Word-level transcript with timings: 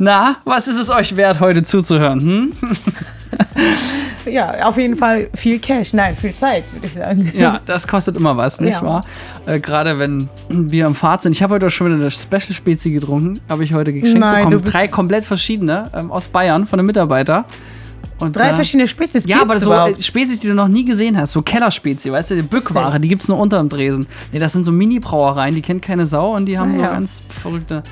Na, 0.00 0.36
was 0.44 0.66
ist 0.66 0.78
es 0.78 0.88
euch 0.90 1.14
wert, 1.16 1.40
heute 1.40 1.62
zuzuhören? 1.62 2.20
Hm? 2.20 2.52
Ja, 4.26 4.66
auf 4.68 4.76
jeden 4.76 4.96
Fall 4.96 5.28
viel 5.34 5.58
Cash. 5.58 5.92
Nein, 5.94 6.14
viel 6.14 6.34
Zeit, 6.34 6.64
würde 6.72 6.86
ich 6.86 6.92
sagen. 6.92 7.32
Ja, 7.34 7.58
das 7.64 7.86
kostet 7.88 8.16
immer 8.16 8.36
was, 8.36 8.60
nicht 8.60 8.74
Ja. 8.74 8.82
wahr? 8.82 9.04
Äh, 9.46 9.60
Gerade 9.60 9.98
wenn 9.98 10.28
wir 10.48 10.86
im 10.86 10.94
Fahrt 10.94 11.22
sind. 11.22 11.32
Ich 11.32 11.42
habe 11.42 11.54
heute 11.54 11.70
schon 11.70 11.86
wieder 11.86 11.96
eine 11.96 12.10
Special 12.10 12.52
Spezi 12.52 12.90
getrunken. 12.90 13.40
Habe 13.48 13.64
ich 13.64 13.72
heute 13.72 13.92
geschenkt 13.92 14.20
Nein, 14.20 14.50
bekommen. 14.50 14.70
Drei 14.70 14.88
komplett 14.88 15.24
verschiedene 15.24 15.90
ähm, 15.94 16.12
aus 16.12 16.28
Bayern 16.28 16.66
von 16.66 16.78
einem 16.78 16.86
Mitarbeiter. 16.86 17.44
Und, 18.20 18.36
Drei 18.36 18.50
äh, 18.50 18.54
verschiedene 18.54 18.86
Spezies 18.86 19.24
Ja, 19.26 19.40
aber 19.42 19.58
so 19.58 19.66
überhaupt? 19.72 19.98
äh, 19.98 20.02
Spezies, 20.02 20.38
die 20.40 20.48
du 20.48 20.54
noch 20.54 20.68
nie 20.68 20.84
gesehen 20.84 21.16
hast. 21.18 21.32
So 21.32 21.42
Kellerspezi, 21.42 22.12
weißt 22.12 22.30
du, 22.30 22.36
die 22.36 22.42
Bückware, 22.42 23.00
die 23.00 23.08
gibt 23.08 23.22
es 23.22 23.28
nur 23.28 23.38
unterm 23.38 23.68
Dresen. 23.68 24.06
Nee, 24.32 24.38
das 24.38 24.52
sind 24.52 24.64
so 24.64 24.72
Mini-Brauereien, 24.72 25.54
die 25.54 25.62
kennt 25.62 25.82
keine 25.82 26.06
Sau 26.06 26.34
und 26.36 26.46
die 26.46 26.58
haben 26.58 26.72
Ah, 26.72 26.74
so 26.74 26.80
ja. 26.82 26.90
ganz 26.92 27.18
verrückte 27.42 27.82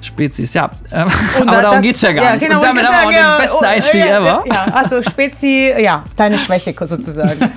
Spezies. 0.00 0.54
Ja, 0.54 0.70
ähm, 0.92 1.08
Und 1.40 1.48
aber 1.48 1.56
da- 1.56 1.62
darum 1.62 1.76
das- 1.78 1.84
geht 1.84 1.96
es 1.96 2.02
ja 2.02 2.12
gar 2.12 2.34
nicht. 2.34 2.46
genau, 2.46 2.58
und 2.60 2.64
damit 2.66 2.84
haben 2.86 2.92
wir 2.92 3.06
auch 3.06 3.10
den 3.10 3.18
ja, 3.18 3.38
besten 3.38 3.56
oh, 3.64 3.66
Einstieg 3.66 4.00
ja, 4.06 4.18
ever. 4.18 4.44
Ja, 4.46 4.64
also 4.74 5.02
Spezi, 5.02 5.72
ja, 5.78 6.04
deine 6.16 6.38
Schwäche 6.38 6.74
sozusagen. 6.86 7.38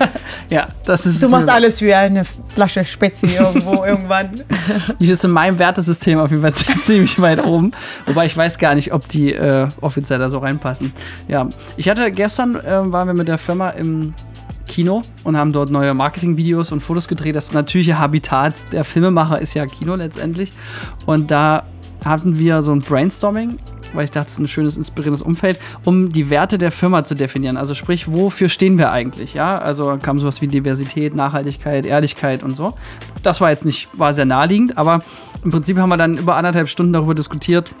Ja, 0.50 0.68
das 0.86 1.04
ist 1.04 1.22
Du 1.22 1.28
machst 1.28 1.48
alles 1.48 1.78
für 1.78 1.94
eine 1.94 2.22
Flasche 2.24 2.82
Spezi 2.82 3.26
irgendwo, 3.38 3.84
irgendwann. 3.86 4.42
Die 4.98 5.10
ist 5.10 5.22
in 5.24 5.30
meinem 5.30 5.58
Wertesystem 5.58 6.18
auf 6.18 6.30
jeden 6.30 6.40
Fall 6.40 6.54
ziemlich 6.54 7.20
weit 7.20 7.44
oben. 7.44 7.72
Wobei 8.06 8.24
ich 8.24 8.34
weiß 8.34 8.56
gar 8.58 8.74
nicht, 8.74 8.94
ob 8.94 9.06
die 9.08 9.34
äh, 9.34 9.68
offiziell 9.82 10.18
da 10.18 10.30
so 10.30 10.38
reinpassen. 10.38 10.94
Ja, 11.28 11.48
ich 11.76 11.90
hatte 11.90 12.07
gestern, 12.10 12.56
äh, 12.56 12.92
waren 12.92 13.08
wir 13.08 13.14
mit 13.14 13.28
der 13.28 13.38
Firma 13.38 13.70
im 13.70 14.14
Kino 14.66 15.02
und 15.24 15.36
haben 15.36 15.52
dort 15.52 15.70
neue 15.70 15.94
Marketingvideos 15.94 16.70
und 16.70 16.80
Fotos 16.80 17.08
gedreht. 17.08 17.34
Das 17.34 17.52
natürliche 17.52 17.98
Habitat 17.98 18.54
der 18.72 18.84
Filmemacher 18.84 19.40
ist 19.40 19.54
ja 19.54 19.66
Kino 19.66 19.96
letztendlich. 19.96 20.52
Und 21.06 21.30
da 21.30 21.64
hatten 22.04 22.38
wir 22.38 22.62
so 22.62 22.72
ein 22.72 22.80
Brainstorming, 22.80 23.58
weil 23.94 24.04
ich 24.04 24.10
dachte, 24.10 24.28
es 24.28 24.34
ist 24.34 24.38
ein 24.38 24.48
schönes, 24.48 24.76
inspirierendes 24.76 25.22
Umfeld, 25.22 25.58
um 25.84 26.12
die 26.12 26.30
Werte 26.30 26.58
der 26.58 26.70
Firma 26.70 27.04
zu 27.04 27.14
definieren. 27.14 27.56
Also 27.56 27.74
sprich, 27.74 28.12
wofür 28.12 28.48
stehen 28.48 28.78
wir 28.78 28.92
eigentlich? 28.92 29.34
Ja, 29.34 29.58
also 29.58 29.98
kam 30.00 30.18
sowas 30.18 30.40
wie 30.40 30.46
Diversität, 30.46 31.14
Nachhaltigkeit, 31.14 31.86
Ehrlichkeit 31.86 32.42
und 32.42 32.54
so. 32.54 32.74
Das 33.22 33.40
war 33.40 33.50
jetzt 33.50 33.64
nicht, 33.64 33.88
war 33.98 34.14
sehr 34.14 34.26
naheliegend, 34.26 34.78
aber 34.78 35.02
im 35.44 35.50
Prinzip 35.50 35.78
haben 35.78 35.88
wir 35.88 35.96
dann 35.96 36.18
über 36.18 36.36
anderthalb 36.36 36.68
Stunden 36.68 36.92
darüber 36.92 37.14
diskutiert, 37.14 37.72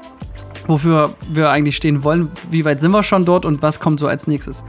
wofür 0.68 1.14
wir 1.32 1.50
eigentlich 1.50 1.76
stehen 1.76 2.04
wollen, 2.04 2.30
wie 2.50 2.64
weit 2.64 2.80
sind 2.80 2.92
wir 2.92 3.02
schon 3.02 3.24
dort 3.24 3.44
und 3.44 3.62
was 3.62 3.80
kommt 3.80 3.98
so 3.98 4.06
als 4.06 4.26
nächstes. 4.28 4.64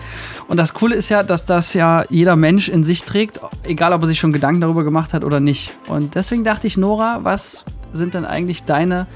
Und 0.47 0.57
das 0.57 0.73
Coole 0.73 0.95
ist 0.95 1.09
ja, 1.09 1.21
dass 1.21 1.45
das 1.45 1.73
ja 1.73 2.03
jeder 2.09 2.35
Mensch 2.35 2.69
in 2.69 2.83
sich 2.83 3.03
trägt, 3.03 3.41
egal 3.63 3.93
ob 3.93 4.01
er 4.01 4.07
sich 4.07 4.19
schon 4.19 4.33
Gedanken 4.33 4.61
darüber 4.61 4.83
gemacht 4.83 5.13
hat 5.13 5.23
oder 5.23 5.39
nicht. 5.39 5.77
Und 5.87 6.15
deswegen 6.15 6.43
dachte 6.43 6.65
ich, 6.65 6.77
Nora, 6.77 7.19
was 7.23 7.65
sind 7.93 8.13
denn 8.13 8.25
eigentlich 8.25 8.63
deine, 8.63 9.07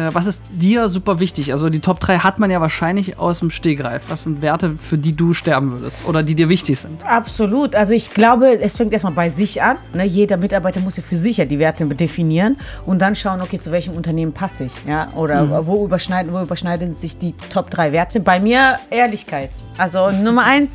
äh, 0.00 0.14
was 0.14 0.26
ist 0.26 0.42
dir 0.50 0.88
super 0.88 1.20
wichtig? 1.20 1.52
Also 1.52 1.68
die 1.68 1.80
Top 1.80 2.00
3 2.00 2.18
hat 2.18 2.38
man 2.38 2.50
ja 2.50 2.60
wahrscheinlich 2.60 3.18
aus 3.18 3.40
dem 3.40 3.50
Stegreif. 3.50 4.02
Was 4.08 4.24
sind 4.24 4.42
Werte, 4.42 4.76
für 4.76 4.98
die 4.98 5.14
du 5.14 5.34
sterben 5.34 5.72
würdest 5.72 6.06
oder 6.06 6.22
die 6.22 6.34
dir 6.34 6.48
wichtig 6.48 6.78
sind? 6.78 7.00
Absolut. 7.04 7.74
Also 7.76 7.94
ich 7.94 8.12
glaube, 8.14 8.60
es 8.60 8.76
fängt 8.76 8.92
erstmal 8.92 9.12
bei 9.12 9.28
sich 9.28 9.62
an. 9.62 9.76
Ne? 9.94 10.04
Jeder 10.04 10.36
Mitarbeiter 10.36 10.80
muss 10.80 10.96
ja 10.96 11.02
für 11.02 11.16
sich 11.16 11.36
ja 11.36 11.44
die 11.44 11.58
Werte 11.58 11.86
definieren 11.86 12.56
und 12.86 13.00
dann 13.00 13.14
schauen, 13.14 13.40
okay, 13.40 13.58
zu 13.58 13.70
welchem 13.72 13.94
Unternehmen 13.94 14.32
passe 14.32 14.64
ich. 14.64 14.72
Ja? 14.86 15.08
Oder 15.14 15.66
wo, 15.66 15.84
überschneiden, 15.84 16.32
wo 16.32 16.40
überschneiden 16.40 16.94
sich 16.94 17.18
die 17.18 17.34
Top 17.50 17.70
3 17.70 17.92
Werte? 17.92 18.20
Bei 18.20 18.40
mir 18.40 18.78
Ehrlichkeit. 18.90 19.50
Also 19.78 20.10
Nummer 20.10 20.44
eins. 20.44 20.72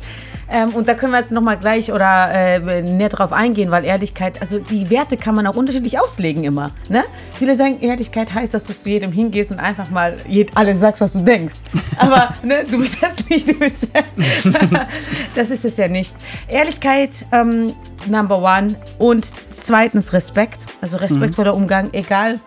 Ähm, 0.50 0.70
und 0.74 0.86
da 0.88 0.94
können 0.94 1.12
wir 1.12 1.18
jetzt 1.18 1.32
nochmal 1.32 1.56
gleich 1.56 1.90
oder 1.92 2.30
äh, 2.32 2.82
näher 2.82 3.08
drauf 3.08 3.32
eingehen, 3.32 3.70
weil 3.70 3.84
Ehrlichkeit, 3.84 4.40
also 4.40 4.58
die 4.58 4.88
Werte 4.90 5.16
kann 5.16 5.34
man 5.34 5.46
auch 5.46 5.56
unterschiedlich 5.56 5.98
auslegen 5.98 6.44
immer. 6.44 6.70
Ne? 6.88 7.02
Viele 7.34 7.56
sagen, 7.56 7.80
Ehrlichkeit 7.80 8.32
heißt, 8.32 8.54
dass 8.54 8.64
du 8.64 8.76
zu 8.76 8.88
jedem 8.88 9.10
hingehst 9.10 9.50
und 9.50 9.58
einfach 9.58 9.90
mal 9.90 10.16
jed- 10.28 10.50
alles 10.54 10.78
sagst, 10.78 11.00
was 11.00 11.14
du 11.14 11.20
denkst. 11.20 11.56
Aber 11.98 12.34
ne, 12.42 12.64
du 12.70 12.78
bist 12.78 12.98
das 13.02 13.28
nicht, 13.28 13.48
du 13.48 13.54
bist 13.58 13.88
Das 15.34 15.50
ist 15.50 15.64
es 15.64 15.76
ja 15.76 15.88
nicht. 15.88 16.14
Ehrlichkeit, 16.48 17.10
ähm, 17.32 17.72
number 18.06 18.38
one. 18.40 18.76
Und 18.98 19.26
zweitens 19.50 20.12
Respekt. 20.12 20.60
Also 20.80 20.96
respektvoller 20.98 21.54
Umgang, 21.54 21.88
egal 21.92 22.38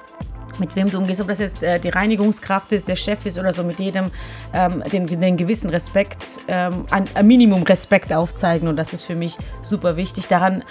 mit 0.60 0.76
wem 0.76 0.90
du 0.90 0.98
umgehst, 0.98 1.22
ob 1.22 1.28
das 1.28 1.40
jetzt 1.40 1.64
äh, 1.64 1.80
die 1.80 1.90
Reinigungskraft 1.90 2.72
ist, 2.72 2.88
der 2.88 2.96
Chef 2.96 3.26
ist 3.26 3.38
oder 3.38 3.54
so, 3.54 3.64
mit 3.64 3.80
jedem 3.80 4.12
ähm, 4.54 4.84
den, 4.92 5.08
den 5.08 5.38
gewissen 5.38 5.70
Respekt, 5.70 6.24
ähm, 6.48 6.86
ein, 6.92 7.06
ein 7.14 7.28
Minimum 7.28 7.64
Respekt 7.64 8.14
aufzeigen. 8.14 8.68
Und 8.68 8.76
das 8.76 8.94
ist 8.94 9.04
für 9.04 9.16
mich 9.16 9.38
super 9.62 9.96
wichtig. 9.96 10.28
Daran, 10.28 10.64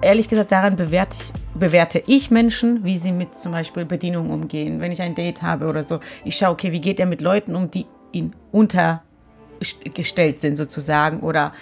ehrlich 0.00 0.28
gesagt, 0.28 0.52
daran 0.52 0.76
bewerte 0.76 1.16
ich, 1.18 1.58
bewerte 1.58 2.02
ich 2.06 2.30
Menschen, 2.30 2.84
wie 2.84 2.96
sie 2.96 3.12
mit 3.12 3.38
zum 3.38 3.52
Beispiel 3.52 3.84
Bedienung 3.84 4.30
umgehen. 4.30 4.80
Wenn 4.80 4.92
ich 4.92 5.02
ein 5.02 5.14
Date 5.14 5.42
habe 5.42 5.66
oder 5.66 5.82
so, 5.82 6.00
ich 6.24 6.36
schaue, 6.36 6.50
okay, 6.50 6.72
wie 6.72 6.80
geht 6.80 7.00
er 7.00 7.06
mit 7.06 7.20
Leuten 7.20 7.54
um, 7.54 7.70
die 7.70 7.86
ihn 8.12 8.34
unter 8.50 9.02
gestellt 9.94 10.40
sind 10.40 10.56
sozusagen 10.56 11.20
oder 11.20 11.52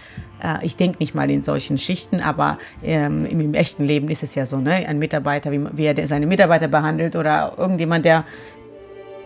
äh, 0.43 0.65
ich 0.65 0.77
denke 0.77 0.99
nicht 1.01 1.15
mal 1.15 1.31
in 1.31 1.43
solchen 1.43 1.79
Schichten, 1.79 2.21
aber 2.21 2.59
ähm, 2.83 3.27
im, 3.27 3.41
im 3.41 3.55
echten 3.55 3.85
Leben 3.85 4.09
ist 4.09 4.23
es 4.23 4.35
ja 4.35 4.47
so, 4.47 4.59
ne? 4.59 4.87
Ein 4.87 4.99
Mitarbeiter, 4.99 5.51
wie, 5.53 5.67
wie 5.73 5.85
er 5.87 6.07
seine 6.07 6.27
Mitarbeiter 6.27 6.69
behandelt 6.69 7.17
oder 7.17 7.55
irgendjemand, 7.57 8.05
der 8.05 8.25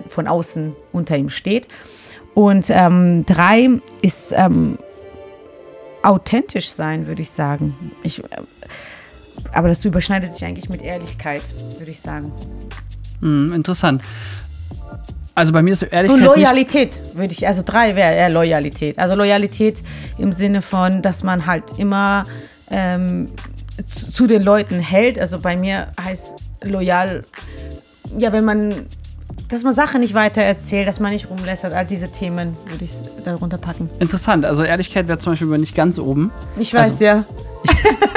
von 0.06 0.27
außen 0.27 0.75
unter 0.93 1.16
ihm 1.16 1.31
steht. 1.31 1.69
Und 2.34 2.71
ähm, 2.71 3.27
drei 3.27 3.69
ist 4.00 4.33
ähm, 4.34 4.78
authentisch 6.03 6.71
sein, 6.71 7.06
würde 7.06 7.22
ich 7.22 7.31
sagen. 7.31 7.93
Ich, 8.03 8.25
äh, 8.25 8.27
aber 9.53 9.69
das 9.69 9.84
überschneidet 9.84 10.33
sich 10.33 10.44
eigentlich 10.44 10.69
mit 10.69 10.83
Ehrlichkeit, 10.83 11.43
würde 11.78 11.91
ich 11.91 12.00
sagen. 12.00 12.33
Hm, 13.21 13.53
interessant. 13.53 14.03
Also 15.34 15.53
bei 15.53 15.62
mir 15.62 15.72
ist 15.72 15.82
Ehrlichkeit 15.82 16.20
nicht 16.20 16.26
Loyalität 16.26 17.03
würde 17.15 17.32
ich, 17.32 17.47
also 17.47 17.62
drei 17.65 17.97
wäre 17.97 18.15
eher 18.15 18.28
Loyalität. 18.28 18.98
Also 18.98 19.15
Loyalität 19.15 19.82
im 20.19 20.32
Sinne 20.32 20.60
von, 20.60 21.00
dass 21.00 21.22
man 21.22 21.47
halt 21.47 21.78
immer 21.78 22.25
ähm, 22.70 23.28
zu, 23.87 24.10
zu 24.10 24.26
den 24.26 24.42
Leuten 24.42 24.78
hält. 24.78 25.19
Also 25.19 25.38
bei 25.38 25.56
mir 25.56 25.88
heißt 25.98 26.37
loyal, 26.62 27.25
ja, 28.19 28.32
wenn 28.32 28.44
man, 28.44 28.87
dass 29.48 29.62
man 29.65 29.72
Sachen 29.72 30.00
nicht 30.00 30.15
weiter 30.15 30.43
erzählt, 30.43 30.88
dass 30.88 31.00
man 31.00 31.12
nicht 31.12 31.28
rumlässert, 31.31 31.75
all 31.75 31.84
diese 31.87 32.10
Themen 32.10 32.56
würde 32.69 32.84
ich 32.84 32.93
darunter 33.25 33.59
packen. 33.59 33.91
interessant. 33.98 34.44
Also 34.44 34.62
Ehrlichkeit 34.62 35.09
wäre 35.09 35.19
zum 35.19 35.32
Beispiel 35.32 35.48
bei 35.48 35.59
nicht 35.59 35.75
ganz 35.75 35.98
oben. 35.98 36.31
Ich 36.59 36.72
weiß, 36.75 36.88
Also- 36.91 37.04
ja. 37.04 37.25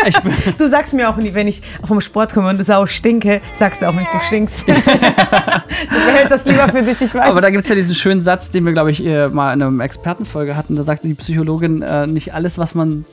Ich 0.07 0.19
bin, 0.21 0.33
Du 0.57 0.67
sagst 0.67 0.93
mir 0.93 1.07
auch 1.09 1.17
nie, 1.17 1.33
wenn 1.35 1.47
ich 1.47 1.61
vom 1.85 2.01
Sport 2.01 2.33
komme 2.33 2.49
und 2.49 2.63
sau 2.63 2.85
stinke, 2.87 3.41
sagst 3.53 3.81
du 3.81 3.87
auch 3.87 3.93
nicht, 3.93 4.11
du 4.11 4.19
stinkst. 4.25 4.67
du 4.67 4.73
behältst 4.73 6.31
das 6.31 6.45
lieber 6.45 6.67
für 6.69 6.81
dich, 6.81 6.99
ich 7.01 7.13
weiß. 7.13 7.23
Aber 7.29 7.41
da 7.41 7.49
gibt 7.51 7.63
es 7.63 7.69
ja 7.69 7.75
diesen 7.75 7.93
schönen 7.95 8.21
Satz, 8.21 8.49
den 8.49 8.65
wir, 8.65 8.73
glaube 8.73 8.89
ich, 8.91 9.05
äh, 9.05 9.27
mal 9.29 9.53
in 9.53 9.61
einer 9.61 9.83
Expertenfolge 9.83 10.55
hatten. 10.55 10.75
Da 10.75 10.83
sagte 10.83 11.07
die 11.07 11.13
Psychologin, 11.13 11.81
äh, 11.83 12.07
nicht 12.07 12.33
alles, 12.33 12.57
was 12.57 12.73
man, 12.73 13.05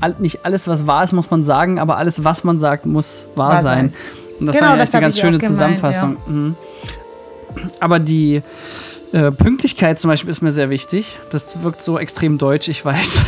all, 0.00 0.14
nicht 0.20 0.44
alles, 0.44 0.68
was 0.68 0.86
wahr 0.86 1.02
ist, 1.04 1.12
muss 1.12 1.30
man 1.30 1.42
sagen, 1.42 1.78
aber 1.80 1.96
alles, 1.96 2.22
was 2.22 2.44
man 2.44 2.58
sagt, 2.60 2.86
muss 2.86 3.26
wahr, 3.34 3.54
Wahr 3.54 3.62
sein. 3.62 3.92
sein. 3.92 3.92
Und 4.40 4.46
das 4.46 4.56
Genau, 4.56 4.74
ich 4.74 4.78
das 4.78 4.88
eigentlich 4.90 4.94
eine 4.94 5.00
ganz 5.02 5.14
ich 5.16 5.20
schöne 5.20 5.38
gemeint, 5.38 5.52
Zusammenfassung. 5.54 6.16
Mhm. 6.26 6.56
Aber 7.80 7.98
die 7.98 8.42
äh, 9.12 9.30
Pünktlichkeit 9.30 10.00
zum 10.00 10.08
Beispiel 10.10 10.30
ist 10.30 10.42
mir 10.42 10.52
sehr 10.52 10.70
wichtig. 10.70 11.16
Das 11.30 11.62
wirkt 11.62 11.82
so 11.82 11.98
extrem 11.98 12.36
deutsch, 12.38 12.68
ich 12.68 12.84
weiß. 12.84 13.20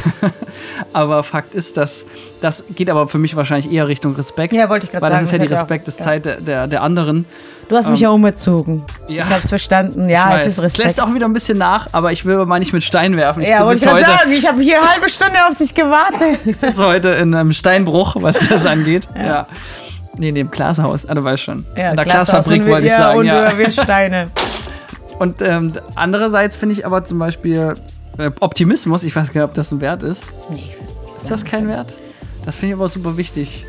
aber 0.92 1.22
Fakt 1.22 1.54
ist, 1.54 1.76
dass 1.76 2.04
das 2.40 2.64
geht 2.74 2.90
aber 2.90 3.08
für 3.08 3.18
mich 3.18 3.34
wahrscheinlich 3.36 3.72
eher 3.72 3.88
Richtung 3.88 4.14
Respekt. 4.16 4.52
Ja, 4.52 4.68
wollte 4.68 4.86
ich 4.86 4.92
grad 4.92 5.00
Weil 5.02 5.10
das 5.10 5.20
sagen, 5.20 5.26
ist 5.26 5.32
ja 5.32 5.38
die 5.38 5.44
hat 5.44 5.50
ja 5.50 5.56
auch- 5.56 5.60
Respekteszeit 5.62 6.24
der, 6.24 6.40
der, 6.40 6.66
der 6.66 6.82
anderen. 6.82 7.24
du 7.68 7.76
hast 7.76 7.88
mich 7.88 8.00
ja 8.00 8.10
umgezogen. 8.10 8.84
ja. 9.08 9.22
Ich 9.24 9.30
hab's 9.30 9.48
verstanden. 9.48 10.08
Ja, 10.08 10.34
es 10.36 10.46
ist 10.46 10.60
Respekt. 10.60 10.86
lässt 10.86 11.00
auch 11.00 11.14
wieder 11.14 11.26
ein 11.26 11.32
bisschen 11.32 11.58
nach, 11.58 11.88
aber 11.92 12.12
ich 12.12 12.24
will 12.24 12.44
mal 12.46 12.58
nicht 12.58 12.72
mit 12.72 12.82
Stein 12.84 13.16
werfen. 13.16 13.42
Ich 13.42 13.48
Ja, 13.48 13.64
wollte 13.64 13.78
ich 13.84 13.90
gerade 13.90 14.04
sagen, 14.04 14.30
ich 14.32 14.46
habe 14.46 14.60
hier 14.60 14.78
eine 14.80 14.90
halbe 14.90 15.08
Stunde 15.08 15.36
auf 15.48 15.54
dich 15.56 15.74
gewartet. 15.74 16.40
ich 16.44 16.56
sitze 16.56 16.84
heute 16.84 17.10
in 17.10 17.32
einem 17.34 17.52
Steinbruch, 17.52 18.16
was 18.18 18.38
das 18.48 18.66
angeht. 18.66 19.08
Ja. 19.16 19.46
Nee, 20.18 20.32
nee, 20.32 20.40
im 20.40 20.50
Glashaus, 20.50 21.06
ah, 21.06 21.14
du 21.14 21.22
weißt 21.22 21.42
schon. 21.42 21.66
in 21.70 21.74
der 21.74 21.94
Glashaus 21.94 22.26
Glasfabrik 22.28 22.62
und 22.62 22.68
wollte 22.68 22.86
ich 22.86 22.92
ja, 22.92 22.98
sagen. 22.98 23.18
Und 23.18 23.26
Ja. 23.26 23.52
willst 23.58 23.80
Steine. 23.80 24.30
Und 25.18 25.40
ähm, 25.40 25.72
andererseits 25.94 26.56
finde 26.56 26.74
ich 26.74 26.84
aber 26.84 27.02
zum 27.04 27.18
Beispiel 27.18 27.72
äh, 28.18 28.30
Optimismus, 28.40 29.02
ich 29.02 29.16
weiß 29.16 29.32
gar 29.32 29.40
nicht, 29.42 29.48
ob 29.50 29.54
das 29.54 29.72
ein 29.72 29.80
Wert 29.80 30.02
ist. 30.02 30.26
Nee, 30.50 30.56
ich 30.56 30.64
nicht 30.66 31.22
Ist 31.22 31.30
das 31.30 31.42
kein 31.44 31.68
Wert? 31.68 31.96
Das 32.44 32.54
finde 32.56 32.74
ich 32.74 32.78
aber 32.78 32.88
super 32.88 33.16
wichtig. 33.16 33.64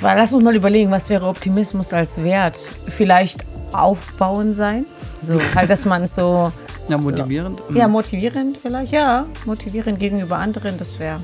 Lass 0.00 0.32
uns 0.32 0.42
mal 0.42 0.56
überlegen, 0.56 0.90
was 0.90 1.10
wäre 1.10 1.26
Optimismus 1.26 1.92
als 1.92 2.24
Wert? 2.24 2.72
Vielleicht 2.88 3.44
aufbauen 3.72 4.54
sein? 4.54 4.84
So, 5.22 5.38
halt, 5.54 5.68
dass 5.70 5.84
man 5.84 6.06
so, 6.06 6.50
Ja, 6.88 6.96
motivierend. 6.98 7.60
Mhm. 7.70 7.76
ja, 7.76 7.88
motivierend 7.88 8.58
vielleicht, 8.58 8.92
ja, 8.92 9.26
motivierend 9.44 9.98
gegenüber 9.98 10.38
anderen, 10.38 10.78
das 10.78 10.98
wäre. 10.98 11.20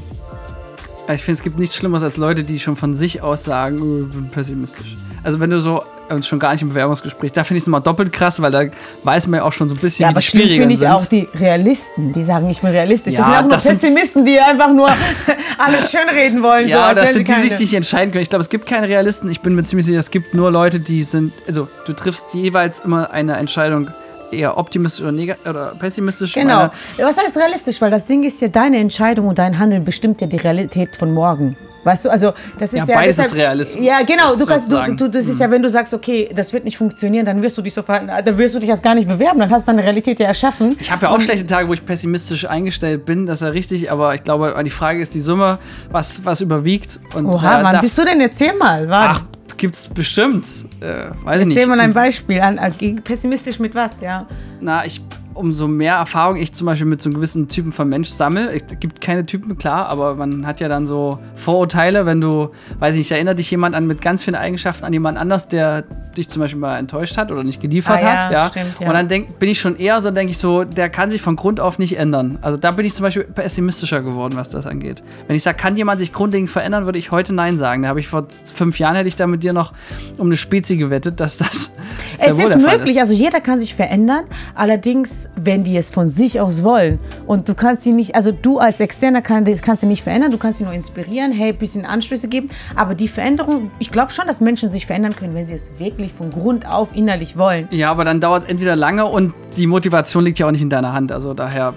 Ich 1.12 1.22
finde, 1.24 1.38
es 1.38 1.42
gibt 1.42 1.58
nichts 1.58 1.76
Schlimmeres 1.76 2.02
als 2.04 2.16
Leute, 2.16 2.42
die 2.44 2.60
schon 2.60 2.76
von 2.76 2.94
sich 2.94 3.22
aus 3.22 3.44
sagen, 3.44 3.80
oh, 3.82 4.06
ich 4.06 4.14
bin 4.14 4.28
pessimistisch. 4.30 4.96
Also 5.24 5.40
wenn 5.40 5.50
du 5.50 5.60
so, 5.60 5.82
und 6.08 6.24
schon 6.24 6.38
gar 6.38 6.52
nicht 6.52 6.62
im 6.62 6.68
Bewerbungsgespräch, 6.70 7.32
da 7.32 7.42
finde 7.44 7.58
ich 7.58 7.62
es 7.64 7.66
immer 7.66 7.80
doppelt 7.80 8.12
krass, 8.12 8.40
weil 8.40 8.50
da 8.52 8.62
weiß 9.02 9.26
man 9.26 9.38
ja 9.38 9.44
auch 9.44 9.52
schon 9.52 9.68
so 9.68 9.74
ein 9.74 9.78
bisschen, 9.78 10.02
Ja, 10.04 10.08
wie 10.08 10.12
aber 10.12 10.20
die 10.20 10.26
schlimm 10.26 10.42
Spielregeln 10.42 10.62
finde 10.70 10.74
ich 10.74 10.78
sind. 10.80 10.88
auch 10.90 11.06
die 11.06 11.28
Realisten, 11.38 12.12
die 12.12 12.22
sagen, 12.22 12.48
ich 12.50 12.60
bin 12.60 12.70
realistisch. 12.70 13.14
Ja, 13.14 13.18
das 13.20 13.26
sind 13.26 13.36
auch 13.36 13.48
nur 13.48 13.58
Pessimisten, 13.80 14.24
die 14.24 14.38
einfach 14.40 14.72
nur 14.72 14.88
alles 15.58 15.90
schönreden 15.90 16.42
wollen. 16.42 16.66
so, 16.66 16.70
Ja, 16.70 16.86
als 16.86 17.00
das 17.00 17.12
sind 17.14 17.28
die, 17.28 17.32
die 17.34 17.48
sich 17.48 17.58
nicht 17.60 17.74
entscheiden 17.74 18.12
können. 18.12 18.22
Ich 18.22 18.30
glaube, 18.30 18.42
es 18.42 18.48
gibt 18.48 18.66
keine 18.66 18.88
Realisten. 18.88 19.28
Ich 19.30 19.40
bin 19.40 19.54
mir 19.54 19.64
ziemlich 19.64 19.86
sicher, 19.86 19.98
es 19.98 20.10
gibt 20.10 20.34
nur 20.34 20.50
Leute, 20.50 20.78
die 20.80 21.02
sind, 21.02 21.32
also 21.48 21.68
du 21.86 21.92
triffst 21.94 22.32
jeweils 22.34 22.80
immer 22.80 23.10
eine 23.10 23.36
Entscheidung 23.36 23.88
eher 24.32 24.56
optimistisch 24.58 25.04
oder, 25.04 25.36
oder 25.48 25.72
pessimistisch 25.78 26.32
Genau. 26.34 26.70
Was 26.98 27.16
heißt 27.16 27.36
realistisch? 27.36 27.80
Weil 27.80 27.90
das 27.90 28.04
Ding 28.06 28.22
ist 28.24 28.40
ja, 28.40 28.48
deine 28.48 28.78
Entscheidung 28.78 29.26
und 29.28 29.38
dein 29.38 29.58
Handeln 29.58 29.84
bestimmt 29.84 30.20
ja 30.20 30.26
die 30.26 30.36
Realität 30.36 30.96
von 30.96 31.12
morgen. 31.12 31.56
Weißt 31.84 32.04
du, 32.04 32.10
also 32.10 32.32
das 32.58 32.72
ist 32.74 32.86
Ja, 32.86 32.94
ja. 32.94 33.00
beides 33.00 33.16
deshalb- 33.16 33.32
ist 33.32 33.34
Realismus. 33.38 33.84
Ja, 33.84 34.02
genau. 34.02 34.28
Das 34.28 34.38
Du 34.38 34.46
kannst, 34.46 34.70
du, 34.70 34.94
du, 34.94 35.08
das 35.10 35.26
ist 35.28 35.40
ja, 35.40 35.50
wenn 35.50 35.62
du 35.62 35.68
sagst, 35.68 35.92
okay, 35.92 36.30
das 36.32 36.52
wird 36.52 36.64
nicht 36.64 36.76
funktionieren, 36.76 37.26
dann 37.26 37.42
wirst 37.42 37.58
du 37.58 37.62
dich 37.62 37.74
so 37.74 37.82
verhalten, 37.82 38.06
dann 38.24 38.38
wirst 38.38 38.54
du 38.54 38.60
dich 38.60 38.68
erst 38.68 38.84
gar 38.84 38.94
nicht 38.94 39.08
bewerben, 39.08 39.40
dann 39.40 39.50
hast 39.50 39.66
du 39.66 39.72
deine 39.72 39.82
Realität 39.82 40.20
ja 40.20 40.26
erschaffen. 40.26 40.76
Ich 40.78 40.92
habe 40.92 41.06
ja 41.06 41.10
auch 41.10 41.20
schlechte 41.20 41.44
Tage, 41.44 41.66
wo 41.68 41.72
ich 41.72 41.84
pessimistisch 41.84 42.48
eingestellt 42.48 43.04
bin, 43.04 43.26
das 43.26 43.38
ist 43.38 43.42
ja 43.42 43.48
richtig, 43.48 43.90
aber 43.90 44.14
ich 44.14 44.22
glaube, 44.22 44.54
die 44.64 44.70
Frage 44.70 45.00
ist 45.02 45.12
die 45.14 45.20
Summe, 45.20 45.58
was, 45.90 46.24
was 46.24 46.40
überwiegt. 46.40 47.00
Und, 47.16 47.26
Oha, 47.26 47.60
äh, 47.60 47.64
wann 47.64 47.80
bist 47.80 47.98
du 47.98 48.04
denn? 48.04 48.20
Erzähl 48.20 48.52
mal. 48.56 48.88
Wann? 48.88 49.08
Ach, 49.10 49.22
gibt's 49.62 49.86
bestimmt. 49.86 50.44
Äh, 50.80 51.10
weiß 51.22 51.42
ich 51.42 51.46
nicht. 51.46 51.56
Erzähl 51.56 51.68
mal 51.68 51.78
ein 51.78 51.94
Beispiel. 51.94 52.40
An, 52.40 52.58
äh, 52.58 53.00
pessimistisch 53.00 53.60
mit 53.60 53.76
was, 53.76 54.00
ja? 54.00 54.26
Na, 54.60 54.84
ich, 54.84 55.00
umso 55.34 55.68
mehr 55.68 55.94
Erfahrung 55.94 56.36
ich 56.36 56.52
zum 56.52 56.66
Beispiel 56.66 56.86
mit 56.86 57.00
so 57.02 57.08
einem 57.08 57.14
gewissen 57.16 57.48
Typen 57.48 57.72
von 57.72 57.88
Mensch 57.88 58.08
sammle, 58.10 58.50
es 58.52 58.62
gibt 58.80 59.00
keine 59.00 59.24
Typen, 59.26 59.56
klar, 59.58 59.86
aber 59.86 60.14
man 60.14 60.46
hat 60.46 60.60
ja 60.60 60.68
dann 60.68 60.86
so 60.86 61.18
Vorurteile, 61.36 62.06
wenn 62.06 62.20
du, 62.20 62.50
weiß 62.78 62.94
ich 62.94 63.00
nicht, 63.00 63.10
erinnert 63.12 63.38
dich 63.38 63.50
jemand 63.50 63.74
an 63.74 63.86
mit 63.86 64.00
ganz 64.00 64.22
vielen 64.22 64.36
Eigenschaften 64.36 64.84
an 64.84 64.92
jemand 64.92 65.18
anders, 65.18 65.48
der 65.48 65.82
dich 66.16 66.28
zum 66.28 66.40
Beispiel 66.40 66.60
mal 66.60 66.78
enttäuscht 66.78 67.16
hat 67.16 67.32
oder 67.32 67.42
nicht 67.42 67.60
geliefert 67.60 67.98
Ah, 67.98 68.02
ja, 68.02 68.24
hat, 68.24 68.32
ja. 68.32 68.48
stimmt, 68.48 68.80
ja. 68.80 68.86
Und 68.88 68.94
dann 68.94 69.08
denk, 69.08 69.38
bin 69.38 69.48
ich 69.48 69.60
schon 69.60 69.76
eher 69.76 70.00
so, 70.00 70.10
denke 70.10 70.32
ich 70.32 70.38
so, 70.38 70.64
der 70.64 70.90
kann 70.90 71.10
sich 71.10 71.22
von 71.22 71.36
Grund 71.36 71.58
auf 71.58 71.78
nicht 71.78 71.96
ändern. 71.96 72.38
Also 72.42 72.58
da 72.58 72.70
bin 72.72 72.84
ich 72.84 72.94
zum 72.94 73.04
Beispiel 73.04 73.24
pessimistischer 73.24 74.02
geworden, 74.02 74.36
was 74.36 74.48
das 74.50 74.66
angeht. 74.66 75.02
Wenn 75.26 75.36
ich 75.36 75.42
sage, 75.42 75.56
kann 75.56 75.76
jemand 75.76 76.00
sich 76.00 76.12
grundlegend 76.12 76.50
verändern, 76.50 76.84
würde 76.84 76.98
ich 76.98 77.10
heute 77.10 77.32
Nein 77.32 77.56
sagen. 77.56 77.82
Da 77.82 77.88
habe 77.88 78.00
ich 78.00 78.08
vor 78.08 78.26
fünf 78.54 78.78
Jahren 78.78 78.94
hätte 78.96 79.08
ich 79.08 79.16
da 79.16 79.26
mit 79.26 79.42
dir 79.42 79.52
noch 79.54 79.72
um 80.18 80.26
eine 80.26 80.36
Spezie 80.36 80.76
gewettet, 80.76 81.18
dass 81.20 81.38
das 81.38 81.70
Es 82.18 82.38
ist 82.38 82.56
möglich, 82.58 82.96
ist. 82.96 83.00
also 83.00 83.14
jeder 83.14 83.40
kann 83.40 83.58
sich 83.58 83.74
verändern, 83.74 84.24
allerdings, 84.54 85.21
wenn 85.36 85.64
die 85.64 85.76
es 85.76 85.90
von 85.90 86.08
sich 86.08 86.40
aus 86.40 86.62
wollen. 86.62 86.98
Und 87.26 87.48
du 87.48 87.54
kannst 87.54 87.82
sie 87.82 87.92
nicht, 87.92 88.14
also 88.14 88.32
du 88.32 88.58
als 88.58 88.80
Externer 88.80 89.22
kann, 89.22 89.44
kannst 89.60 89.80
sie 89.80 89.86
nicht 89.86 90.02
verändern, 90.02 90.30
du 90.30 90.38
kannst 90.38 90.58
sie 90.58 90.64
nur 90.64 90.72
inspirieren, 90.72 91.32
hey, 91.32 91.50
ein 91.50 91.58
bisschen 91.58 91.84
Anstöße 91.84 92.28
geben. 92.28 92.50
Aber 92.76 92.94
die 92.94 93.08
Veränderung, 93.08 93.70
ich 93.78 93.90
glaube 93.90 94.12
schon, 94.12 94.26
dass 94.26 94.40
Menschen 94.40 94.70
sich 94.70 94.86
verändern 94.86 95.16
können, 95.16 95.34
wenn 95.34 95.46
sie 95.46 95.54
es 95.54 95.78
wirklich 95.78 96.12
von 96.12 96.30
Grund 96.30 96.66
auf 96.66 96.94
innerlich 96.94 97.36
wollen. 97.36 97.68
Ja, 97.70 97.90
aber 97.90 98.04
dann 98.04 98.20
dauert 98.20 98.44
es 98.44 98.48
entweder 98.48 98.76
lange 98.76 99.06
und 99.06 99.34
die 99.56 99.66
Motivation 99.66 100.24
liegt 100.24 100.38
ja 100.38 100.46
auch 100.46 100.50
nicht 100.50 100.62
in 100.62 100.70
deiner 100.70 100.92
Hand. 100.92 101.12
Also 101.12 101.34
daher, 101.34 101.74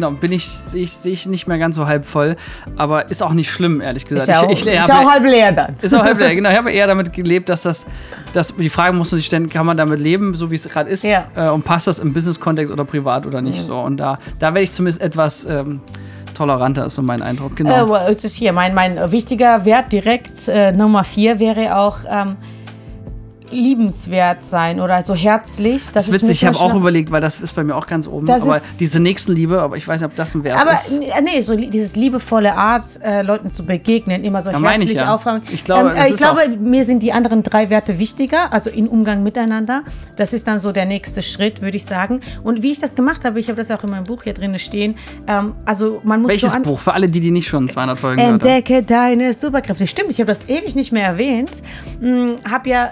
genau, 0.00 0.10
bin 0.12 0.32
ich, 0.32 0.48
sehe 0.66 0.82
ich, 0.82 0.98
ich 1.04 1.26
nicht 1.26 1.46
mehr 1.48 1.58
ganz 1.58 1.76
so 1.76 1.86
halb 1.86 2.04
voll. 2.04 2.36
Aber 2.76 3.10
ist 3.10 3.22
auch 3.22 3.32
nicht 3.32 3.50
schlimm, 3.50 3.80
ehrlich 3.80 4.04
gesagt. 4.06 4.28
Ist 4.28 4.36
auch, 4.36 4.50
ich, 4.50 4.66
ich, 4.66 4.72
ist 4.72 4.80
habe- 4.82 4.92
ja 4.92 5.00
auch 5.00 5.10
halb 5.10 5.24
leer 5.24 5.52
dann. 5.52 5.74
ist 5.80 5.94
auch 5.94 6.02
halb 6.02 6.18
leer, 6.18 6.34
genau. 6.34 6.50
Ich 6.50 6.56
habe 6.56 6.70
eher 6.70 6.86
damit 6.86 7.12
gelebt, 7.12 7.48
dass 7.48 7.62
das, 7.62 7.84
dass 8.32 8.54
die 8.56 8.68
Frage 8.68 8.94
muss 8.94 9.10
man 9.10 9.18
sich 9.18 9.26
stellen, 9.26 9.48
kann 9.48 9.66
man 9.66 9.76
damit 9.76 10.00
leben, 10.00 10.34
so 10.34 10.50
wie 10.50 10.54
es 10.54 10.68
gerade 10.68 10.90
ist? 10.90 11.04
Ja. 11.04 11.26
Äh, 11.34 11.50
und 11.50 11.64
passt 11.64 11.86
das 11.86 11.98
im 11.98 12.12
Business-Kontext 12.12 12.72
oder 12.72 12.84
privat 12.84 13.26
oder 13.26 13.40
nicht? 13.40 13.64
So, 13.64 13.78
und 13.78 13.96
da, 13.98 14.18
da 14.38 14.48
werde 14.48 14.62
ich 14.62 14.72
zumindest 14.72 15.02
etwas 15.02 15.44
ähm, 15.44 15.80
toleranter, 16.34 16.86
ist 16.86 16.94
so 16.94 17.02
mein 17.02 17.22
Eindruck. 17.22 17.56
Genau. 17.56 17.94
Äh, 17.96 18.14
das 18.14 18.24
ist 18.24 18.36
hier 18.36 18.52
mein, 18.52 18.74
mein 18.74 19.10
wichtiger 19.10 19.64
Wert 19.64 19.92
direkt 19.92 20.48
äh, 20.48 20.72
Nummer 20.72 21.04
vier 21.04 21.38
wäre 21.40 21.76
auch 21.76 21.98
ähm, 22.08 22.36
liebenswert 23.52 24.44
sein 24.44 24.80
oder 24.80 25.02
so 25.02 25.14
herzlich. 25.14 25.84
Das, 25.86 25.92
das 25.92 26.08
ist 26.08 26.14
witzig, 26.22 26.30
ich 26.42 26.44
habe 26.46 26.58
auch 26.58 26.74
überlegt, 26.74 27.10
weil 27.10 27.20
das 27.20 27.40
ist 27.40 27.54
bei 27.54 27.64
mir 27.64 27.74
auch 27.76 27.86
ganz 27.86 28.06
oben. 28.06 28.26
Das 28.26 28.42
aber 28.42 28.60
diese 28.80 29.00
Nächstenliebe, 29.00 29.60
aber 29.60 29.76
ich 29.76 29.86
weiß 29.86 30.00
nicht, 30.00 30.10
ob 30.10 30.16
das 30.16 30.34
ein 30.34 30.44
Wert 30.44 30.58
Aber 30.60 30.72
ist. 30.72 30.92
n- 30.92 31.04
nee, 31.24 31.40
so 31.40 31.56
dieses 31.56 31.96
liebevolle 31.96 32.54
Art, 32.54 32.82
äh, 33.02 33.22
Leuten 33.22 33.52
zu 33.52 33.64
begegnen, 33.64 34.24
immer 34.24 34.40
so 34.40 34.50
Ja, 34.50 34.58
meine 34.58 34.82
ich 34.82 34.90
herzlich 34.90 35.06
ja. 35.06 35.14
auffangen. 35.14 35.42
Ich 35.50 35.64
glaube, 35.64 35.90
ähm, 35.90 35.96
äh, 35.96 36.08
ich 36.08 36.16
glaube 36.16 36.48
mir 36.48 36.84
sind 36.84 37.02
die 37.02 37.12
anderen 37.12 37.42
drei 37.42 37.70
Werte 37.70 37.98
wichtiger, 37.98 38.52
also 38.52 38.70
in 38.70 38.88
Umgang 38.88 39.22
miteinander. 39.22 39.82
Das 40.16 40.32
ist 40.32 40.46
dann 40.48 40.58
so 40.58 40.72
der 40.72 40.84
nächste 40.86 41.22
Schritt, 41.22 41.62
würde 41.62 41.76
ich 41.76 41.84
sagen. 41.84 42.20
Und 42.42 42.62
wie 42.62 42.72
ich 42.72 42.80
das 42.80 42.94
gemacht 42.94 43.24
habe, 43.24 43.38
ich 43.40 43.48
habe 43.48 43.56
das 43.56 43.70
auch 43.70 43.82
in 43.84 43.90
meinem 43.90 44.04
Buch 44.04 44.22
hier 44.24 44.34
drin 44.34 44.58
stehen. 44.58 44.96
Ähm, 45.26 45.54
also 45.64 46.00
man 46.04 46.22
muss 46.22 46.30
Welches 46.30 46.52
so 46.52 46.60
Buch? 46.62 46.80
Für 46.80 46.94
alle, 46.94 47.08
die, 47.08 47.20
die 47.20 47.30
nicht 47.30 47.48
schon 47.48 47.68
200 47.68 47.98
Folgen 47.98 48.22
haben. 48.22 48.34
Entdecke 48.34 48.82
deine 48.82 49.32
Superkräfte. 49.32 49.86
Stimmt, 49.86 50.10
ich 50.10 50.18
habe 50.20 50.26
das 50.32 50.40
ewig 50.48 50.74
nicht 50.74 50.92
mehr 50.92 51.06
erwähnt. 51.06 51.62
Hm, 52.00 52.36
habe 52.50 52.68
ja, 52.70 52.84
äh, 52.86 52.88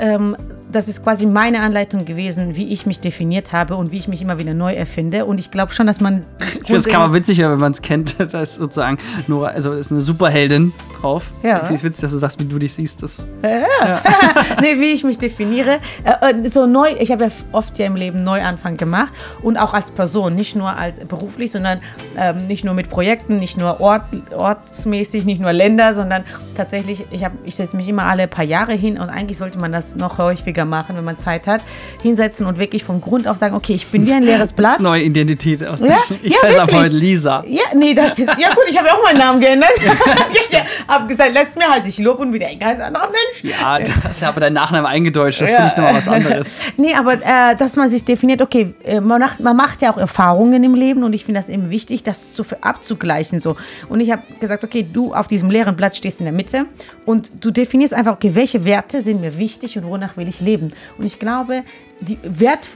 ähm, 0.00 0.36
das 0.72 0.88
ist 0.88 1.02
quasi 1.02 1.26
meine 1.26 1.60
Anleitung 1.60 2.04
gewesen, 2.04 2.56
wie 2.56 2.68
ich 2.68 2.86
mich 2.86 3.00
definiert 3.00 3.52
habe 3.52 3.76
und 3.76 3.92
wie 3.92 3.98
ich 3.98 4.08
mich 4.08 4.22
immer 4.22 4.38
wieder 4.38 4.54
neu 4.54 4.72
erfinde. 4.74 5.24
Und 5.24 5.38
ich 5.38 5.50
glaube 5.50 5.72
schon, 5.72 5.86
dass 5.86 6.00
man. 6.00 6.24
Ich 6.38 6.52
finde 6.66 6.76
es 6.76 6.86
kann 6.88 7.00
man 7.00 7.12
witziger, 7.12 7.50
wenn 7.50 7.58
man 7.60 7.72
es 7.72 7.82
kennt. 7.82 8.16
Da 8.30 8.40
ist 8.42 8.54
sozusagen 8.56 8.98
Nora, 9.26 9.48
also 9.48 9.72
ist 9.72 9.90
eine 9.90 10.00
Superheldin 10.00 10.72
drauf. 11.00 11.24
Ja. 11.42 11.56
Ich 11.56 11.62
finde 11.62 11.74
es 11.74 11.84
witzig, 11.84 12.00
dass 12.02 12.10
du 12.12 12.18
sagst, 12.18 12.38
wie 12.40 12.44
du 12.44 12.58
dich 12.58 12.72
siehst. 12.72 13.02
Das 13.02 13.24
nee, 13.42 14.78
wie 14.78 14.92
ich 14.92 15.04
mich 15.04 15.18
definiere. 15.18 15.78
Äh, 16.04 16.48
so 16.48 16.66
neu, 16.66 16.90
ich 16.98 17.10
habe 17.10 17.24
ja 17.24 17.30
oft 17.52 17.78
ja 17.78 17.86
im 17.86 17.96
Leben 17.96 18.24
Neuanfang 18.24 18.76
gemacht 18.76 19.12
und 19.42 19.56
auch 19.56 19.74
als 19.74 19.90
Person, 19.90 20.34
nicht 20.34 20.56
nur 20.56 20.76
als 20.76 21.00
beruflich, 21.00 21.50
sondern 21.50 21.80
ähm, 22.16 22.46
nicht 22.46 22.64
nur 22.64 22.74
mit 22.74 22.88
Projekten, 22.90 23.38
nicht 23.38 23.56
nur 23.56 23.80
Ort, 23.80 24.02
ortsmäßig, 24.36 25.24
nicht 25.24 25.40
nur 25.40 25.52
Länder, 25.52 25.94
sondern 25.94 26.24
tatsächlich, 26.56 27.04
ich, 27.10 27.24
hab- 27.24 27.32
ich 27.44 27.54
setze 27.56 27.76
mich 27.76 27.88
immer 27.88 28.04
alle 28.04 28.28
paar 28.28 28.44
Jahre 28.44 28.72
hin 28.74 28.98
und 28.98 29.08
eigentlich 29.08 29.38
sollte 29.38 29.58
man 29.58 29.72
das 29.72 29.96
noch 29.96 30.18
häufiger 30.18 30.59
machen, 30.64 30.96
wenn 30.96 31.04
man 31.04 31.18
Zeit 31.18 31.46
hat, 31.46 31.62
hinsetzen 32.02 32.46
und 32.46 32.58
wirklich 32.58 32.84
von 32.84 33.00
Grund 33.00 33.28
auf 33.28 33.36
sagen, 33.36 33.54
okay, 33.54 33.74
ich 33.74 33.86
bin 33.86 34.06
wie 34.06 34.12
ein 34.12 34.22
leeres 34.22 34.52
Blatt. 34.52 34.80
neue 34.90 35.02
Identität 35.02 35.66
aus 35.66 35.80
Ja, 35.80 35.98
Ich 36.22 36.34
ja, 36.34 36.42
heiße 36.42 36.62
ab 36.62 36.72
heute 36.72 36.94
Lisa. 36.94 37.44
Ja, 37.46 37.62
nee, 37.74 37.94
das 37.94 38.18
ist, 38.18 38.28
ja 38.38 38.50
gut, 38.50 38.64
ich 38.68 38.76
habe 38.76 38.88
ja 38.88 38.94
auch 38.94 39.02
meinen 39.02 39.18
Namen 39.18 39.40
geändert. 39.40 39.70
ich 40.32 40.52
ja, 40.52 40.60
habe 40.88 41.06
gesagt, 41.06 41.32
letztes 41.32 41.62
Jahr 41.62 41.74
heiße 41.74 41.88
ich 41.88 41.98
Lob 41.98 42.18
und 42.18 42.32
wieder 42.32 42.46
ein 42.46 42.58
ganz 42.58 42.80
anderer 42.80 43.08
Mensch. 43.08 43.54
Ja, 43.54 43.78
das 43.78 44.16
ist 44.16 44.24
aber 44.24 44.40
dein 44.40 44.52
Nachname 44.52 44.88
eingedeutscht. 44.88 45.40
Das 45.40 45.50
finde 45.50 45.66
ich 45.68 45.76
nochmal 45.76 45.94
was 45.96 46.08
anderes. 46.08 46.60
nee, 46.76 46.94
aber 46.94 47.14
äh, 47.14 47.56
dass 47.56 47.76
man 47.76 47.88
sich 47.88 48.04
definiert, 48.04 48.42
okay, 48.42 48.74
äh, 48.84 49.00
man, 49.00 49.20
macht, 49.20 49.40
man 49.40 49.56
macht 49.56 49.82
ja 49.82 49.92
auch 49.92 49.98
Erfahrungen 49.98 50.62
im 50.64 50.74
Leben 50.74 51.02
und 51.04 51.12
ich 51.12 51.24
finde 51.24 51.40
das 51.40 51.48
eben 51.48 51.70
wichtig, 51.70 52.02
das 52.02 52.34
zu, 52.34 52.44
abzugleichen. 52.60 53.40
So. 53.40 53.56
Und 53.88 54.00
ich 54.00 54.10
habe 54.10 54.22
gesagt, 54.40 54.64
okay, 54.64 54.86
du 54.90 55.14
auf 55.14 55.28
diesem 55.28 55.50
leeren 55.50 55.76
Blatt 55.76 55.96
stehst 55.96 56.20
in 56.20 56.26
der 56.26 56.32
Mitte 56.32 56.66
und 57.06 57.30
du 57.40 57.50
definierst 57.50 57.94
einfach, 57.94 58.12
okay, 58.12 58.34
welche 58.34 58.64
Werte 58.64 59.00
sind 59.00 59.20
mir 59.20 59.38
wichtig 59.38 59.78
und 59.78 59.84
wonach 59.84 60.16
will 60.16 60.28
ich 60.28 60.40
leben. 60.40 60.49
Und 60.56 61.04
ich 61.04 61.18
glaube, 61.18 61.64
die 62.00 62.18
Wert, 62.22 62.68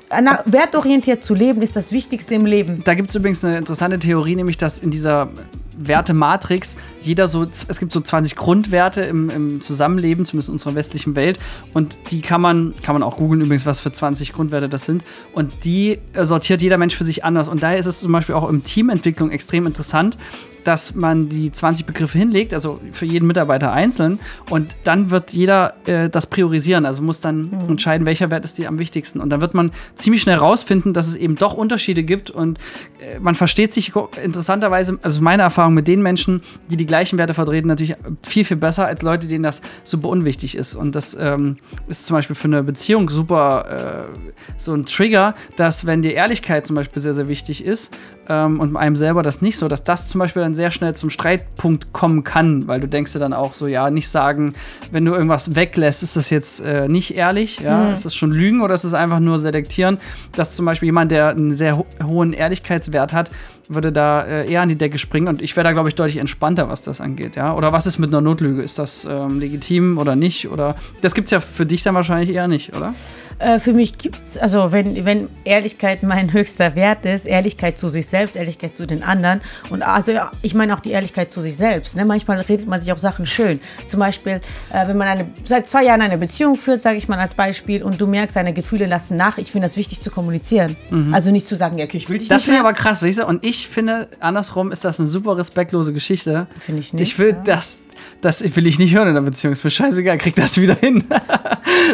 wertorientiert 0.44 1.22
zu 1.22 1.34
leben 1.34 1.62
ist 1.62 1.76
das 1.76 1.92
Wichtigste 1.92 2.34
im 2.34 2.46
Leben. 2.46 2.82
Da 2.84 2.94
gibt 2.94 3.08
es 3.08 3.14
übrigens 3.14 3.44
eine 3.44 3.58
interessante 3.58 3.98
Theorie, 3.98 4.36
nämlich 4.36 4.56
dass 4.56 4.78
in 4.78 4.90
dieser 4.90 5.30
Wertematrix 5.76 6.76
jeder 7.00 7.28
so, 7.28 7.46
es 7.68 7.78
gibt 7.78 7.92
so 7.92 8.00
20 8.00 8.36
Grundwerte 8.36 9.02
im, 9.02 9.30
im 9.30 9.60
Zusammenleben, 9.60 10.24
zumindest 10.24 10.48
in 10.48 10.54
unserer 10.54 10.74
westlichen 10.74 11.16
Welt. 11.16 11.38
Und 11.72 11.98
die 12.10 12.20
kann 12.20 12.40
man, 12.40 12.74
kann 12.82 12.94
man 12.94 13.02
auch 13.02 13.16
googeln 13.16 13.40
übrigens, 13.40 13.66
was 13.66 13.80
für 13.80 13.92
20 13.92 14.32
Grundwerte 14.32 14.68
das 14.68 14.84
sind. 14.84 15.04
Und 15.32 15.64
die 15.64 15.98
äh, 16.12 16.24
sortiert 16.24 16.62
jeder 16.62 16.78
Mensch 16.78 16.96
für 16.96 17.04
sich 17.04 17.24
anders. 17.24 17.48
Und 17.48 17.62
daher 17.62 17.78
ist 17.78 17.86
es 17.86 18.00
zum 18.00 18.12
Beispiel 18.12 18.34
auch 18.34 18.48
im 18.48 18.64
Teamentwicklung 18.64 19.30
extrem 19.30 19.66
interessant, 19.66 20.16
dass 20.64 20.94
man 20.94 21.28
die 21.28 21.52
20 21.52 21.84
Begriffe 21.84 22.18
hinlegt, 22.18 22.54
also 22.54 22.80
für 22.92 23.04
jeden 23.04 23.26
Mitarbeiter 23.26 23.72
einzeln. 23.72 24.18
Und 24.48 24.76
dann 24.84 25.10
wird 25.10 25.32
jeder 25.32 25.74
äh, 25.86 26.08
das 26.08 26.26
priorisieren, 26.26 26.86
also 26.86 27.02
muss 27.02 27.20
dann 27.20 27.52
entscheiden, 27.68 28.06
welcher 28.06 28.30
Wert 28.30 28.44
ist 28.44 28.56
dir 28.56 28.68
am 28.68 28.78
wichtigsten. 28.78 29.13
Und 29.20 29.30
dann 29.30 29.40
wird 29.40 29.54
man 29.54 29.70
ziemlich 29.94 30.22
schnell 30.22 30.36
rausfinden, 30.36 30.92
dass 30.92 31.06
es 31.06 31.14
eben 31.14 31.36
doch 31.36 31.54
Unterschiede 31.54 32.02
gibt. 32.02 32.30
Und 32.30 32.58
äh, 33.00 33.18
man 33.20 33.34
versteht 33.34 33.72
sich 33.72 33.92
interessanterweise, 34.22 34.98
also 35.02 35.22
meine 35.22 35.42
Erfahrung 35.42 35.74
mit 35.74 35.88
den 35.88 36.02
Menschen, 36.02 36.40
die 36.70 36.76
die 36.76 36.86
gleichen 36.86 37.18
Werte 37.18 37.34
vertreten, 37.34 37.68
natürlich 37.68 37.96
viel, 38.22 38.44
viel 38.44 38.56
besser 38.56 38.86
als 38.86 39.02
Leute, 39.02 39.26
denen 39.26 39.44
das 39.44 39.60
super 39.84 40.08
unwichtig 40.08 40.56
ist. 40.56 40.74
Und 40.74 40.94
das 40.94 41.16
ähm, 41.18 41.56
ist 41.88 42.06
zum 42.06 42.16
Beispiel 42.16 42.36
für 42.36 42.48
eine 42.48 42.62
Beziehung 42.62 43.08
super 43.10 44.08
äh, 44.10 44.34
so 44.56 44.74
ein 44.74 44.86
Trigger, 44.86 45.34
dass 45.56 45.86
wenn 45.86 46.02
dir 46.02 46.14
Ehrlichkeit 46.14 46.66
zum 46.66 46.76
Beispiel 46.76 47.02
sehr, 47.02 47.14
sehr 47.14 47.28
wichtig 47.28 47.64
ist 47.64 47.92
ähm, 48.28 48.60
und 48.60 48.76
einem 48.76 48.96
selber 48.96 49.22
das 49.22 49.42
nicht 49.42 49.58
so, 49.58 49.68
dass 49.68 49.84
das 49.84 50.08
zum 50.08 50.18
Beispiel 50.18 50.42
dann 50.42 50.54
sehr 50.54 50.70
schnell 50.70 50.94
zum 50.94 51.10
Streitpunkt 51.10 51.92
kommen 51.92 52.24
kann, 52.24 52.66
weil 52.66 52.80
du 52.80 52.88
denkst 52.88 53.12
dir 53.12 53.18
dann 53.18 53.32
auch 53.32 53.54
so, 53.54 53.66
ja, 53.66 53.90
nicht 53.90 54.08
sagen, 54.08 54.54
wenn 54.90 55.04
du 55.04 55.12
irgendwas 55.12 55.54
weglässt, 55.54 56.02
ist 56.02 56.16
das 56.16 56.30
jetzt 56.30 56.60
äh, 56.60 56.88
nicht 56.88 57.16
ehrlich, 57.16 57.60
ja, 57.60 57.92
ist 57.92 58.04
das 58.04 58.14
schon 58.14 58.30
Lügen 58.30 58.62
oder 58.62 58.74
ist 58.74 58.84
es 58.84 58.94
einfach 58.94 59.20
nur 59.20 59.38
selektieren, 59.38 59.98
dass 60.34 60.56
zum 60.56 60.66
Beispiel 60.66 60.86
jemand, 60.88 61.10
der 61.10 61.28
einen 61.30 61.56
sehr 61.56 61.78
ho 61.78 61.86
hohen 62.02 62.32
Ehrlichkeitswert 62.32 63.12
hat, 63.12 63.30
würde 63.68 63.92
da 63.92 64.22
äh, 64.22 64.50
eher 64.50 64.62
an 64.62 64.68
die 64.68 64.76
Decke 64.76 64.98
springen 64.98 65.28
und 65.28 65.40
ich 65.40 65.56
wäre 65.56 65.64
da, 65.64 65.72
glaube 65.72 65.88
ich, 65.88 65.94
deutlich 65.94 66.18
entspannter, 66.18 66.68
was 66.68 66.82
das 66.82 67.00
angeht, 67.00 67.36
ja. 67.36 67.54
Oder 67.54 67.72
was 67.72 67.86
ist 67.86 67.98
mit 67.98 68.10
einer 68.10 68.20
Notlüge? 68.20 68.62
Ist 68.62 68.78
das 68.78 69.06
ähm, 69.08 69.40
legitim 69.40 69.98
oder 69.98 70.16
nicht? 70.16 70.48
Oder 70.48 70.76
das 71.00 71.14
gibt 71.14 71.26
es 71.26 71.30
ja 71.30 71.40
für 71.40 71.66
dich 71.66 71.82
dann 71.82 71.94
wahrscheinlich 71.94 72.34
eher 72.34 72.48
nicht, 72.48 72.74
oder? 72.74 72.94
Äh, 73.38 73.58
für 73.58 73.72
mich 73.72 73.98
gibt 73.98 74.18
es, 74.22 74.38
also 74.38 74.72
wenn, 74.72 75.04
wenn 75.04 75.28
Ehrlichkeit 75.44 76.02
mein 76.02 76.32
höchster 76.32 76.76
Wert 76.76 77.06
ist, 77.06 77.26
Ehrlichkeit 77.26 77.78
zu 77.78 77.88
sich 77.88 78.06
selbst, 78.06 78.13
Ehrlichkeit 78.14 78.74
zu 78.74 78.86
den 78.86 79.02
anderen 79.02 79.40
und 79.70 79.82
also 79.82 80.12
ja, 80.12 80.30
ich 80.42 80.54
meine 80.54 80.74
auch 80.74 80.80
die 80.80 80.90
Ehrlichkeit 80.90 81.30
zu 81.30 81.40
sich 81.40 81.56
selbst. 81.56 81.96
Ne? 81.96 82.04
Manchmal 82.04 82.40
redet 82.40 82.66
man 82.66 82.80
sich 82.80 82.92
auch 82.92 82.98
Sachen 82.98 83.26
schön. 83.26 83.60
Zum 83.86 84.00
Beispiel, 84.00 84.40
äh, 84.72 84.88
wenn 84.88 84.96
man 84.96 85.08
eine, 85.08 85.26
seit 85.44 85.68
zwei 85.68 85.84
Jahren 85.84 86.02
eine 86.02 86.18
Beziehung 86.18 86.56
führt, 86.56 86.82
sage 86.82 86.98
ich 86.98 87.08
mal 87.08 87.18
als 87.18 87.34
Beispiel, 87.34 87.82
und 87.82 88.00
du 88.00 88.06
merkst, 88.06 88.36
deine 88.36 88.52
Gefühle 88.52 88.86
lassen 88.86 89.16
nach. 89.16 89.38
Ich 89.38 89.52
finde 89.52 89.66
das 89.66 89.76
wichtig 89.76 90.00
zu 90.00 90.10
kommunizieren. 90.10 90.76
Also 91.12 91.30
nicht 91.30 91.46
zu 91.46 91.56
sagen, 91.56 91.78
ja, 91.78 91.84
okay, 91.84 91.96
ich 91.96 92.08
will 92.08 92.18
dich 92.18 92.28
Das 92.28 92.42
nicht 92.42 92.44
finde 92.44 92.60
ich 92.60 92.66
aber 92.66 92.72
krass, 92.72 93.02
weißt 93.02 93.18
du? 93.20 93.26
Und 93.26 93.44
ich 93.44 93.68
finde, 93.68 94.08
andersrum 94.20 94.72
ist 94.72 94.84
das 94.84 94.98
eine 94.98 95.08
super 95.08 95.36
respektlose 95.36 95.92
Geschichte. 95.92 96.46
Finde 96.58 96.80
ich 96.80 96.92
nicht, 96.92 97.02
Ich 97.02 97.18
will 97.18 97.30
ja. 97.30 97.42
das, 97.44 97.78
das 98.20 98.42
will 98.56 98.66
ich 98.66 98.78
nicht 98.78 98.94
hören 98.94 99.08
in 99.08 99.14
der 99.14 99.20
Beziehung. 99.22 99.52
Ist 99.52 99.64
mir 99.64 99.70
scheißegal, 99.70 100.18
krieg 100.18 100.36
das 100.36 100.58
wieder 100.60 100.74
hin. 100.74 101.04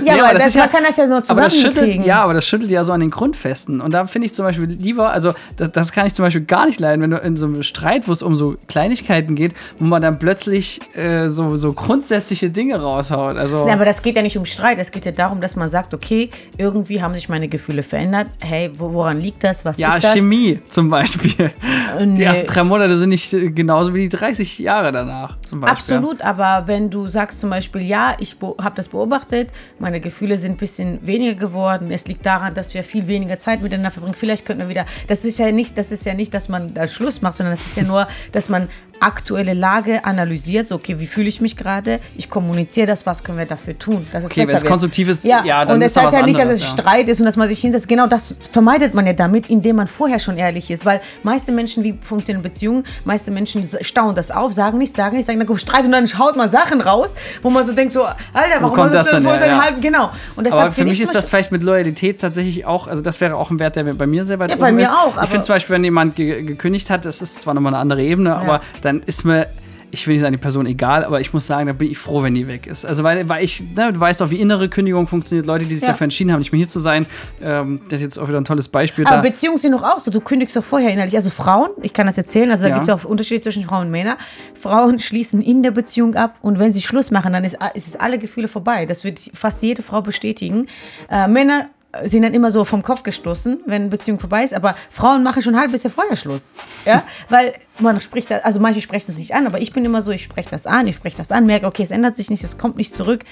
Ja, 0.05 0.15
Nee, 0.15 0.21
aber, 0.21 0.33
das 0.35 0.39
das, 0.39 0.47
ist 0.49 0.55
ja- 0.57 0.61
man 0.63 0.71
kann 0.71 0.85
das 0.85 0.97
ja 0.99 1.07
nur 1.07 1.23
zusammenkriegen. 1.23 2.05
ja, 2.05 2.23
aber 2.23 2.35
das 2.35 2.47
schüttelt 2.47 2.71
ja 2.71 2.85
so 2.85 2.93
an 2.93 3.01
den 3.01 3.11
Grundfesten. 3.11 3.81
Und 3.81 3.93
da 3.93 4.05
finde 4.05 4.27
ich 4.27 4.35
zum 4.35 4.45
Beispiel 4.45 4.67
lieber, 4.67 5.11
also 5.11 5.33
das, 5.57 5.73
das 5.73 5.93
kann 5.93 6.07
ich 6.07 6.15
zum 6.15 6.25
Beispiel 6.25 6.45
gar 6.45 6.67
nicht 6.67 6.79
leiden, 6.81 7.03
wenn 7.03 7.11
du 7.11 7.17
in 7.17 7.37
so 7.37 7.47
einem 7.47 7.63
Streit, 7.63 8.07
wo 8.07 8.13
es 8.13 8.23
um 8.23 8.37
so 8.37 8.57
Kleinigkeiten 8.69 9.35
geht, 9.35 9.53
wo 9.79 9.87
man 9.87 10.01
dann 10.03 10.19
plötzlich 10.19 10.81
äh, 10.97 11.29
so, 11.31 11.57
so 11.57 11.73
grundsätzliche 11.73 12.51
Dinge 12.51 12.81
raushaut. 12.81 13.37
Also, 13.37 13.67
Ja, 13.67 13.73
aber 13.75 13.85
das 13.85 14.03
geht 14.03 14.17
ja 14.17 14.23
nicht 14.23 14.37
um 14.39 14.45
Streit. 14.45 14.79
Es 14.79 14.91
geht 14.93 15.05
ja 15.07 15.13
darum, 15.13 15.41
dass 15.41 15.57
man 15.57 15.69
sagt, 15.69 15.93
okay, 15.95 16.31
irgendwie 16.57 17.03
haben 17.03 17.15
sich 17.15 17.29
meine 17.29 17.49
Gefühle 17.49 17.83
verändert. 17.83 18.29
Hey, 18.41 18.71
wo, 18.77 18.93
woran 18.93 19.21
liegt 19.21 19.43
das? 19.45 19.65
Was 19.65 19.77
ja, 19.79 19.97
ist 19.97 20.05
das? 20.05 20.13
Chemie 20.15 20.61
zum 20.69 20.91
Beispiel. 20.91 21.53
Äh, 21.99 22.07
nee. 22.07 22.19
Die 22.19 22.25
ersten 22.25 22.47
drei 22.47 22.65
Monate 22.65 22.97
sind 22.99 23.09
nicht 23.09 23.31
genauso 23.31 23.93
wie 23.95 24.09
die 24.09 24.09
30 24.17 24.59
Jahre 24.59 24.93
danach. 24.93 25.37
Zum 25.41 25.61
Beispiel. 25.61 25.73
Absolut, 25.77 26.00
aber 26.25 26.65
wenn 26.67 26.91
du 26.91 27.07
sagst 27.07 27.41
zum 27.41 27.51
Beispiel, 27.51 27.83
ja, 27.83 28.17
ich 28.19 28.37
habe 28.41 28.75
das 28.77 28.89
beobachtet, 28.89 29.51
meine 29.79 30.01
Gefühle 30.01 30.39
sind 30.39 30.53
ein 30.53 30.57
bisschen 30.57 31.07
weniger 31.07 31.35
geworden, 31.35 31.91
es 31.91 32.07
liegt 32.07 32.27
daran, 32.27 32.55
dass 32.55 32.75
wir 32.75 32.85
viel 32.85 33.07
weniger 33.07 33.39
Zeit 33.39 33.63
miteinander 33.63 33.91
verbringen, 33.91 34.15
vielleicht 34.15 34.45
könnten 34.45 34.63
wir 34.63 34.69
wieder, 34.69 34.87
das 35.07 35.25
ist 35.25 35.39
ja 35.39 35.51
nicht, 35.53 35.77
das 35.79 35.93
ist 35.93 36.05
ja 36.07 36.15
nicht, 36.15 36.35
dass 36.35 36.49
man 36.49 36.75
da 36.75 36.87
Schluss 36.89 37.23
macht, 37.23 37.35
sondern 37.35 37.55
das 37.55 37.67
ist 37.67 37.77
ja 37.77 37.83
nur, 37.83 38.07
dass 38.33 38.49
man 38.49 38.69
aktuelle 39.01 39.55
Lage 39.55 40.05
analysiert, 40.05 40.69
so, 40.69 40.75
okay, 40.77 41.01
wie 41.01 41.07
fühle 41.07 41.29
ich 41.29 41.41
mich 41.41 41.57
gerade, 41.57 42.01
ich 42.17 42.29
kommuniziere 42.29 42.87
das, 42.87 43.07
was 43.07 43.25
können 43.25 43.39
wir 43.39 43.47
dafür 43.47 43.79
tun, 43.79 44.07
dass 44.13 44.25
es 44.25 44.31
Okay, 44.31 44.41
besser 44.41 44.53
wenn 44.53 44.57
es 44.59 44.65
konstruktiv 44.65 45.09
ist, 45.09 45.25
ja, 45.25 45.43
ja, 45.45 45.65
dann 45.65 45.77
und 45.77 45.83
ist 45.83 45.89
es 45.89 45.95
da 45.95 46.03
heißt 46.03 46.13
ja 46.13 46.27
nicht, 46.27 46.39
dass 46.39 46.43
anderes, 46.43 46.63
es 46.63 46.67
ja. 46.67 46.73
Streit 46.73 47.09
ist 47.09 47.19
und 47.21 47.27
dass 47.27 47.37
man 47.37 47.49
sich 47.49 47.61
hinsetzt, 47.61 47.89
genau 47.89 48.07
das 48.07 48.37
vermeidet 48.51 48.95
man 48.95 49.07
ja 49.07 49.13
damit, 49.13 49.49
indem 49.49 49.77
man 49.77 49.87
vorher 49.87 50.19
schon 50.19 50.37
ehrlich 50.37 50.71
ist, 50.71 50.85
weil 50.85 51.01
meiste 51.23 51.51
Menschen, 51.51 51.83
wie 51.83 51.99
funktionieren 52.01 52.43
Beziehungen, 52.43 52.85
meiste 53.05 53.31
Menschen 53.31 53.67
staunen 53.81 54.15
das 54.15 54.31
auf, 54.31 54.53
sagen 54.53 54.79
nicht, 54.79 54.95
sagen 54.95 55.17
nicht, 55.17 55.27
sagen, 55.27 55.39
dann 55.39 55.49
kommt 55.49 55.61
Streit 55.61 55.87
und 55.95 56.07
dann 56.11 56.19
haut 56.19 56.37
man 56.37 56.49
Sachen 56.49 56.81
raus, 56.81 57.15
wo 57.43 57.51
man 57.51 57.65
so 57.65 57.73
denkt 57.73 57.93
so, 57.93 58.03
Alter, 58.05 58.17
warum 58.61 58.75
kommt 58.75 58.91
hast 58.91 58.95
das 58.97 59.07
du 59.11 59.17
denn 59.17 59.25
denn 59.25 59.31
vor 59.33 59.39
so 59.41 59.45
Ja. 59.47 59.63
halben, 59.63 59.81
genau. 59.81 60.11
Und 60.37 60.47
deshalb 60.47 60.63
Aber 60.67 60.73
für 60.73 60.85
mich 60.85 60.95
ich 60.95 61.03
ist 61.03 61.15
das 61.15 61.29
vielleicht 61.29 61.53
mit 61.53 61.63
Loyalität 61.63 62.21
tatsächlich 62.21 62.65
auch, 62.67 62.87
also 62.87 63.03
das 63.03 63.21
wäre 63.21 63.37
auch 63.37 63.51
ein 63.51 63.59
Wert, 63.59 63.77
der 63.77 63.85
bei 63.85 64.07
mir 64.07 64.25
sehr 64.25 64.39
weit 64.39 64.51
Ja, 64.51 64.55
oben 64.57 64.61
bei 64.63 64.73
mir 64.73 64.83
ist. 64.83 64.93
auch, 64.93 65.21
Ich 65.23 65.29
finde 65.29 65.47
zum 65.47 65.55
Beispiel, 65.55 65.75
wenn 65.75 65.85
jemand 65.85 66.17
ge 66.17 66.43
gekündigt 66.43 66.91
hat, 66.91 67.05
das 67.05 67.21
ist 67.23 67.41
zwar 67.43 67.55
nochmal 67.55 67.75
eine 67.75 67.81
andere 67.81 68.03
Ebene, 68.03 68.37
aber 68.37 68.61
dann 68.83 69.03
ist 69.05 69.25
mir, 69.25 69.47
ich 69.93 70.07
will 70.07 70.15
nicht 70.15 70.21
sagen, 70.23 70.33
die 70.33 70.39
Person 70.39 70.67
egal, 70.67 71.05
aber 71.05 71.21
ich 71.21 71.33
muss 71.33 71.47
sagen, 71.47 71.67
da 71.67 71.73
bin 71.73 71.91
ich 71.91 71.99
froh, 71.99 72.23
wenn 72.23 72.35
die 72.35 72.47
weg 72.47 72.67
ist. 72.67 72.85
Also 72.87 73.03
weil, 73.03 73.29
weil 73.29 73.45
ich, 73.45 73.61
ne, 73.75 73.93
du 73.93 73.99
weißt 74.01 74.23
auch, 74.23 74.31
wie 74.31 74.37
innere 74.41 74.69
Kündigung 74.69 75.07
funktioniert, 75.07 75.47
Leute, 75.47 75.65
die 75.67 75.75
sich 75.75 75.83
Ja. 75.83 75.89
dafür 75.89 76.05
entschieden 76.05 76.33
haben, 76.33 76.39
nicht 76.41 76.53
mehr 76.53 76.59
hier 76.59 76.69
zu 76.69 76.79
sein. 76.79 77.07
Ähm, 77.43 77.81
das 77.85 77.95
ist 77.95 78.03
jetzt 78.03 78.19
auch 78.19 78.29
wieder 78.29 78.39
ein 78.41 78.45
tolles 78.45 78.69
Beispiel 78.69 79.07
Aber 79.07 79.17
da. 79.17 79.23
Beziehungen 79.23 79.59
sind 79.59 79.73
doch 79.73 79.83
auch 79.83 79.99
so. 79.99 80.11
Du 80.11 80.21
kündigst 80.21 80.55
doch 80.57 80.65
vorher 80.65 80.91
innerlich. 80.93 81.15
Also 81.17 81.31
Frauen, 81.31 81.71
ich 81.83 81.93
kann 81.93 82.07
das 82.07 82.17
erzählen, 82.19 82.51
also 82.51 82.65
da 82.65 82.69
Ja. 82.71 82.75
gibt 82.77 82.89
es 82.89 82.95
auch 82.95 83.05
Unterschiede 83.09 83.41
zwischen 83.41 83.65
Frauen 83.65 83.87
und 83.87 83.91
Männern. 83.91 84.17
Frauen 84.55 84.99
schließen 85.01 85.43
in 85.43 85.63
der 85.63 85.71
Beziehung 85.73 86.15
ab 86.15 86.37
und 86.43 86.59
wenn 86.59 86.73
sie 86.73 86.83
Schluss 86.83 87.11
machen, 87.11 87.33
dann 87.33 87.45
ist, 87.45 87.57
ist 87.75 87.89
es 87.89 87.97
alle 87.97 88.19
Gefühle 88.19 88.49
vorbei. 88.49 88.87
Das 88.87 89.05
wird 89.05 89.21
fast 89.35 89.63
jede 89.63 89.83
Frau 89.83 90.03
bestätigen. 90.03 90.67
Äh, 91.11 91.27
Männer 91.29 91.67
sind 92.05 92.23
dann 92.23 92.35
immer 92.35 92.51
so 92.51 92.65
vom 92.65 92.83
Kopf 92.83 93.03
gestoßen, 93.03 93.63
wenn 93.67 93.91
Beziehung 93.91 94.21
vorbei 94.21 94.45
ist, 94.45 94.55
aber 94.55 94.77
Frauen 94.91 95.23
machen 95.25 95.43
schon 95.43 95.59
halbes 95.59 95.83
Jahr 95.83 95.93
vorher 95.93 96.17
Schluss. 96.17 96.53
Ja, 96.85 97.03
weil 97.29 97.55
man 97.81 98.01
spricht 98.01 98.31
das, 98.31 98.45
also 98.45 98.61
manche 98.61 98.81
sprechen 98.81 99.13
es 99.13 99.19
nicht 99.19 99.35
an, 99.35 99.47
aber 99.47 99.61
ich 99.61 99.73
bin 99.73 99.85
immer 99.85 100.01
so, 100.01 100.13
ich 100.13 100.23
spreche 100.23 100.51
das 100.51 100.67
an, 100.67 100.87
ich 100.87 100.97
spreche 100.97 101.17
das 101.17 101.33
an, 101.33 101.47
merke, 101.47 101.67
okay, 101.67 101.83
es 101.83 101.91
ändert 101.91 102.17
sich 102.17 102.31
nicht, 102.31 102.45
es 102.45 102.59
kommt 102.59 102.77
nicht 102.77 102.95
zurück 102.95 103.25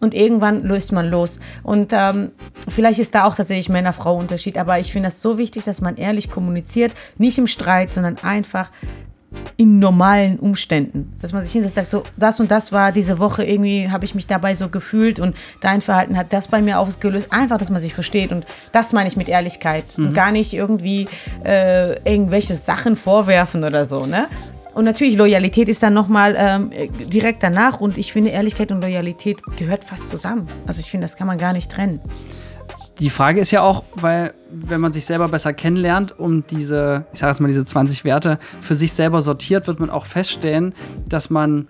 und 0.00 0.14
irgendwann 0.14 0.62
löst 0.62 0.92
man 0.92 1.10
los. 1.10 1.40
Und 1.62 1.92
ähm, 1.92 2.32
vielleicht 2.68 3.00
ist 3.00 3.14
da 3.14 3.24
auch 3.24 3.34
tatsächlich 3.34 3.68
Männer-Frau-Unterschied, 3.68 4.56
aber 4.56 4.78
ich 4.78 4.92
finde 4.92 5.08
das 5.08 5.20
so 5.20 5.36
wichtig, 5.36 5.64
dass 5.64 5.80
man 5.80 5.96
ehrlich 5.96 6.30
kommuniziert, 6.30 6.94
nicht 7.18 7.36
im 7.36 7.46
Streit, 7.46 7.92
sondern 7.92 8.16
einfach 8.22 8.70
in 9.56 9.78
normalen 9.78 10.38
Umständen. 10.38 11.12
Dass 11.20 11.32
man 11.32 11.42
sich 11.42 11.52
hinsetzt 11.52 11.76
und 11.76 11.86
sagt, 11.86 12.06
so, 12.06 12.12
das 12.16 12.40
und 12.40 12.50
das 12.50 12.72
war 12.72 12.92
diese 12.92 13.18
Woche, 13.18 13.44
irgendwie 13.44 13.90
habe 13.90 14.04
ich 14.04 14.14
mich 14.14 14.26
dabei 14.26 14.54
so 14.54 14.68
gefühlt 14.68 15.20
und 15.20 15.36
dein 15.60 15.80
Verhalten 15.80 16.16
hat 16.16 16.32
das 16.32 16.48
bei 16.48 16.60
mir 16.62 16.78
ausgelöst. 16.78 17.28
Einfach, 17.30 17.58
dass 17.58 17.70
man 17.70 17.80
sich 17.80 17.94
versteht 17.94 18.32
und 18.32 18.46
das 18.72 18.92
meine 18.92 19.08
ich 19.08 19.16
mit 19.16 19.28
Ehrlichkeit 19.28 19.84
und 19.96 20.12
gar 20.12 20.32
nicht 20.32 20.52
irgendwie 20.52 21.06
äh, 21.44 21.92
irgendwelche 22.10 22.54
Sachen 22.54 22.96
vorwerfen 22.96 23.64
oder 23.64 23.84
so, 23.84 24.06
ne? 24.06 24.28
Und 24.72 24.84
natürlich, 24.84 25.16
Loyalität 25.16 25.68
ist 25.68 25.82
dann 25.82 25.94
nochmal 25.94 26.36
ähm, 26.38 26.70
direkt 27.12 27.42
danach 27.42 27.80
und 27.80 27.98
ich 27.98 28.12
finde, 28.12 28.30
Ehrlichkeit 28.30 28.70
und 28.70 28.80
Loyalität 28.80 29.42
gehört 29.56 29.84
fast 29.84 30.08
zusammen. 30.08 30.46
Also 30.66 30.80
ich 30.80 30.90
finde, 30.90 31.06
das 31.06 31.16
kann 31.16 31.26
man 31.26 31.38
gar 31.38 31.52
nicht 31.52 31.70
trennen. 31.70 32.00
Die 33.00 33.08
Frage 33.08 33.40
ist 33.40 33.50
ja 33.50 33.62
auch, 33.62 33.82
weil 33.94 34.34
wenn 34.50 34.80
man 34.80 34.92
sich 34.92 35.06
selber 35.06 35.28
besser 35.28 35.54
kennenlernt 35.54 36.12
und 36.18 36.50
diese, 36.50 37.06
ich 37.14 37.20
sage 37.20 37.30
jetzt 37.30 37.40
mal, 37.40 37.48
diese 37.48 37.64
20 37.64 38.04
Werte 38.04 38.38
für 38.60 38.74
sich 38.74 38.92
selber 38.92 39.22
sortiert, 39.22 39.66
wird 39.66 39.80
man 39.80 39.88
auch 39.88 40.04
feststellen, 40.04 40.74
dass 41.08 41.30
man 41.30 41.66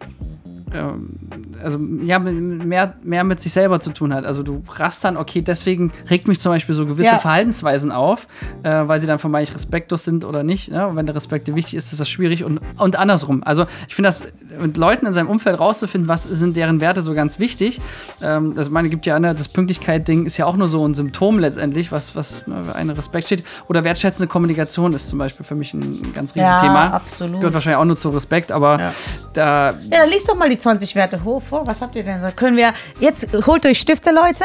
also 1.62 1.78
ja, 2.02 2.18
mehr, 2.18 2.94
mehr 3.02 3.24
mit 3.24 3.40
sich 3.40 3.52
selber 3.52 3.80
zu 3.80 3.90
tun 3.92 4.14
hat. 4.14 4.24
Also 4.24 4.42
du 4.42 4.62
raffst 4.68 5.04
dann, 5.04 5.16
okay, 5.16 5.42
deswegen 5.42 5.92
regt 6.08 6.28
mich 6.28 6.40
zum 6.40 6.52
Beispiel 6.52 6.74
so 6.74 6.86
gewisse 6.86 7.10
Ja. 7.10 7.18
Verhaltensweisen 7.18 7.90
auf, 7.92 8.26
äh, 8.62 8.70
weil 8.86 9.00
sie 9.00 9.06
dann 9.06 9.18
vermeintlich 9.18 9.54
respektlos 9.54 10.04
sind 10.04 10.24
oder 10.24 10.42
nicht. 10.42 10.70
Ne? 10.70 10.86
Und 10.86 10.96
wenn 10.96 11.06
der 11.06 11.14
Respekt 11.14 11.48
dir 11.48 11.54
wichtig 11.54 11.74
ist, 11.74 11.92
ist 11.92 12.00
das 12.00 12.08
schwierig 12.08 12.44
und, 12.44 12.60
und 12.78 12.96
andersrum. 12.96 13.42
Also 13.44 13.66
ich 13.88 13.94
finde 13.94 14.08
das 14.08 14.24
mit 14.60 14.76
Leuten 14.76 15.06
in 15.06 15.12
seinem 15.12 15.28
Umfeld 15.28 15.58
rauszufinden, 15.58 16.08
was 16.08 16.24
sind 16.24 16.56
deren 16.56 16.80
Werte 16.80 17.02
so 17.02 17.14
ganz 17.14 17.38
wichtig. 17.38 17.80
Ähm, 18.22 18.54
das 18.54 18.70
meine 18.70 18.88
gibt 18.88 19.06
ja 19.06 19.18
ne, 19.18 19.34
das 19.34 19.48
Pünktlichkeit-Ding 19.48 20.26
ist 20.26 20.36
ja 20.36 20.46
auch 20.46 20.56
nur 20.56 20.68
so 20.68 20.86
ein 20.86 20.94
Symptom 20.94 21.38
letztendlich, 21.38 21.90
was, 21.92 22.14
was 22.16 22.46
ne, 22.46 22.64
für 22.66 22.74
einen 22.74 22.90
Respekt 22.90 23.26
steht. 23.26 23.44
Oder 23.68 23.84
wertschätzende 23.84 24.28
Kommunikation 24.28 24.92
ist 24.94 25.08
zum 25.08 25.18
Beispiel 25.18 25.44
für 25.44 25.54
mich 25.54 25.74
ein 25.74 26.12
ganz 26.14 26.34
riesen 26.34 26.46
Ja, 26.46 26.60
Thema. 26.60 26.92
absolut. 26.92 27.36
Gehört 27.40 27.54
wahrscheinlich 27.54 27.78
auch 27.80 27.84
nur 27.84 27.96
zu 27.96 28.10
Respekt, 28.10 28.52
aber 28.52 28.78
Ja. 28.80 28.92
da 29.32 29.70
Ja, 29.90 30.00
dann 30.00 30.08
liest 30.10 30.28
doch 30.28 30.36
mal 30.36 30.48
die 30.48 30.58
20 30.60 30.94
Werte 30.94 31.24
hoch 31.24 31.42
vor. 31.42 31.66
Was 31.66 31.80
habt 31.80 31.96
ihr 31.96 32.04
denn? 32.04 32.20
so? 32.20 32.28
Können 32.34 32.56
wir 32.56 32.72
jetzt 32.98 33.28
holt 33.46 33.66
euch 33.66 33.80
Stifte, 33.80 34.10
Leute. 34.10 34.44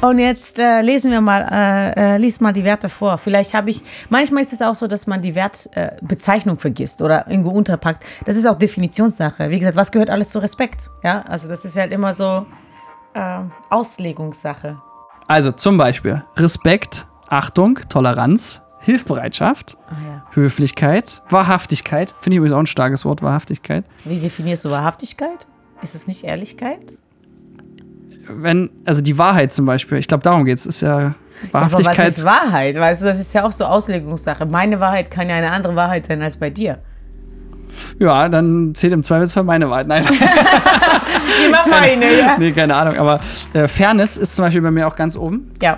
Und 0.00 0.18
jetzt 0.18 0.58
äh, 0.58 0.82
lesen 0.82 1.10
wir 1.10 1.20
mal, 1.20 1.48
äh, 1.50 2.14
äh, 2.14 2.18
liest 2.18 2.40
mal 2.40 2.52
die 2.52 2.64
Werte 2.64 2.88
vor. 2.88 3.16
Vielleicht 3.16 3.54
habe 3.54 3.70
ich, 3.70 3.82
manchmal 4.10 4.42
ist 4.42 4.52
es 4.52 4.60
auch 4.60 4.74
so, 4.74 4.86
dass 4.86 5.06
man 5.06 5.22
die 5.22 5.34
Wertbezeichnung 5.34 6.56
äh, 6.56 6.60
vergisst 6.60 7.00
oder 7.00 7.28
irgendwo 7.28 7.50
unterpackt. 7.50 8.04
Das 8.26 8.36
ist 8.36 8.44
auch 8.44 8.56
Definitionssache. 8.56 9.48
Wie 9.50 9.58
gesagt, 9.58 9.76
was 9.76 9.92
gehört 9.92 10.10
alles 10.10 10.30
zu 10.30 10.40
Respekt? 10.40 10.90
Ja, 11.02 11.22
also 11.22 11.48
das 11.48 11.64
ist 11.64 11.76
halt 11.76 11.92
immer 11.92 12.12
so 12.12 12.44
äh, 13.14 13.40
Auslegungssache. 13.70 14.76
Also 15.26 15.52
zum 15.52 15.78
Beispiel 15.78 16.22
Respekt, 16.36 17.06
Achtung, 17.28 17.80
Toleranz, 17.88 18.60
Hilfbereitschaft, 18.84 19.76
Ah 19.88 19.92
ja. 20.06 20.26
Höflichkeit, 20.32 21.22
Wahrhaftigkeit. 21.30 22.14
Finde 22.20 22.34
ich 22.34 22.38
übrigens 22.38 22.54
auch 22.54 22.60
ein 22.60 22.66
starkes 22.66 23.04
Wort, 23.04 23.22
Wahrhaftigkeit. 23.22 23.84
Wie 24.04 24.18
definierst 24.18 24.64
du 24.64 24.70
Wahrhaftigkeit? 24.70 25.46
Ist 25.82 25.94
es 25.94 26.06
nicht 26.06 26.24
Ehrlichkeit? 26.24 26.80
Wenn, 28.28 28.70
also 28.86 29.02
die 29.02 29.18
Wahrheit 29.18 29.52
zum 29.52 29.66
Beispiel, 29.66 29.98
ich 29.98 30.08
glaube, 30.08 30.22
darum 30.22 30.44
geht 30.44 30.58
es, 30.58 30.64
ist 30.66 30.80
ja 30.80 30.96
Aber 30.98 31.14
was 31.52 31.52
Wahrhaftigkeit. 31.72 32.08
ist 32.08 32.24
Wahrheit? 32.24 32.76
Weißt 32.76 33.02
du, 33.02 33.06
das 33.06 33.20
ist 33.20 33.34
ja 33.34 33.44
auch 33.44 33.52
so 33.52 33.64
Auslegungssache. 33.66 34.46
Meine 34.46 34.80
Wahrheit 34.80 35.10
kann 35.10 35.28
ja 35.28 35.36
eine 35.36 35.50
andere 35.50 35.76
Wahrheit 35.76 36.06
sein 36.06 36.22
als 36.22 36.36
bei 36.36 36.48
dir. 36.50 36.78
ja, 37.98 38.28
dann 38.30 38.74
zählt 38.74 38.92
im 38.94 39.02
Zweifelsfall 39.02 39.44
meine 39.44 39.68
Wahrheit. 39.68 39.88
Nein, 39.88 40.04
Immer 41.48 41.66
meine, 41.68 42.18
ja. 42.18 42.36
nee, 42.38 42.52
keine 42.52 42.74
Ahnung. 42.76 42.96
Aber 42.96 43.20
äh, 43.52 43.68
Fairness 43.68 44.16
ist 44.16 44.36
zum 44.36 44.44
Beispiel 44.46 44.62
bei 44.62 44.70
mir 44.70 44.86
auch 44.88 44.96
ganz 44.96 45.16
oben. 45.16 45.50
Ja. 45.60 45.76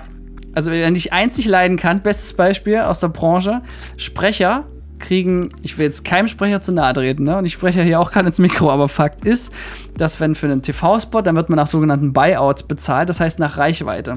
Also 0.57 0.71
wenn 0.71 0.95
ich 0.95 1.13
eins 1.13 1.37
nicht 1.37 1.47
leiden 1.47 1.77
kann, 1.77 2.01
bestes 2.01 2.33
Beispiel 2.33 2.79
aus 2.79 2.99
der 2.99 3.09
Branche, 3.09 3.61
Sprecher 3.95 4.65
kriegen, 4.97 5.51
ich 5.61 5.77
will 5.77 5.85
jetzt 5.85 6.03
keinem 6.03 6.27
Sprecher 6.27 6.61
zu 6.61 6.71
nahe 6.71 6.93
treten, 6.93 7.25
ne? 7.25 7.37
und 7.37 7.45
ich 7.45 7.53
spreche 7.53 7.83
hier 7.83 7.99
auch 7.99 8.11
gerade 8.11 8.25
ins 8.25 8.39
Mikro, 8.39 8.71
aber 8.71 8.89
Fakt 8.89 9.23
ist, 9.23 9.53
dass 9.97 10.19
wenn 10.19 10.33
für 10.33 10.47
einen 10.47 10.63
TV-Spot, 10.63 11.21
dann 11.21 11.35
wird 11.35 11.49
man 11.49 11.57
nach 11.57 11.67
sogenannten 11.67 12.11
Buyouts 12.11 12.63
bezahlt, 12.63 13.07
das 13.07 13.19
heißt 13.19 13.37
nach 13.37 13.59
Reichweite. 13.59 14.15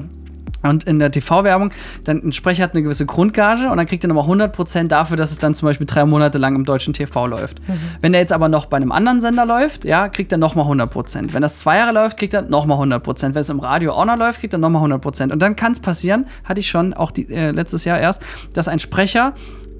Und 0.63 0.83
in 0.83 0.99
der 0.99 1.11
TV-Werbung, 1.11 1.71
dann 2.03 2.23
ein 2.23 2.33
Sprecher 2.33 2.63
hat 2.63 2.73
eine 2.73 2.83
gewisse 2.83 3.05
Grundgage 3.05 3.69
und 3.69 3.77
dann 3.77 3.85
kriegt 3.85 4.03
er 4.03 4.07
nochmal 4.07 4.25
100% 4.25 4.87
dafür, 4.87 5.17
dass 5.17 5.31
es 5.31 5.39
dann 5.39 5.55
zum 5.55 5.67
Beispiel 5.67 5.87
drei 5.87 6.05
Monate 6.05 6.37
lang 6.37 6.55
im 6.55 6.65
deutschen 6.65 6.93
TV 6.93 7.27
läuft. 7.27 7.61
Wenn 8.01 8.11
der 8.11 8.21
jetzt 8.21 8.33
aber 8.33 8.49
noch 8.49 8.67
bei 8.67 8.77
einem 8.77 8.91
anderen 8.91 9.21
Sender 9.21 9.45
läuft, 9.45 9.85
ja, 9.85 10.09
kriegt 10.09 10.31
er 10.31 10.37
nochmal 10.37 10.65
100%. 10.65 11.33
Wenn 11.33 11.41
das 11.41 11.59
zwei 11.59 11.77
Jahre 11.77 11.93
läuft, 11.93 12.17
kriegt 12.17 12.33
er 12.33 12.43
nochmal 12.43 12.77
100%. 12.77 13.33
Wenn 13.33 13.41
es 13.41 13.49
im 13.49 13.59
Radio 13.59 13.93
auch 13.93 14.05
noch 14.05 14.17
läuft, 14.17 14.39
kriegt 14.39 14.53
er 14.53 14.59
nochmal 14.59 14.83
100%. 14.91 15.31
Und 15.31 15.41
dann 15.41 15.55
kann 15.55 15.71
es 15.71 15.79
passieren, 15.79 16.25
hatte 16.43 16.59
ich 16.59 16.69
schon 16.69 16.93
auch 16.93 17.11
die, 17.11 17.31
äh, 17.31 17.51
letztes 17.51 17.85
Jahr 17.85 17.99
erst, 17.99 18.21
dass 18.53 18.67
ein 18.67 18.79
Sprecher 18.79 19.33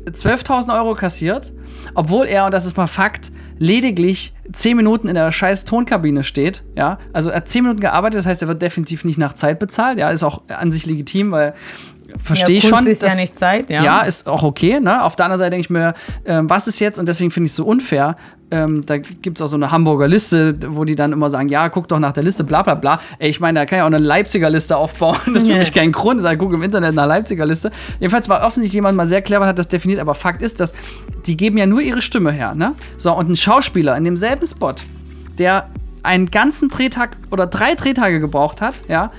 12.000 0.06 0.74
Euro 0.74 0.96
kassiert, 0.96 1.54
obwohl 1.94 2.26
er, 2.26 2.46
und 2.46 2.54
das 2.54 2.66
ist 2.66 2.76
mal 2.76 2.88
Fakt, 2.88 3.32
lediglich 3.62 4.34
10 4.52 4.76
Minuten 4.76 5.08
in 5.08 5.14
der 5.14 5.32
scheiß 5.32 5.66
Tonkabine 5.66 6.24
steht. 6.24 6.64
Ja, 6.76 6.98
also 7.14 7.30
er 7.30 7.38
hat 7.38 7.48
10 7.48 7.62
Minuten 7.62 7.80
gearbeitet, 7.80 8.18
das 8.18 8.26
heißt, 8.26 8.42
er 8.42 8.48
wird 8.48 8.60
definitiv 8.60 9.06
nicht 9.06 9.20
nach 9.20 9.34
Zeit 9.34 9.60
bezahlt. 9.60 10.00
Ja, 10.00 10.10
ist 10.10 10.24
auch 10.24 10.42
an 10.48 10.72
sich 10.72 10.88
legitim, 10.88 11.32
weil 11.32 11.54
verstehe 12.24 12.58
ich 12.58 12.64
ja, 12.64 12.70
Kunst 12.70 12.84
schon. 12.84 12.92
ist 12.92 13.02
ja 13.04 13.10
dass- 13.10 13.18
nicht 13.18 13.38
Zeit, 13.38 13.70
ja. 13.70 13.84
ja, 13.84 14.02
ist 14.02 14.28
auch 14.28 14.44
okay. 14.44 14.80
Ne? 14.80 15.04
Auf 15.04 15.16
der 15.16 15.26
anderen 15.26 15.40
Seite 15.40 15.52
denke 15.52 15.62
ich 15.66 15.70
mir, 15.70 15.94
ähm, 16.26 16.50
was 16.50 16.68
ist 16.68 16.80
jetzt, 16.80 17.00
und 17.00 17.08
deswegen 17.08 17.32
finde 17.32 17.46
ich 17.48 17.52
es 17.52 17.56
so 17.56 17.66
unfair, 17.66 18.16
ähm, 18.54 18.86
da 18.86 18.98
gibt 18.98 19.38
es 19.38 19.42
auch 19.42 19.48
so 19.48 19.56
eine 19.56 19.72
Hamburger 19.72 20.10
Liste, 20.10 20.54
wo 20.76 20.84
die 20.84 20.96
dann 20.96 21.14
immer 21.14 21.30
sagen, 21.30 21.48
ja, 21.48 21.70
guck 21.70 21.88
doch 21.88 22.00
nach 22.00 22.12
der 22.12 22.24
Liste, 22.24 22.44
bla 22.44 22.64
bla 22.64 22.76
bla. 22.76 23.00
Ey, 23.18 23.30
ich 23.30 23.40
meine, 23.40 23.60
da 23.62 23.66
kann 23.66 23.78
ich 23.80 23.84
auch 23.84 23.88
eine 23.88 23.98
Leipziger 23.98 24.50
Liste 24.50 24.76
aufbauen. 24.76 25.16
Das 25.28 25.44
ist 25.44 25.48
für 25.48 25.54
Ja. 25.54 25.60
mich 25.60 25.74
kein 25.74 25.94
Grund. 25.94 26.18
Ich 26.20 26.24
sage, 26.24 26.38
guck 26.38 26.52
im 26.54 26.62
Internet 26.62 26.94
nach 26.94 27.08
Leipziger 27.08 27.46
Liste. 27.46 27.72
Jedenfalls 28.02 28.28
war 28.28 28.42
offensichtlich 28.44 28.74
jemand 28.74 28.98
mal 28.98 29.08
sehr 29.08 29.22
clever 29.22 29.44
und 29.44 29.48
hat 29.48 29.58
das 29.58 29.70
definiert, 29.70 30.00
aber 30.02 30.14
Fakt 30.16 30.42
ist, 30.42 30.60
dass 30.60 30.74
die 31.28 31.38
geben 31.38 31.58
ja 31.58 31.66
nur 31.66 31.80
ihre 31.80 32.02
Stimme 32.02 32.34
her. 32.34 32.54
Ne? 32.54 32.74
So, 32.98 33.14
und 33.14 33.30
ein 33.30 33.38
Schauspieler 33.38 33.96
in 33.96 34.04
demselben 34.04 34.46
Spot, 34.46 34.74
der 35.38 35.70
einen 36.04 36.26
ganzen 36.26 36.68
Drehtag 36.68 37.16
oder 37.32 37.48
drei 37.48 37.76
Drehtage 37.76 38.20
gebraucht 38.20 38.60
hat, 38.60 38.74
ja, 38.90 39.12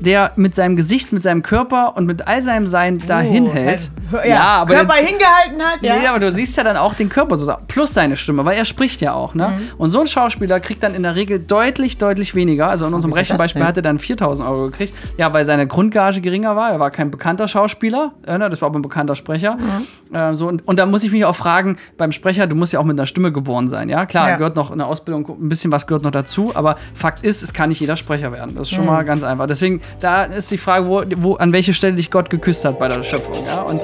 der 0.00 0.32
mit 0.36 0.54
seinem 0.54 0.76
Gesicht, 0.76 1.12
mit 1.12 1.22
seinem 1.22 1.42
Körper 1.42 1.96
und 1.96 2.06
mit 2.06 2.26
all 2.26 2.42
seinem 2.42 2.66
Sein 2.66 2.98
dahin 3.06 3.46
hält. 3.50 3.90
Oh, 4.12 4.16
Ja, 4.26 4.42
aber 4.62 4.74
Körper 4.74 4.94
der- 4.94 5.04
hingehalten 5.06 5.62
hat, 5.62 5.82
ja. 5.82 5.96
Nee, 5.96 6.06
aber 6.06 6.18
du 6.20 6.32
siehst 6.32 6.56
ja 6.56 6.62
dann 6.64 6.76
auch 6.76 6.94
den 6.94 7.08
Körper 7.08 7.36
so 7.36 7.52
plus 7.66 7.94
seine 7.94 8.16
Stimme, 8.16 8.44
weil 8.44 8.56
er 8.56 8.64
spricht 8.64 9.00
ja 9.00 9.14
auch, 9.14 9.34
ne? 9.34 9.48
Mhm. 9.48 9.78
Und 9.80 9.90
so 9.90 10.00
ein 10.00 10.06
Schauspieler 10.06 10.60
kriegt 10.60 10.82
dann 10.82 10.94
in 10.94 11.02
der 11.02 11.16
Regel 11.16 11.40
deutlich, 11.40 11.98
deutlich 11.98 12.34
weniger. 12.34 12.68
Also 12.68 12.86
in 12.86 12.94
unserem 12.94 13.12
Rechenbeispiel 13.14 13.64
hat 13.64 13.76
er 13.78 13.82
dann 13.82 13.98
4000 13.98 14.46
Euro 14.48 14.66
gekriegt. 14.66 14.94
Ja, 15.16 15.32
weil 15.32 15.44
seine 15.44 15.66
Grundgage 15.66 16.20
geringer 16.20 16.54
war. 16.56 16.70
Er 16.70 16.78
war 16.80 16.90
kein 16.90 17.10
bekannter 17.10 17.48
Schauspieler, 17.48 18.12
äh, 18.26 18.38
ne? 18.38 18.48
das 18.50 18.60
war 18.62 18.66
aber 18.68 18.78
ein 18.78 18.82
bekannter 18.82 19.16
Sprecher. 19.16 19.56
Mhm. 19.56 20.14
Äh, 20.16 20.34
so, 20.36 20.46
und, 20.46 20.66
und 20.68 20.78
da 20.78 20.86
muss 20.86 21.02
ich 21.02 21.10
mich 21.10 21.24
auch 21.24 21.34
fragen, 21.36 21.78
beim 21.96 22.12
Sprecher, 22.12 22.46
du 22.46 22.54
musst 22.54 22.72
ja 22.72 22.80
auch 22.80 22.84
mit 22.84 22.98
einer 22.98 23.06
Stimme 23.06 23.32
geboren 23.32 23.66
sein, 23.68 23.88
ja? 23.88 24.06
Klar, 24.06 24.28
Ja. 24.30 24.36
gehört 24.36 24.56
noch 24.56 24.70
eine 24.70 24.86
Ausbildung, 24.86 25.26
ein 25.40 25.48
bisschen 25.48 25.72
was 25.72 25.86
gehört 25.86 26.04
noch 26.04 26.10
dazu, 26.12 26.52
aber 26.54 26.76
Fakt 26.94 27.24
ist, 27.24 27.42
es 27.42 27.52
kann 27.52 27.70
nicht 27.70 27.80
jeder 27.80 27.96
Sprecher 27.96 28.30
werden. 28.32 28.54
Das 28.54 28.68
ist 28.68 28.72
Mhm. 28.72 28.76
schon 28.76 28.86
mal 28.86 29.04
ganz 29.04 29.22
einfach. 29.24 29.46
Deswegen, 29.46 29.80
da 30.00 30.24
ist 30.24 30.50
die 30.50 30.58
Frage, 30.58 30.86
wo, 30.86 31.02
wo, 31.16 31.34
an 31.34 31.52
welche 31.52 31.74
Stelle 31.74 31.94
dich 31.94 32.10
Gott 32.10 32.30
geküsst 32.30 32.64
hat 32.64 32.78
bei 32.78 32.88
der 32.88 33.02
Schöpfung, 33.02 33.34
ja? 33.46 33.62
Und 33.62 33.80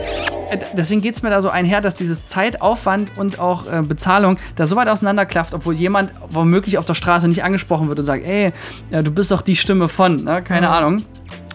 äh, 0.51 0.59
deswegen 0.77 1.01
geht 1.01 1.15
es 1.15 1.23
mir 1.23 1.31
da 1.31 1.41
so 1.41 1.49
einher, 1.49 1.81
dass 1.81 1.95
dieses 1.95 2.27
Zeitaufwand 2.27 3.17
und 3.17 3.39
auch 3.39 3.71
äh, 3.71 3.83
Bezahlung 3.83 4.39
da 4.57 4.67
so 4.67 4.77
weit 4.77 4.89
auseinanderklafft, 4.89 5.55
obwohl 5.55 5.75
jemand 5.75 6.13
womöglich 6.31 6.79
auf 6.79 6.85
der 6.85 6.95
Straße 6.95 7.29
nicht 7.29 7.45
angesprochen 7.45 7.89
wird 7.89 7.99
und 7.99 8.05
sagt, 8.05 8.25
ey, 8.25 8.53
ja, 8.91 9.03
du 9.03 9.11
bist 9.11 9.31
doch 9.31 9.43
die 9.43 9.57
Stimme 9.57 9.89
von, 9.89 10.25
ne? 10.25 10.43
keine 10.43 10.69
Ahnung. 10.69 11.03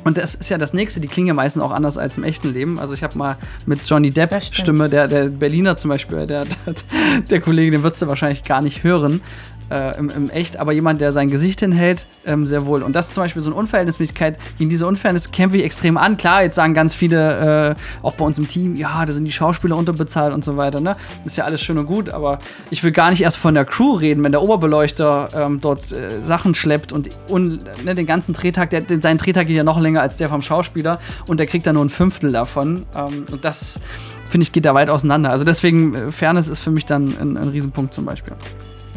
Und 0.07 0.17
das 0.17 0.35
ist 0.35 0.49
ja 0.49 0.57
das 0.57 0.73
Nächste, 0.73 1.01
die 1.01 1.09
klingen 1.09 1.27
ja 1.27 1.33
meistens 1.33 1.61
auch 1.61 1.71
anders 1.71 1.97
als 1.97 2.17
im 2.17 2.23
echten 2.23 2.53
Leben. 2.53 2.79
Also 2.79 2.93
ich 2.93 3.03
habe 3.03 3.17
mal 3.17 3.35
mit 3.65 3.85
Johnny 3.85 4.09
Depp. 4.09 4.41
Stimme, 4.41 4.87
der, 4.87 5.09
der 5.09 5.25
Berliner 5.25 5.75
zum 5.75 5.89
Beispiel, 5.89 6.25
der, 6.25 6.45
der, 6.45 6.75
der 7.29 7.41
Kollege, 7.41 7.71
den 7.71 7.83
würdest 7.83 8.01
du 8.01 8.07
wahrscheinlich 8.07 8.43
gar 8.43 8.61
nicht 8.61 8.83
hören. 8.83 9.21
Äh, 9.69 9.97
im, 9.99 10.09
im 10.09 10.29
Echt, 10.29 10.57
aber 10.57 10.71
jemand, 10.71 11.01
der 11.01 11.11
sein 11.11 11.29
Gesicht 11.29 11.59
hinhält, 11.59 12.05
ähm, 12.25 12.47
sehr 12.47 12.65
wohl. 12.65 12.83
Und 12.83 12.95
das 12.95 13.09
ist 13.09 13.15
zum 13.15 13.23
Beispiel 13.23 13.41
so 13.41 13.49
eine 13.49 13.59
Unverhältnismäßigkeit. 13.59 14.37
Gegen 14.57 14.69
diese 14.69 14.87
Unfairness 14.87 15.31
kämpfe 15.31 15.57
ich 15.57 15.63
extrem 15.63 15.97
an. 15.97 16.15
Klar, 16.15 16.43
jetzt 16.43 16.55
sagen 16.55 16.73
ganz 16.73 16.95
viele, 16.95 17.75
äh, 17.75 17.75
auch 18.01 18.13
bei 18.13 18.23
uns 18.23 18.37
im 18.37 18.47
Team, 18.47 18.77
ja, 18.77 19.05
da 19.05 19.11
sind 19.11 19.25
die 19.25 19.31
Schauspieler 19.31 19.75
unterbezahlt 19.75 20.33
und 20.33 20.45
so 20.45 20.55
weiter. 20.55 20.79
Ne? 20.79 20.95
Ist 21.25 21.35
ja 21.35 21.43
alles 21.43 21.61
schön 21.61 21.77
und 21.77 21.85
gut, 21.85 22.09
aber 22.09 22.39
ich 22.69 22.81
will 22.83 22.91
gar 22.91 23.09
nicht 23.09 23.21
erst 23.21 23.37
von 23.37 23.53
der 23.55 23.65
Crew 23.65 23.95
reden, 23.95 24.23
wenn 24.23 24.31
der 24.31 24.41
Oberbeleuchter 24.41 25.29
ähm, 25.35 25.59
dort 25.59 25.91
äh, 25.91 26.21
Sachen 26.25 26.55
schleppt 26.55 26.93
und, 26.93 27.09
und 27.27 27.63
ne, 27.83 27.93
den 27.93 28.05
ganzen 28.05 28.33
Drehtag, 28.33 28.69
der, 28.69 28.83
sein 29.01 29.17
Drehtag 29.17 29.47
geht 29.47 29.57
ja 29.57 29.63
noch 29.63 29.81
länger 29.81 30.01
als 30.01 30.15
der 30.15 30.29
vom 30.29 30.41
Schauspieler 30.41 30.99
und 31.25 31.41
der 31.41 31.47
kriegt 31.47 31.67
dann 31.67 31.75
nur 31.75 31.83
ein 31.83 31.89
Fünftel 31.89 32.31
davon. 32.31 32.85
Ähm, 32.95 33.25
und 33.29 33.43
das, 33.43 33.81
finde 34.29 34.43
ich, 34.43 34.53
geht 34.53 34.63
da 34.63 34.73
weit 34.73 34.89
auseinander. 34.89 35.31
Also 35.31 35.43
deswegen, 35.43 35.93
äh, 35.93 36.11
Fairness 36.11 36.47
ist 36.47 36.63
für 36.63 36.71
mich 36.71 36.85
dann 36.85 37.17
ein, 37.19 37.35
ein 37.35 37.49
Riesenpunkt 37.49 37.93
zum 37.93 38.05
Beispiel. 38.05 38.33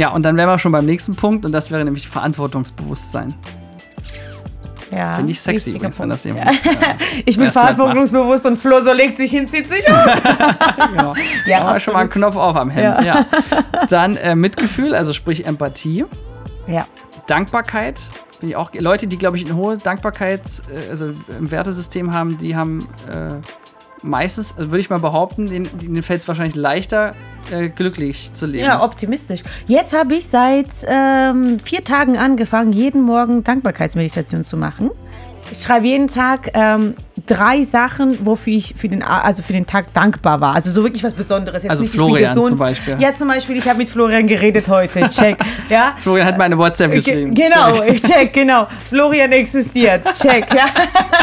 Ja, 0.00 0.08
und 0.12 0.22
dann 0.22 0.34
wären 0.38 0.48
wir 0.48 0.58
schon 0.58 0.72
beim 0.72 0.86
nächsten 0.86 1.14
Punkt 1.14 1.44
und 1.44 1.52
das 1.52 1.70
wäre 1.70 1.84
nämlich 1.84 2.08
Verantwortungsbewusstsein. 2.08 3.34
ja. 4.90 5.16
Finde 5.16 5.30
ich 5.32 5.40
sexy 5.42 5.72
übrigens, 5.72 5.98
wenn 5.98 6.08
Punkt. 6.08 6.14
das 6.14 6.24
jemand. 6.24 6.46
äh, 6.46 6.52
Ich 7.26 7.36
bin 7.36 7.44
halt 7.44 7.52
verantwortungsbewusst 7.52 8.46
und 8.46 8.56
Flo 8.56 8.80
so 8.80 8.94
legt 8.94 9.18
sich 9.18 9.30
hin, 9.30 9.46
zieht 9.46 9.68
sich 9.68 9.86
aus. 9.90 10.10
genau. 10.90 11.14
Ja, 11.44 11.60
Aber 11.66 11.78
schon 11.78 11.92
mal 11.92 12.00
einen. 12.00 12.08
Knopf 12.08 12.36
auf 12.36 12.56
am 12.56 12.70
Hemd. 12.70 13.04
Ja. 13.04 13.26
Dann 13.90 14.16
äh, 14.16 14.34
Mitgefühl, 14.34 14.94
also 14.94 15.12
sprich 15.12 15.44
Empathie. 15.44 16.06
Ja. 16.66 16.86
Dankbarkeit. 17.26 18.00
Bin 18.40 18.48
ich 18.48 18.56
auch, 18.56 18.72
Leute, 18.72 19.06
die, 19.06 19.18
glaube 19.18 19.36
ich, 19.36 19.44
eine 19.44 19.54
hohe 19.54 19.76
Dankbarkeit 19.76 20.40
äh, 20.74 20.88
also 20.88 21.10
im 21.38 21.50
Wertesystem 21.50 22.14
haben, 22.14 22.38
die 22.38 22.56
haben 22.56 22.88
äh, 23.06 23.34
meistens, 24.02 24.54
also 24.56 24.70
würde 24.70 24.80
ich 24.80 24.90
mal 24.90 24.98
behaupten, 24.98 25.46
denen, 25.46 25.68
denen 25.78 26.02
fällt 26.02 26.22
es 26.22 26.28
wahrscheinlich 26.28 26.54
leichter, 26.54 27.12
äh, 27.50 27.68
glücklich 27.68 28.32
zu 28.32 28.46
leben. 28.46 28.64
Ja, 28.64 28.82
optimistisch. 28.82 29.42
Jetzt 29.66 29.96
habe 29.96 30.14
ich 30.14 30.26
seit 30.26 30.68
ähm, 30.86 31.60
vier 31.60 31.82
Tagen 31.82 32.16
angefangen, 32.16 32.72
jeden 32.72 33.02
Morgen 33.02 33.44
Dankbarkeitsmeditation 33.44 34.44
zu 34.44 34.56
machen. 34.56 34.90
Ich 35.52 35.62
schreibe 35.62 35.86
jeden 35.86 36.08
Tag 36.08 36.50
ähm, 36.54 36.94
drei 37.26 37.62
Sachen, 37.62 38.24
wofür 38.24 38.52
ich 38.54 38.74
für 38.76 38.88
den, 38.88 39.02
also 39.02 39.42
für 39.42 39.52
den 39.52 39.66
Tag 39.66 39.92
dankbar 39.94 40.40
war. 40.40 40.54
Also 40.54 40.70
so 40.70 40.82
wirklich 40.82 41.02
was 41.04 41.12
Besonderes. 41.14 41.62
Jetzt 41.62 41.70
Also 41.70 41.82
nicht, 41.82 41.92
Florian 41.94 42.36
ich 42.36 42.44
zum 42.44 42.56
Beispiel. 42.56 42.96
Ja, 42.98 43.12
zum 43.14 43.28
Beispiel, 43.28 43.56
ich 43.56 43.68
habe 43.68 43.78
mit 43.78 43.88
Florian 43.88 44.26
geredet 44.26 44.68
heute. 44.68 45.08
Check. 45.10 45.38
Ja. 45.68 45.94
Florian 45.98 46.26
hat 46.26 46.36
meine 46.36 46.58
WhatsApp 46.58 46.90
Ge- 46.90 46.98
geschrieben. 47.00 47.34
Genau, 47.34 47.80
ich 47.84 48.02
check, 48.02 48.32
genau. 48.32 48.66
Florian 48.88 49.30
existiert. 49.30 50.02
Check, 50.20 50.52
ja. 50.52 50.64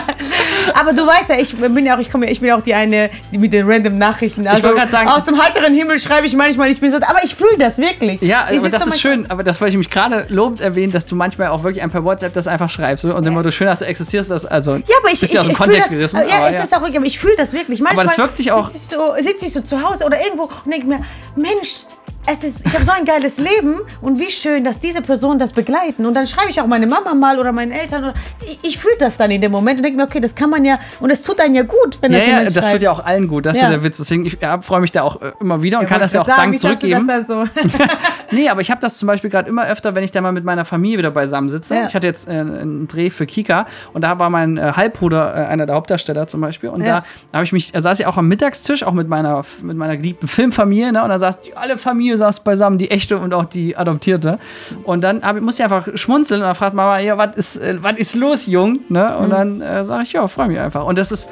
Aber 0.79 0.93
du 0.93 1.05
weißt 1.05 1.29
ja, 1.29 1.35
ich 1.39 1.55
bin 1.55 1.85
ja 1.85 1.95
auch, 1.95 1.99
ich 1.99 2.09
komme 2.11 2.25
ja, 2.25 2.31
ich 2.31 2.39
bin 2.39 2.49
ja 2.49 2.55
auch 2.55 2.61
die 2.61 2.73
eine, 2.73 3.09
die 3.31 3.37
mit 3.37 3.51
den 3.53 3.69
random 3.69 3.97
Nachrichten. 3.97 4.45
Also 4.47 4.63
wollte 4.63 4.77
grad 4.77 4.91
sagen- 4.91 5.09
aus 5.09 5.25
dem 5.25 5.41
heiteren 5.41 5.73
Himmel 5.73 5.97
schreibe 5.99 6.25
ich 6.27 6.35
manchmal, 6.35 6.69
ich 6.69 6.79
bin 6.79 6.89
so, 6.89 6.97
aber 6.97 7.23
ich 7.23 7.35
fühle 7.35 7.57
das 7.59 7.77
wirklich. 7.77 8.21
Ja, 8.21 8.47
Ich 8.51 8.59
aber 8.59 8.69
das 8.69 8.83
da 8.83 8.89
ist 8.89 9.01
schön, 9.01 9.29
aber 9.29 9.43
das 9.43 9.59
wollte 9.59 9.71
ich 9.73 9.77
mich 9.77 9.89
gerade 9.89 10.25
lobend 10.29 10.61
erwähnen, 10.61 10.91
dass 10.91 11.05
du 11.05 11.15
manchmal 11.15 11.47
auch 11.49 11.63
wirklich 11.63 11.83
ein 11.83 11.89
per 11.91 12.03
WhatsApp 12.03 12.33
das 12.33 12.47
einfach 12.47 12.69
schreibst 12.69 13.03
und 13.05 13.25
immer 13.27 13.43
du 13.43 13.51
schön, 13.51 13.67
dass 13.67 13.79
du 13.79 13.85
existierst, 14.17 14.43
das 14.43 14.45
also 14.45 14.75
Ja, 14.75 14.97
aber 14.99 15.11
ich, 15.11 15.19
bist 15.19 15.23
ich, 15.23 15.33
ja 15.33 15.39
aus 15.41 15.45
dem 15.45 15.51
ich 15.51 15.57
fühl 15.57 15.65
Kontext 15.65 15.89
das, 15.89 15.97
gerissen. 15.97 16.21
Ja, 16.27 16.37
aber 16.37 16.49
ist 16.49 16.55
ja. 16.55 16.61
das 16.61 16.73
auch 16.73 16.81
wirklich, 16.81 16.97
aber 16.97 17.05
ich 17.05 17.19
fühle 17.19 17.35
das 17.37 17.53
wirklich. 17.53 17.81
Manchmal 17.81 18.05
das 18.05 18.17
wirkt 18.17 18.37
sich 18.37 18.51
auch- 18.51 18.67
Sitze 18.69 18.77
ich, 18.95 18.97
so, 18.97 19.29
sitz 19.29 19.43
ich 19.43 19.53
so 19.53 19.61
zu 19.61 19.81
Hause 19.81 20.05
oder 20.05 20.19
irgendwo 20.23 20.43
und 20.43 20.71
denke 20.71 20.87
mir, 20.87 21.01
Mensch, 21.35 21.85
es 22.29 22.43
ist, 22.43 22.65
ich 22.65 22.73
habe 22.73 22.83
so 22.83 22.91
ein 22.91 23.05
geiles 23.05 23.37
Leben 23.37 23.75
und 24.01 24.19
wie 24.19 24.29
schön, 24.29 24.63
dass 24.63 24.79
diese 24.79 25.01
Personen 25.01 25.39
das 25.39 25.53
begleiten. 25.53 26.05
Und 26.05 26.13
dann 26.13 26.27
schreibe 26.27 26.49
ich 26.49 26.59
auch 26.61 26.67
meine 26.67 26.85
Mama 26.87 27.13
mal 27.13 27.39
oder 27.39 27.51
meinen 27.53 27.71
Eltern. 27.71 28.03
Oder, 28.03 28.13
ich 28.41 28.59
ich 28.63 28.77
fühle 28.77 28.95
das 28.99 29.17
dann 29.17 29.31
in 29.31 29.39
dem 29.41 29.51
Moment 29.51 29.77
und 29.77 29.83
denke 29.83 29.97
mir, 29.97 30.03
okay, 30.03 30.19
das 30.19 30.35
kann 30.35 30.49
man 30.49 30.63
ja, 30.65 30.77
und 30.99 31.09
es 31.09 31.21
tut 31.23 31.39
einem 31.39 31.55
ja 31.55 31.63
gut, 31.63 31.97
wenn 32.01 32.11
Ja, 32.11 32.17
das 32.19 32.27
ja, 32.27 32.33
jemand 32.33 32.47
das 32.55 32.63
schreibt. 32.65 32.73
tut 32.75 32.81
ja 32.83 32.91
auch 32.91 33.03
allen 33.05 33.27
gut, 33.27 33.45
das 33.45 33.55
ist 33.55 33.61
ja 33.61 33.67
Ja. 33.69 33.75
der 33.75 33.83
Witz. 33.83 33.97
Deswegen 33.97 34.25
ich 34.25 34.37
ja, 34.41 34.61
freue 34.61 34.81
mich 34.81 34.91
da 34.91 35.03
auch 35.03 35.21
äh, 35.21 35.31
immer 35.39 35.61
wieder 35.61 35.79
und 35.79 35.87
kann 35.87 36.01
das 36.01 36.13
ja 36.13 36.21
auch 36.21 36.27
Wollte 36.27 36.41
Dank 36.41 36.59
sagen, 36.59 36.77
zurückgeben. 36.79 37.07
Das 37.07 37.27
so 37.27 37.43
Nee, 38.31 38.49
aber 38.49 38.59
ich 38.61 38.69
habe 38.71 38.81
das 38.81 38.97
zum 38.97 39.07
Beispiel 39.07 39.29
gerade 39.29 39.47
immer 39.49 39.65
öfter, 39.65 39.95
wenn 39.95 40.03
ich 40.03 40.11
da 40.11 40.19
mal 40.21 40.31
mit 40.33 40.43
meiner 40.43 40.65
Familie 40.65 40.97
wieder 40.97 41.11
beisammen 41.11 41.49
sitze. 41.49 41.75
Ja. 41.75 41.85
Ich 41.87 41.95
hatte 41.95 42.07
jetzt 42.07 42.27
äh, 42.27 42.31
einen 42.31 42.87
Dreh 42.87 43.09
für 43.09 43.25
Kika 43.25 43.65
und 43.93 44.01
da 44.03 44.19
war 44.19 44.29
mein 44.29 44.57
äh, 44.57 44.73
Halbbruder 44.75 45.33
äh, 45.33 45.45
einer 45.47 45.65
der 45.65 45.75
Hauptdarsteller 45.75 46.27
zum 46.27 46.41
Beispiel. 46.41 46.69
Und 46.69 46.81
Ja. 46.85 47.03
da 47.31 47.37
habe 47.37 47.45
ich 47.45 47.53
mich, 47.53 47.71
da 47.71 47.81
saß 47.81 47.99
ich 48.01 48.05
auch 48.05 48.17
am 48.17 48.27
Mittagstisch, 48.27 48.83
auch 48.83 48.91
mit 48.93 49.07
meiner, 49.07 49.43
mit 49.61 49.77
meiner 49.77 49.95
geliebten 49.97 50.27
Filmfamilie, 50.27 50.91
ne? 50.91 51.03
Und 51.03 51.09
da 51.09 51.19
saß 51.19 51.39
die, 51.39 51.55
alle 51.55 51.77
Familie 51.77 52.16
saß 52.17 52.41
beisammen, 52.41 52.77
die 52.77 52.91
echte 52.91 53.17
und 53.17 53.33
auch 53.33 53.45
die 53.45 53.77
adoptierte. 53.77 54.39
Und 54.83 55.01
dann 55.01 55.21
hab, 55.23 55.35
ich- 55.37 55.41
musste 55.41 55.63
ich 55.63 55.71
einfach 55.71 55.87
schmunzeln 55.95 56.41
und 56.41 56.47
dann 56.47 56.55
fragt 56.55 56.73
Mama, 56.75 56.99
ja, 56.99 57.17
was 57.17 57.35
ist, 57.35 57.57
äh, 57.57 57.77
was 57.81 57.97
ist 57.97 58.15
los, 58.15 58.45
Jung? 58.47 58.79
Ne? 58.89 59.17
Und 59.17 59.29
dann 59.29 59.61
äh, 59.61 59.83
sage 59.85 60.03
ich, 60.03 60.13
ja, 60.13 60.27
freue 60.27 60.47
mich 60.47 60.59
einfach. 60.59 60.85
Und 60.85 60.97
das 60.97 61.11
ist, 61.11 61.27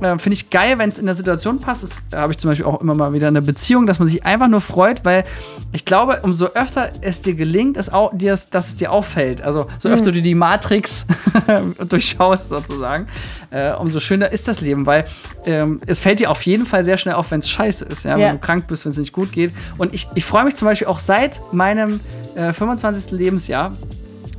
äh, 0.00 0.16
finde 0.18 0.34
ich 0.34 0.50
geil, 0.50 0.78
wenn 0.78 0.88
es 0.88 0.98
in 0.98 1.06
der 1.06 1.14
Situation 1.14 1.60
passt. 1.60 1.82
Das, 1.82 1.90
Da 2.10 2.20
habe 2.20 2.32
ich 2.32 2.38
zum 2.38 2.50
Beispiel 2.50 2.66
auch 2.66 2.80
immer 2.80 2.94
mal 2.94 3.12
wieder 3.12 3.28
eine 3.28 3.42
Beziehung, 3.42 3.86
dass 3.86 3.98
man 3.98 4.08
sich 4.08 4.24
einfach 4.24 4.48
nur 4.48 4.60
freut, 4.60 5.04
weil 5.04 5.24
ich 5.72 5.84
glaube, 5.84 6.20
umso 6.22 6.46
öfter 6.46 6.90
es 7.02 7.20
dir 7.20 7.34
gelingt, 7.34 7.76
es 7.76 7.92
auch, 7.92 8.10
dir, 8.16 8.38
dass 8.50 8.68
es 8.68 8.76
dir 8.76 8.90
auffällt. 8.92 9.42
Also 9.42 9.66
so 9.78 9.88
öfter 9.88 10.12
du 10.12 10.20
die 10.22 10.34
Matrix 10.34 11.04
durchschaust 11.88 12.48
sozusagen, 12.48 13.06
äh, 13.50 13.72
umso 13.74 14.00
schöner 14.00 14.30
ist 14.32 14.48
das 14.48 14.60
Leben, 14.60 14.86
weil 14.86 15.04
ähm, 15.46 15.80
es 15.86 15.98
fällt 16.00 16.20
dir 16.20 16.30
auf 16.30 16.42
jeden 16.42 16.66
Fall 16.66 16.84
sehr 16.84 16.96
schnell 16.96 17.14
auf, 17.14 17.30
wenn 17.30 17.40
es 17.40 17.48
scheiße 17.50 17.84
ist, 17.86 18.04
ja? 18.04 18.16
Ja. 18.16 18.28
wenn 18.28 18.32
du 18.38 18.44
krank 18.44 18.66
bist, 18.66 18.84
wenn 18.84 18.92
es 18.92 18.98
nicht 18.98 19.12
gut 19.12 19.32
geht. 19.32 19.52
Und 19.76 19.94
ich, 19.94 20.06
ich 20.14 20.24
freue 20.28 20.44
mich 20.44 20.56
zum 20.56 20.66
Beispiel 20.66 20.86
auch 20.86 20.98
seit 20.98 21.40
meinem 21.52 22.00
äh, 22.34 22.52
25. 22.52 23.10
Lebensjahr, 23.12 23.72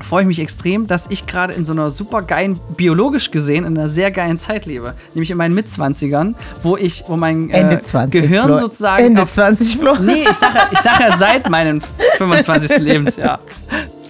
freue 0.02 0.22
ich 0.22 0.28
mich 0.28 0.40
extrem, 0.40 0.88
dass 0.88 1.08
ich 1.10 1.26
gerade 1.26 1.54
in 1.54 1.66
so 1.66 1.74
einer 1.74 1.92
super 1.92 2.22
geilen, 2.22 2.60
biologisch 2.78 3.32
gesehen, 3.32 3.66
in 3.66 3.78
einer 3.78 3.90
sehr 3.90 4.12
geilen 4.12 4.40
Zeit 4.40 4.66
lebe. 4.66 4.94
Nämlich 5.14 5.32
in 5.32 5.38
meinen 5.38 5.56
Mitzwanzigern, 5.56 6.36
wo 6.64 6.78
ich, 6.78 7.04
wo 7.08 7.18
mein 7.18 7.50
äh, 7.50 7.60
Ende 7.60 7.80
20. 7.80 8.22
Gehirn 8.22 8.48
Flo. 8.48 8.58
sozusagen. 8.58 9.04
Ende 9.04 9.24
auf, 9.24 9.30
20, 9.30 9.78
Flo. 9.78 9.96
nee, 10.02 10.24
ich 10.30 10.38
sage 10.38 10.60
ich 10.72 10.80
sag 10.80 11.00
ja 11.00 11.18
seit 11.18 11.50
meinem 11.50 11.82
25. 12.18 12.78
Lebensjahr. 12.78 13.40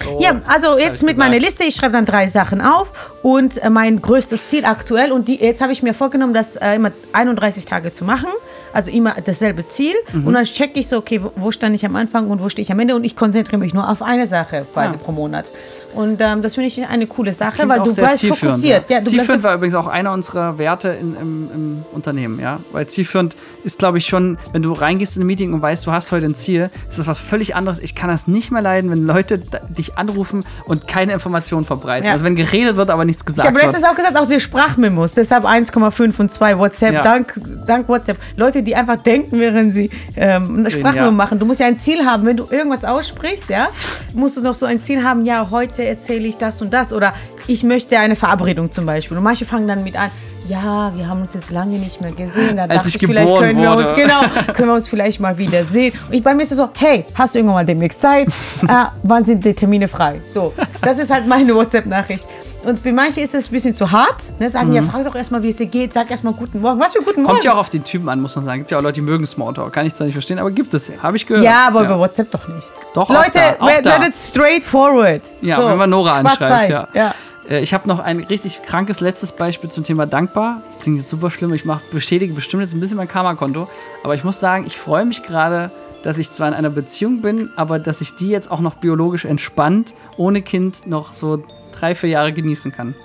So, 0.03 0.19
Ja, 0.21 0.41
also 0.47 0.77
jetzt 0.77 1.03
mit 1.03 1.17
meiner 1.17 1.35
gesagt. 1.35 1.59
Liste, 1.59 1.63
ich 1.65 1.75
schreibe 1.75 1.93
dann 1.93 2.05
drei 2.05 2.27
Sachen 2.27 2.61
auf 2.61 3.11
und 3.23 3.57
äh, 3.57 3.69
mein 3.69 4.01
größtes 4.01 4.49
Ziel 4.49 4.65
aktuell 4.65 5.11
und 5.11 5.27
die, 5.27 5.35
jetzt 5.35 5.61
habe 5.61 5.71
ich 5.71 5.83
mir 5.83 5.93
vorgenommen, 5.93 6.33
das 6.33 6.55
äh, 6.55 6.75
immer 6.75 6.91
31 7.13 7.65
Tage 7.65 7.91
zu 7.91 8.05
machen. 8.05 8.29
Also 8.73 8.91
immer 8.91 9.15
dasselbe 9.23 9.65
Ziel 9.65 9.95
Mhm. 10.13 10.27
und 10.27 10.33
dann 10.33 10.45
checke 10.45 10.79
ich 10.79 10.87
so, 10.87 10.97
okay, 10.97 11.19
wo, 11.35 11.51
stand 11.51 11.75
ich 11.75 11.85
am 11.85 11.95
Anfang 11.95 12.29
und 12.29 12.41
wo 12.41 12.49
stehe 12.49 12.63
ich 12.63 12.71
am 12.71 12.79
Ende 12.79 12.95
und 12.95 13.03
ich 13.03 13.15
konzentriere 13.15 13.57
mich 13.59 13.73
nur 13.73 13.89
auf 13.89 14.01
eine 14.01 14.27
Sache 14.27 14.65
quasi 14.73 14.93
Ja. 14.95 14.99
pro 15.03 15.11
Monat. 15.11 15.45
Und 15.93 16.21
ähm, 16.21 16.41
das 16.41 16.55
finde 16.55 16.67
ich 16.67 16.87
eine 16.87 17.07
coole 17.07 17.33
Sache, 17.33 17.67
weil 17.67 17.79
du 17.81 17.93
bleibst 17.93 18.25
fokussiert. 18.25 18.89
Ja. 18.89 19.01
Du 19.01 19.09
zielführend 19.09 19.43
war 19.43 19.55
übrigens 19.55 19.75
auch 19.75 19.87
einer 19.87 20.11
unserer 20.13 20.57
Werte 20.57 20.89
in, 20.89 21.15
im, 21.15 21.49
im 21.53 21.85
Unternehmen, 21.91 22.39
ja. 22.39 22.59
Weil 22.71 22.87
zielführend 22.87 23.35
ist, 23.63 23.79
glaube 23.79 23.97
ich, 23.97 24.05
schon, 24.07 24.37
wenn 24.51 24.61
du 24.61 24.71
reingehst 24.73 25.17
in 25.17 25.23
ein 25.23 25.25
Meeting 25.25 25.53
und 25.53 25.61
weißt, 25.61 25.85
du 25.85 25.91
hast 25.91 26.11
heute 26.11 26.25
ein 26.25 26.35
Ziel, 26.35 26.69
ist 26.87 26.99
das 26.99 27.07
was 27.07 27.19
völlig 27.19 27.55
anderes. 27.55 27.79
Ich 27.79 27.95
kann 27.95 28.09
das 28.09 28.27
nicht 28.27 28.51
mehr 28.51 28.61
leiden, 28.61 28.91
wenn 28.91 29.05
Leute 29.05 29.39
dich 29.69 29.97
anrufen 29.97 30.45
und 30.65 30.87
keine 30.87 31.13
Informationen 31.13 31.65
verbreiten. 31.65 32.05
Ja. 32.05 32.13
Also 32.13 32.25
wenn 32.25 32.35
geredet 32.35 32.77
wird, 32.77 32.89
aber 32.89 33.05
nichts 33.05 33.21
Ich 33.21 33.25
gesagt 33.25 33.47
habe 33.47 33.55
wird. 33.55 33.65
letztens 33.65 33.85
auch 33.85 33.95
gesagt, 33.95 34.17
auch 34.17 34.27
die 34.27 34.39
Sprachmemos, 34.39 35.13
deshalb 35.13 35.45
1,5 35.45 36.19
und 36.19 36.31
2 36.31 36.57
WhatsApp, 36.57 36.93
Ja. 36.93 37.01
dank, 37.01 37.39
dank 37.65 37.89
WhatsApp. 37.89 38.17
Leute, 38.35 38.63
die 38.63 38.75
einfach 38.75 38.97
denken, 38.97 39.39
während 39.39 39.73
sie 39.73 39.89
ähm, 40.15 40.59
eine 40.59 40.71
Sprachmemo 40.71 41.07
ja. 41.07 41.11
machen. 41.11 41.39
Du 41.39 41.45
musst 41.45 41.59
ja 41.59 41.67
ein 41.67 41.77
Ziel 41.77 42.05
haben, 42.05 42.25
wenn 42.25 42.37
du 42.37 42.45
irgendwas 42.49 42.85
aussprichst, 42.85 43.49
ja, 43.49 43.69
musst 44.13 44.37
du 44.37 44.41
noch 44.41 44.55
so 44.55 44.65
ein 44.65 44.81
Ziel 44.81 45.03
haben, 45.03 45.25
ja, 45.25 45.49
heute 45.49 45.78
erzähle 45.83 46.27
ich 46.27 46.37
das 46.37 46.61
und 46.61 46.73
das 46.73 46.93
oder 46.93 47.13
ich 47.47 47.63
möchte 47.63 47.97
eine 47.97 48.15
Verabredung 48.15 48.71
zum 48.71 48.85
Beispiel. 48.85 49.17
Und 49.17 49.23
manche 49.23 49.45
fangen 49.45 49.67
dann 49.67 49.83
mit 49.83 49.95
an, 49.95 50.11
ja, 50.47 50.91
wir 50.95 51.07
haben 51.07 51.21
uns 51.21 51.33
jetzt 51.33 51.51
lange 51.51 51.77
nicht 51.77 52.01
mehr 52.01 52.11
gesehen. 52.11 52.57
Da 52.57 52.67
dachte 52.67 52.87
ich 52.87 52.95
ich, 52.95 53.05
vielleicht 53.05 53.35
können 53.35 53.61
wir 53.61 53.71
uns, 53.71 53.93
genau, 53.93 54.21
können 54.53 54.69
wir 54.69 54.75
uns 54.75 54.87
vielleicht 54.87 55.19
mal 55.19 55.37
wieder 55.37 55.63
sehen. 55.63 55.93
Und 56.07 56.13
ich 56.13 56.23
bei 56.23 56.33
mir 56.33 56.43
ist 56.43 56.51
es 56.51 56.57
so, 56.57 56.69
hey, 56.75 57.05
hast 57.13 57.35
du 57.35 57.39
irgendwann 57.39 57.55
mal 57.55 57.65
demnächst 57.65 58.01
Zeit? 58.01 58.27
äh, 58.27 58.85
wann 59.03 59.23
sind 59.23 59.45
die 59.45 59.53
Termine 59.53 59.87
frei? 59.87 60.21
So, 60.27 60.53
das 60.81 60.97
ist 60.99 61.11
halt 61.11 61.27
meine 61.27 61.53
WhatsApp-Nachricht. 61.53 62.25
Und 62.69 62.79
für 62.79 62.91
manche 62.91 63.21
ist 63.21 63.33
es 63.33 63.47
ein 63.47 63.51
bisschen 63.51 63.73
zu 63.73 63.91
hart. 63.91 64.39
Ne? 64.39 64.47
Sagen, 64.47 64.71
ja, 64.73 64.83
frag 64.83 65.03
doch 65.03 65.15
erstmal, 65.15 65.41
wie 65.41 65.49
es 65.49 65.55
dir 65.55 65.65
geht. 65.65 65.91
Sag 65.91 66.11
erstmal 66.11 66.33
guten 66.33 66.61
Morgen. 66.61 66.79
Was 66.79 66.93
für 66.93 66.99
guten 66.99 67.23
Morgen? 67.23 67.23
Mhm. 67.23 67.27
Kommt 67.27 67.43
ja 67.43 67.53
auch 67.53 67.57
auf 67.57 67.71
den 67.71 67.83
Typen 67.83 68.07
an, 68.09 68.21
muss 68.21 68.35
man 68.35 68.45
sagen. 68.45 68.59
Gibt 68.59 68.69
ja 68.69 68.77
auch 68.77 68.83
Leute, 68.83 68.95
die 68.95 69.01
mögen 69.01 69.25
Smalltalk. 69.25 69.73
Kann 69.73 69.87
ich 69.87 69.95
zwar 69.95 70.05
nicht 70.05 70.13
verstehen, 70.13 70.37
aber 70.37 70.51
gibt 70.51 70.71
es 70.75 70.87
ja. 70.87 70.93
Habe 71.01 71.17
ich 71.17 71.25
gehört. 71.25 71.43
Ja, 71.43 71.67
aber 71.67 71.83
über 71.83 71.97
WhatsApp 71.97 72.29
doch 72.29 72.47
nicht. 72.47 72.67
Doch, 72.93 73.09
auch 73.09 73.15
Leute, 73.15 73.31
da, 73.33 73.55
auch 73.59 73.67
let 73.67 73.85
da. 73.85 73.97
let 73.97 74.09
it 74.09 74.13
straight 74.13 74.63
forward. 74.63 75.21
Ja, 75.41 75.55
so, 75.55 75.67
wenn 75.67 75.79
man 75.79 75.89
Nora 75.89 76.17
anschreibt. 76.17 76.69
Ja. 76.69 76.87
ja. 76.93 77.15
Äh, 77.49 77.61
Ich 77.61 77.73
habe 77.73 77.87
noch 77.87 77.99
ein 77.99 78.19
richtig 78.19 78.61
krankes 78.61 78.99
letztes 78.99 79.31
Beispiel 79.31 79.71
zum 79.71 79.83
Thema 79.83 80.05
dankbar. 80.05 80.61
Das 80.67 80.79
klingt 80.79 80.99
jetzt 80.99 81.09
super 81.09 81.31
schlimm. 81.31 81.51
Ich 81.55 81.65
mach, 81.65 81.81
bestätige 81.91 82.33
bestimmt 82.33 82.61
jetzt 82.61 82.75
ein 82.75 82.79
bisschen 82.79 82.97
mein 82.97 83.07
Karma-Konto. 83.07 83.67
Aber 84.03 84.13
ich 84.13 84.23
muss 84.23 84.39
sagen, 84.39 84.65
ich 84.67 84.77
freue 84.77 85.05
mich 85.05 85.23
gerade, 85.23 85.71
dass 86.03 86.19
ich 86.19 86.31
zwar 86.31 86.47
in 86.47 86.53
einer 86.53 86.69
Beziehung 86.69 87.21
bin, 87.21 87.49
aber 87.55 87.79
dass 87.79 87.99
ich 87.99 88.13
die 88.13 88.29
jetzt 88.29 88.51
auch 88.51 88.59
noch 88.59 88.75
biologisch 88.75 89.25
entspannt, 89.25 89.95
ohne 90.17 90.43
Kind, 90.43 90.85
noch 90.85 91.13
so 91.13 91.41
drei, 91.71 91.95
vier 91.95 92.09
Jahre 92.09 92.33
genießen 92.33 92.71
kann. 92.71 92.95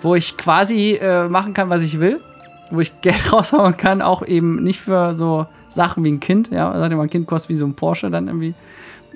Wo 0.00 0.14
ich 0.14 0.36
quasi 0.36 0.98
äh, 1.00 1.28
machen 1.28 1.54
kann, 1.54 1.70
was 1.70 1.82
ich 1.82 1.98
will. 2.00 2.20
Wo 2.70 2.80
ich 2.80 3.00
Geld 3.00 3.32
raushauen 3.32 3.76
kann, 3.76 4.02
auch 4.02 4.26
eben 4.26 4.62
nicht 4.62 4.80
für 4.80 5.14
so 5.14 5.46
Sachen 5.68 6.04
wie 6.04 6.12
ein 6.12 6.20
Kind. 6.20 6.50
Ja, 6.50 6.76
sagt 6.78 6.94
mal, 6.94 7.02
ein 7.02 7.10
Kind 7.10 7.26
kostet 7.26 7.50
wie 7.50 7.54
so 7.54 7.66
ein 7.66 7.74
Porsche 7.74 8.10
dann 8.10 8.28
irgendwie 8.28 8.54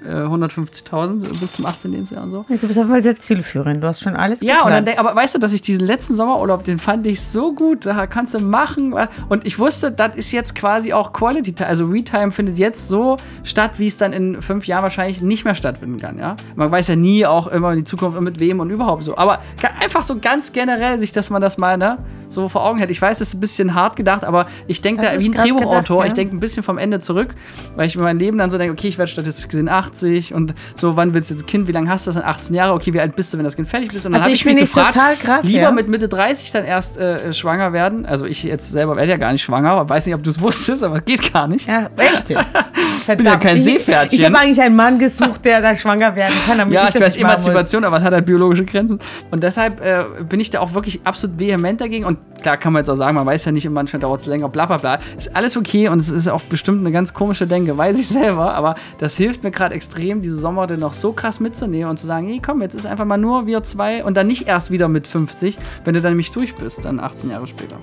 äh, 0.07 0.13
150.000 0.25 1.41
bis 1.41 1.53
zum 1.55 1.67
18. 1.67 1.93
Lebensjahr 1.93 2.23
und 2.25 2.31
so. 2.31 2.45
Du 2.49 2.55
bist 2.55 2.71
auf 2.71 2.77
jeden 2.77 2.89
Fall 2.91 3.01
sehr 3.03 3.17
zielführend. 3.17 3.83
Du 3.83 3.87
hast 3.87 4.01
schon 4.01 4.17
alles 4.17 4.41
Ja, 4.41 4.63
und 4.63 4.71
dann 4.71 4.85
geplant. 4.85 4.89
denk, 4.89 4.99
aber 4.99 5.15
weißt 5.15 5.35
du, 5.35 5.39
dass 5.39 5.53
ich 5.53 5.63
diesen 5.63 5.85
letzten 5.87 6.15
Sommerurlaub, 6.17 6.65
den 6.65 6.79
fand 6.79 7.07
ich 7.07 7.21
so 7.23 7.53
gut, 7.55 7.87
da 7.87 8.07
kannst 8.07 8.35
du 8.35 8.39
machen. 8.41 8.95
Und 9.29 9.47
ich 9.47 9.59
wusste, 9.59 9.91
das 9.91 10.17
ist 10.17 10.33
jetzt 10.33 10.55
quasi 10.55 10.93
auch 10.93 11.13
Quality 11.13 11.53
Time. 11.55 11.69
Also 11.69 11.93
We-Time 11.93 12.33
findet 12.33 12.59
jetzt 12.59 12.89
so 12.89 13.17
statt, 13.45 13.73
wie 13.79 13.87
es 13.87 13.97
dann 13.97 14.13
in 14.13 14.43
fünf 14.43 14.67
Jahren 14.67 14.83
wahrscheinlich 14.83 15.21
nicht 15.23 15.45
mehr 15.45 15.55
stattfinden 15.55 15.99
kann, 15.99 16.19
ja. 16.19 16.37
Man 16.57 16.71
weiß 16.71 16.89
ja 16.89 16.97
nie 16.97 17.27
auch 17.27 17.47
immer 17.47 17.73
in 17.73 17.79
die 17.79 17.85
Zukunft 17.85 18.17
und 18.19 18.25
mit 18.25 18.41
wem 18.41 18.61
und 18.61 18.71
überhaupt 18.71 19.05
so. 19.05 19.17
Aber 19.17 19.41
einfach 19.81 20.03
so 20.03 20.19
ganz 20.19 20.53
generell 20.53 20.99
sich, 20.99 21.13
dass 21.13 21.31
man 21.31 21.41
das 21.43 21.59
mal, 21.59 21.77
ne, 21.79 21.99
so 22.33 22.49
vor 22.49 22.65
Augen 22.65 22.79
hätte. 22.79 22.93
Ich 22.93 23.01
weiß, 23.01 23.19
das 23.19 23.29
ist 23.29 23.35
ein 23.35 23.41
bisschen 23.41 23.75
hart 23.75 23.97
gedacht, 23.97 24.25
aber 24.25 24.47
ich 24.67 24.81
denke 24.81 25.03
da 25.03 25.19
wie 25.19 25.29
ein 25.29 25.33
Drehbuchautor, 25.33 26.03
ja. 26.03 26.07
ich 26.09 26.15
denke 26.15 26.35
ein 26.35 26.41
bisschen 26.41 26.63
vom 26.63 26.79
Ende 26.79 27.01
zurück, 27.01 27.35
weil 27.77 27.87
ich 27.87 27.97
mir 27.97 28.03
mein 28.03 28.19
Leben 28.19 28.39
dann 28.39 28.51
so 28.51 28.59
denke, 28.59 28.73
okay, 28.73 28.89
ich 28.89 28.99
werde 28.99 29.11
statistisch 29.11 29.49
gesehen 29.49 29.69
80 29.69 30.35
und 30.35 30.55
so, 30.75 30.97
wann 30.97 31.15
willst 31.15 31.31
du 31.31 31.35
jetzt 31.35 31.45
ein 31.45 31.47
Kind, 31.47 31.69
wie 31.69 31.73
lange 31.73 31.89
hast 31.89 32.07
du 32.07 32.09
das? 32.09 32.17
Dann 32.17 32.29
18 32.29 32.55
Jahre, 32.55 32.75
okay, 32.75 32.93
wie 32.93 33.01
alt 33.01 33.17
bist 33.17 33.33
du, 33.33 33.39
wenn 33.39 33.45
das 33.45 33.57
Kind 33.57 33.69
fertig 33.69 33.93
ist? 33.93 34.07
Und 34.07 34.13
dann 34.13 34.23
Also 34.23 34.33
ich 34.33 34.45
mich 34.45 34.55
finde 34.55 34.63
es 34.65 34.73
gefragt, 34.73 34.95
total 34.95 35.17
krass, 35.17 35.45
Lieber 35.45 35.63
ja. 35.63 35.71
mit 35.71 35.89
Mitte 35.89 36.09
30 36.09 36.51
dann 36.53 36.65
erst 36.65 36.97
äh, 36.99 37.33
schwanger 37.33 37.73
werden. 37.73 38.07
Also 38.07 38.25
ich 38.25 38.43
jetzt 38.43 38.71
selber 38.73 38.97
werde 38.97 39.11
ja 39.11 39.17
gar 39.17 39.33
nicht 39.33 39.43
schwanger, 39.43 39.71
aber 39.71 39.89
weiß 39.89 40.07
nicht, 40.07 40.15
ob 40.15 40.23
du 40.23 40.31
es 40.31 40.41
wusstest, 40.41 40.83
aber 40.83 41.01
geht 41.01 41.33
gar 41.33 41.49
nicht. 41.49 41.69
Ja, 41.69 41.91
echt 41.97 42.31
jetzt? 42.31 42.57
Verdammt. 43.05 43.27
ja 43.27 43.37
kein 43.37 43.59
ich, 43.59 43.65
Seepferdchen. 43.65 44.19
Ich 44.19 44.25
habe 44.25 44.39
eigentlich 44.39 44.61
einen 44.61 44.77
Mann 44.77 44.99
gesucht, 44.99 45.45
der 45.45 45.61
dann 45.61 45.77
schwanger 45.77 46.15
werden 46.15 46.35
kann, 46.47 46.59
damit 46.59 46.75
Ja, 46.75 46.85
ich 46.85 46.89
ich, 46.89 46.95
das 46.95 47.03
weiß, 47.03 47.15
nicht. 47.15 47.25
Emanzipation, 47.25 47.85
aber 47.85 47.97
es 47.97 48.05
hat 48.05 48.13
halt 48.13 48.27
biologische 48.27 48.65
Grenzen. 48.65 48.99
Und 49.31 49.43
deshalb 49.43 49.81
äh, 49.81 50.05
bin 50.29 50.41
ich 50.41 50.51
da 50.51 50.61
auch 50.61 50.75
wirklich 50.75 51.01
absolut 51.05 51.39
vehement 51.39 51.81
dagegen. 51.81 52.05
Und 52.05 52.19
klar 52.43 52.57
kann 52.57 52.73
man 52.73 52.81
jetzt 52.81 52.91
auch 52.91 52.97
sagen, 52.97 53.15
man 53.17 53.25
weiß 53.25 53.45
ja 53.47 53.53
nicht, 53.53 53.69
manchmal 53.71 54.01
dauert 54.01 54.21
es 54.21 54.27
länger, 54.27 54.49
bla 54.49 54.67
bla 54.67 54.77
bla. 54.77 54.99
Ist 55.17 55.35
alles 55.35 55.57
okay 55.57 55.89
und 55.89 56.01
es 56.01 56.11
ist 56.11 56.29
auch 56.29 56.43
bestimmt 56.43 56.81
eine 56.81 56.93
ganz 56.93 57.15
komische 57.15 57.47
Denke, 57.47 57.77
weiß 57.77 57.99
ich 57.99 58.09
selber. 58.09 58.55
Aber 58.55 58.75
das 58.99 59.17
hilft 59.17 59.43
mir 59.43 59.51
gerade 59.51 59.75
extrem, 59.75 60.23
diese 60.23 60.39
Sommer 60.39 60.67
dann 60.67 60.81
noch 60.81 60.95
so 60.95 61.13
krass 61.13 61.41
mitzunehmen 61.41 61.89
und 61.89 61.99
zu 61.99 62.07
sagen, 62.07 62.27
hey 62.27 62.41
komm, 62.45 62.61
jetzt 62.61 62.75
ist 62.75 62.87
einfach 62.87 63.05
mal 63.05 63.19
nur 63.19 63.47
wir 63.47 63.63
zwei 63.65 64.05
und 64.05 64.17
dann 64.17 64.27
nicht 64.27 64.49
erst 64.49 64.71
wieder 64.71 64.89
mit 64.89 65.07
50, 65.07 65.59
wenn 65.85 65.95
du 65.95 66.01
dann 66.01 66.13
nämlich 66.13 66.31
durch 66.31 66.55
bist, 66.57 66.85
dann 66.85 67.01
18 67.01 67.31
Jahre 67.31 67.47
später. 67.47 67.77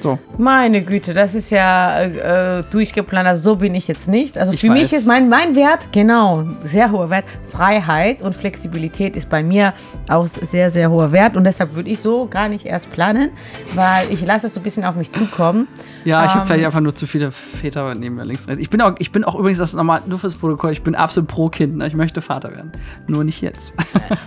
So. 0.00 0.18
Meine 0.38 0.82
Güte, 0.82 1.12
das 1.14 1.34
ist 1.34 1.50
ja 1.50 2.02
äh, 2.02 2.62
durchgeplant. 2.70 3.26
Also 3.28 3.42
so 3.42 3.56
bin 3.56 3.74
ich 3.74 3.88
jetzt 3.88 4.08
nicht. 4.08 4.38
Also 4.38 4.52
Ich 4.52 4.60
für 4.60 4.70
mich 4.70 4.84
weiß. 4.92 5.00
ist 5.00 5.06
mein, 5.06 5.28
mein 5.28 5.56
Wert, 5.56 5.88
genau, 5.92 6.44
sehr 6.64 6.90
hoher 6.92 7.10
Wert. 7.10 7.24
Freiheit 7.50 8.22
und 8.22 8.34
Flexibilität 8.34 9.16
ist 9.16 9.28
bei 9.28 9.42
mir 9.42 9.72
auch 10.08 10.26
sehr, 10.28 10.70
sehr 10.70 10.90
hoher 10.90 11.12
Wert. 11.12 11.36
Und 11.36 11.44
deshalb 11.44 11.74
würde 11.74 11.88
ich 11.90 11.98
so 12.00 12.26
gar 12.26 12.48
nicht 12.48 12.64
erst 12.66 12.90
planen, 12.90 13.30
weil 13.74 14.10
ich 14.10 14.24
lasse 14.24 14.46
es 14.46 14.54
so 14.54 14.60
ein 14.60 14.62
bisschen 14.62 14.84
auf 14.84 14.96
mich 14.96 15.10
zukommen. 15.10 15.66
Ja, 16.04 16.24
ich 16.24 16.30
habe 16.30 16.40
Ähm, 16.42 16.46
vielleicht 16.46 16.66
einfach 16.66 16.80
nur 16.80 16.94
zu 16.94 17.06
viele 17.06 17.32
Väter 17.32 17.94
neben 17.94 18.14
mir 18.14 18.24
links. 18.24 18.46
rechts. 18.48 18.60
Ich 18.62 18.70
bin 18.70 18.80
auch, 18.80 18.94
ich 18.98 19.12
bin 19.12 19.24
auch 19.24 19.34
übrigens, 19.34 19.58
das 19.58 19.70
ist 19.70 19.74
nochmal 19.74 20.02
nur 20.06 20.18
fürs 20.18 20.34
Protokoll, 20.36 20.72
ich 20.72 20.82
bin 20.82 20.94
absolut 20.94 21.28
pro 21.28 21.48
Kind. 21.48 21.76
Ne? 21.78 21.86
Ich 21.86 21.94
möchte 21.94 22.22
Vater 22.22 22.50
werden. 22.52 22.72
Nur 23.06 23.24
nicht 23.24 23.40
jetzt. 23.42 23.72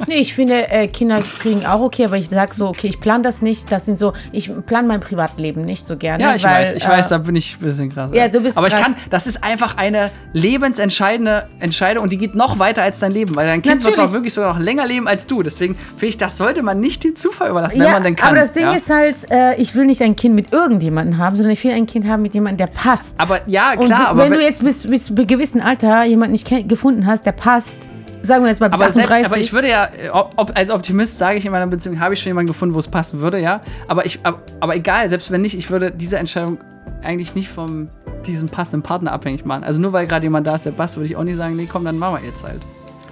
Nee, 0.07 0.15
ich 0.15 0.33
finde, 0.33 0.69
äh, 0.69 0.87
Kinder 0.87 1.21
kriegen 1.39 1.65
auch 1.65 1.79
okay, 1.81 2.05
aber 2.05 2.17
ich 2.17 2.29
sage 2.29 2.53
so, 2.53 2.67
okay, 2.67 2.87
ich 2.87 2.99
plane 2.99 3.23
das 3.23 3.41
nicht. 3.41 3.71
Das 3.71 3.85
sind 3.85 3.97
so, 3.97 4.13
ich 4.31 4.51
plane 4.65 4.87
mein 4.87 4.99
Privatleben 4.99 5.60
nicht 5.65 5.85
so 5.85 5.97
gerne. 5.97 6.23
Ja, 6.23 6.35
ich 6.35 6.43
weil, 6.43 6.65
weiß, 6.65 6.73
ich 6.73 6.85
äh, 6.85 6.89
weiß, 6.89 7.09
da 7.09 7.17
bin 7.17 7.35
ich 7.35 7.57
ein 7.59 7.65
bisschen 7.65 7.93
krass. 7.93 8.11
Ja, 8.13 8.27
du 8.27 8.39
bist 8.41 8.57
Aber 8.57 8.67
ich 8.67 8.73
krass. 8.73 8.83
kann, 8.83 8.95
das 9.09 9.27
ist 9.27 9.43
einfach 9.43 9.77
eine 9.77 10.11
lebensentscheidende 10.33 11.47
Entscheidung 11.59 12.03
und 12.03 12.11
die 12.11 12.17
geht 12.17 12.35
noch 12.35 12.59
weiter 12.59 12.83
als 12.83 12.99
dein 12.99 13.11
Leben, 13.11 13.35
weil 13.35 13.47
dein 13.47 13.61
Kind 13.61 13.83
wird 13.83 13.95
Natürlich. 13.95 14.09
auch 14.09 14.13
wirklich 14.13 14.33
sogar 14.33 14.53
noch 14.53 14.59
länger 14.59 14.85
leben 14.85 15.07
als 15.07 15.27
du. 15.27 15.43
Deswegen 15.43 15.75
finde 15.75 16.05
ich, 16.05 16.17
das 16.17 16.37
sollte 16.37 16.63
man 16.63 16.79
nicht 16.79 17.03
dem 17.03 17.15
Zufall 17.15 17.49
überlassen, 17.49 17.79
wenn 17.79 17.87
ja, 17.87 17.93
man 17.93 18.03
denn 18.03 18.15
kann. 18.15 18.29
aber 18.29 18.39
das 18.39 18.53
Ding 18.53 18.63
ja? 18.63 18.73
ist 18.73 18.89
halt, 18.89 19.15
äh, 19.29 19.55
ich 19.55 19.75
will 19.75 19.85
nicht 19.85 20.01
ein 20.01 20.15
Kind 20.15 20.35
mit 20.35 20.51
irgendjemandem 20.53 21.17
haben, 21.17 21.35
sondern 21.35 21.53
ich 21.53 21.63
will 21.63 21.71
ein 21.71 21.85
Kind 21.85 22.07
haben 22.07 22.21
mit 22.21 22.33
jemandem, 22.33 22.57
der 22.57 22.73
passt. 22.73 23.19
Aber 23.19 23.41
ja, 23.47 23.73
Und 23.73 23.85
klar, 23.85 23.99
du, 23.99 24.05
aber 24.07 24.23
wenn, 24.23 24.33
du 24.33 24.41
jetzt 24.41 24.63
bis, 24.63 24.87
bis 24.87 25.13
gewissen 25.15 25.61
Alter 25.61 26.03
jemanden 26.03 26.31
nicht 26.33 26.67
gefunden 26.67 27.05
hast, 27.05 27.25
der 27.25 27.31
passt, 27.31 27.87
sagen 28.23 28.43
wir 28.43 28.49
jetzt 28.49 28.59
mal 28.59 28.69
bis 28.69 28.79
Aber, 28.79 28.89
38. 28.89 29.09
selbst, 29.09 29.31
aber 29.31 29.37
ich 29.39 29.53
würde 29.53 29.69
ja, 29.69 29.85
äh, 29.85 30.09
ob, 30.09 30.33
ob, 30.35 30.57
als 30.57 30.69
Optimist 30.69 31.17
sage 31.17 31.37
ich 31.37 31.45
in 31.45 31.51
meiner 31.51 31.67
Beziehung, 31.67 31.99
habe 31.99 32.13
ich 32.13 32.19
schon 32.19 32.29
jemanden 32.29 32.47
gefunden, 32.47 32.75
wo 32.75 32.79
es 32.79 32.87
passen 32.87 33.19
würde, 33.19 33.39
ja. 33.39 33.61
Aber, 33.87 34.05
ich, 34.05 34.19
aber, 34.23 34.39
aber 34.59 34.75
egal, 34.75 35.09
selbst 35.09 35.31
wenn 35.31 35.41
nicht, 35.41 35.57
ich 35.57 35.69
würde 35.69 35.91
diese 35.91 36.17
Entscheidung 36.17 36.59
eigentlich 37.03 37.35
nicht 37.35 37.49
von 37.49 37.89
diesem 38.25 38.49
passenden 38.49 38.83
Partner 38.83 39.11
abhängig 39.11 39.45
machen. 39.45 39.63
Also 39.63 39.81
nur 39.81 39.93
weil 39.93 40.07
gerade 40.07 40.25
jemand 40.25 40.45
da 40.45 40.55
ist, 40.55 40.65
der 40.65 40.71
passt, 40.71 40.97
würde 40.97 41.07
ich 41.07 41.15
auch 41.15 41.23
nicht 41.23 41.37
sagen, 41.37 41.55
nee, 41.55 41.67
komm, 41.71 41.85
dann 41.85 41.97
machen 41.97 42.21
wir 42.21 42.29
jetzt 42.29 42.43
halt. 42.43 42.61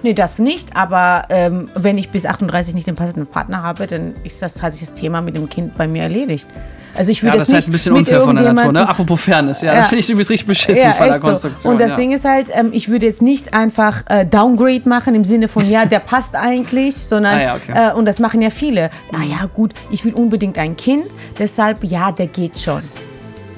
Nee, 0.02 0.14
das 0.14 0.38
nicht, 0.38 0.76
aber 0.76 1.24
ähm, 1.28 1.68
wenn 1.74 1.98
ich 1.98 2.10
bis 2.10 2.24
38 2.24 2.74
nicht 2.74 2.86
den 2.86 2.94
passenden 2.94 3.26
Partner 3.26 3.62
habe, 3.62 3.86
dann 3.86 4.14
ist 4.24 4.40
das, 4.40 4.62
hat 4.62 4.72
sich 4.72 4.88
das 4.88 4.94
Thema 4.94 5.20
mit 5.20 5.36
dem 5.36 5.48
Kind 5.48 5.76
bei 5.76 5.86
mir 5.86 6.02
erledigt. 6.02 6.46
Also 6.94 7.10
ich 7.12 7.18
Ja, 7.18 7.24
würde 7.24 7.38
das 7.38 7.42
es 7.44 7.48
ist 7.48 7.54
halt 7.54 7.60
nicht 7.62 7.68
ein 7.68 7.72
bisschen 7.72 7.92
unfair 7.92 8.22
von 8.22 8.36
der 8.36 8.52
Natur, 8.52 8.72
ne? 8.72 8.88
Apropos 8.88 9.20
Fairness, 9.20 9.60
ja, 9.62 9.72
Ja. 9.72 9.78
das 9.78 9.88
finde 9.88 10.00
ich 10.00 10.10
übrigens 10.10 10.30
richtig 10.30 10.46
beschissen 10.48 10.82
Ja, 10.82 10.92
von 10.92 11.06
der 11.06 11.14
echt 11.14 11.22
so. 11.22 11.28
Konstruktion. 11.28 11.72
Und 11.72 11.80
das 11.80 11.90
ja. 11.90 11.96
Ding 11.96 12.12
ist 12.12 12.24
halt, 12.24 12.50
ähm, 12.52 12.70
ich 12.72 12.88
würde 12.88 13.06
jetzt 13.06 13.22
nicht 13.22 13.54
einfach 13.54 14.02
äh, 14.08 14.26
Downgrade 14.26 14.88
machen 14.88 15.14
im 15.14 15.24
Sinne 15.24 15.48
von, 15.48 15.68
ja, 15.68 15.86
der 15.86 16.00
passt 16.00 16.34
eigentlich, 16.34 16.96
sondern, 16.96 17.34
Ah 17.38 17.42
ja, 17.42 17.54
okay. 17.56 17.90
äh, 17.90 17.94
und 17.94 18.04
das 18.06 18.18
machen 18.18 18.42
ja 18.42 18.50
viele. 18.50 18.90
Ah 19.12 19.22
ja, 19.22 19.46
gut, 19.46 19.74
ich 19.90 20.04
will 20.04 20.14
unbedingt 20.14 20.58
ein 20.58 20.76
Kind, 20.76 21.04
deshalb, 21.38 21.84
ja, 21.84 22.12
der 22.12 22.26
geht 22.26 22.58
schon. 22.58 22.82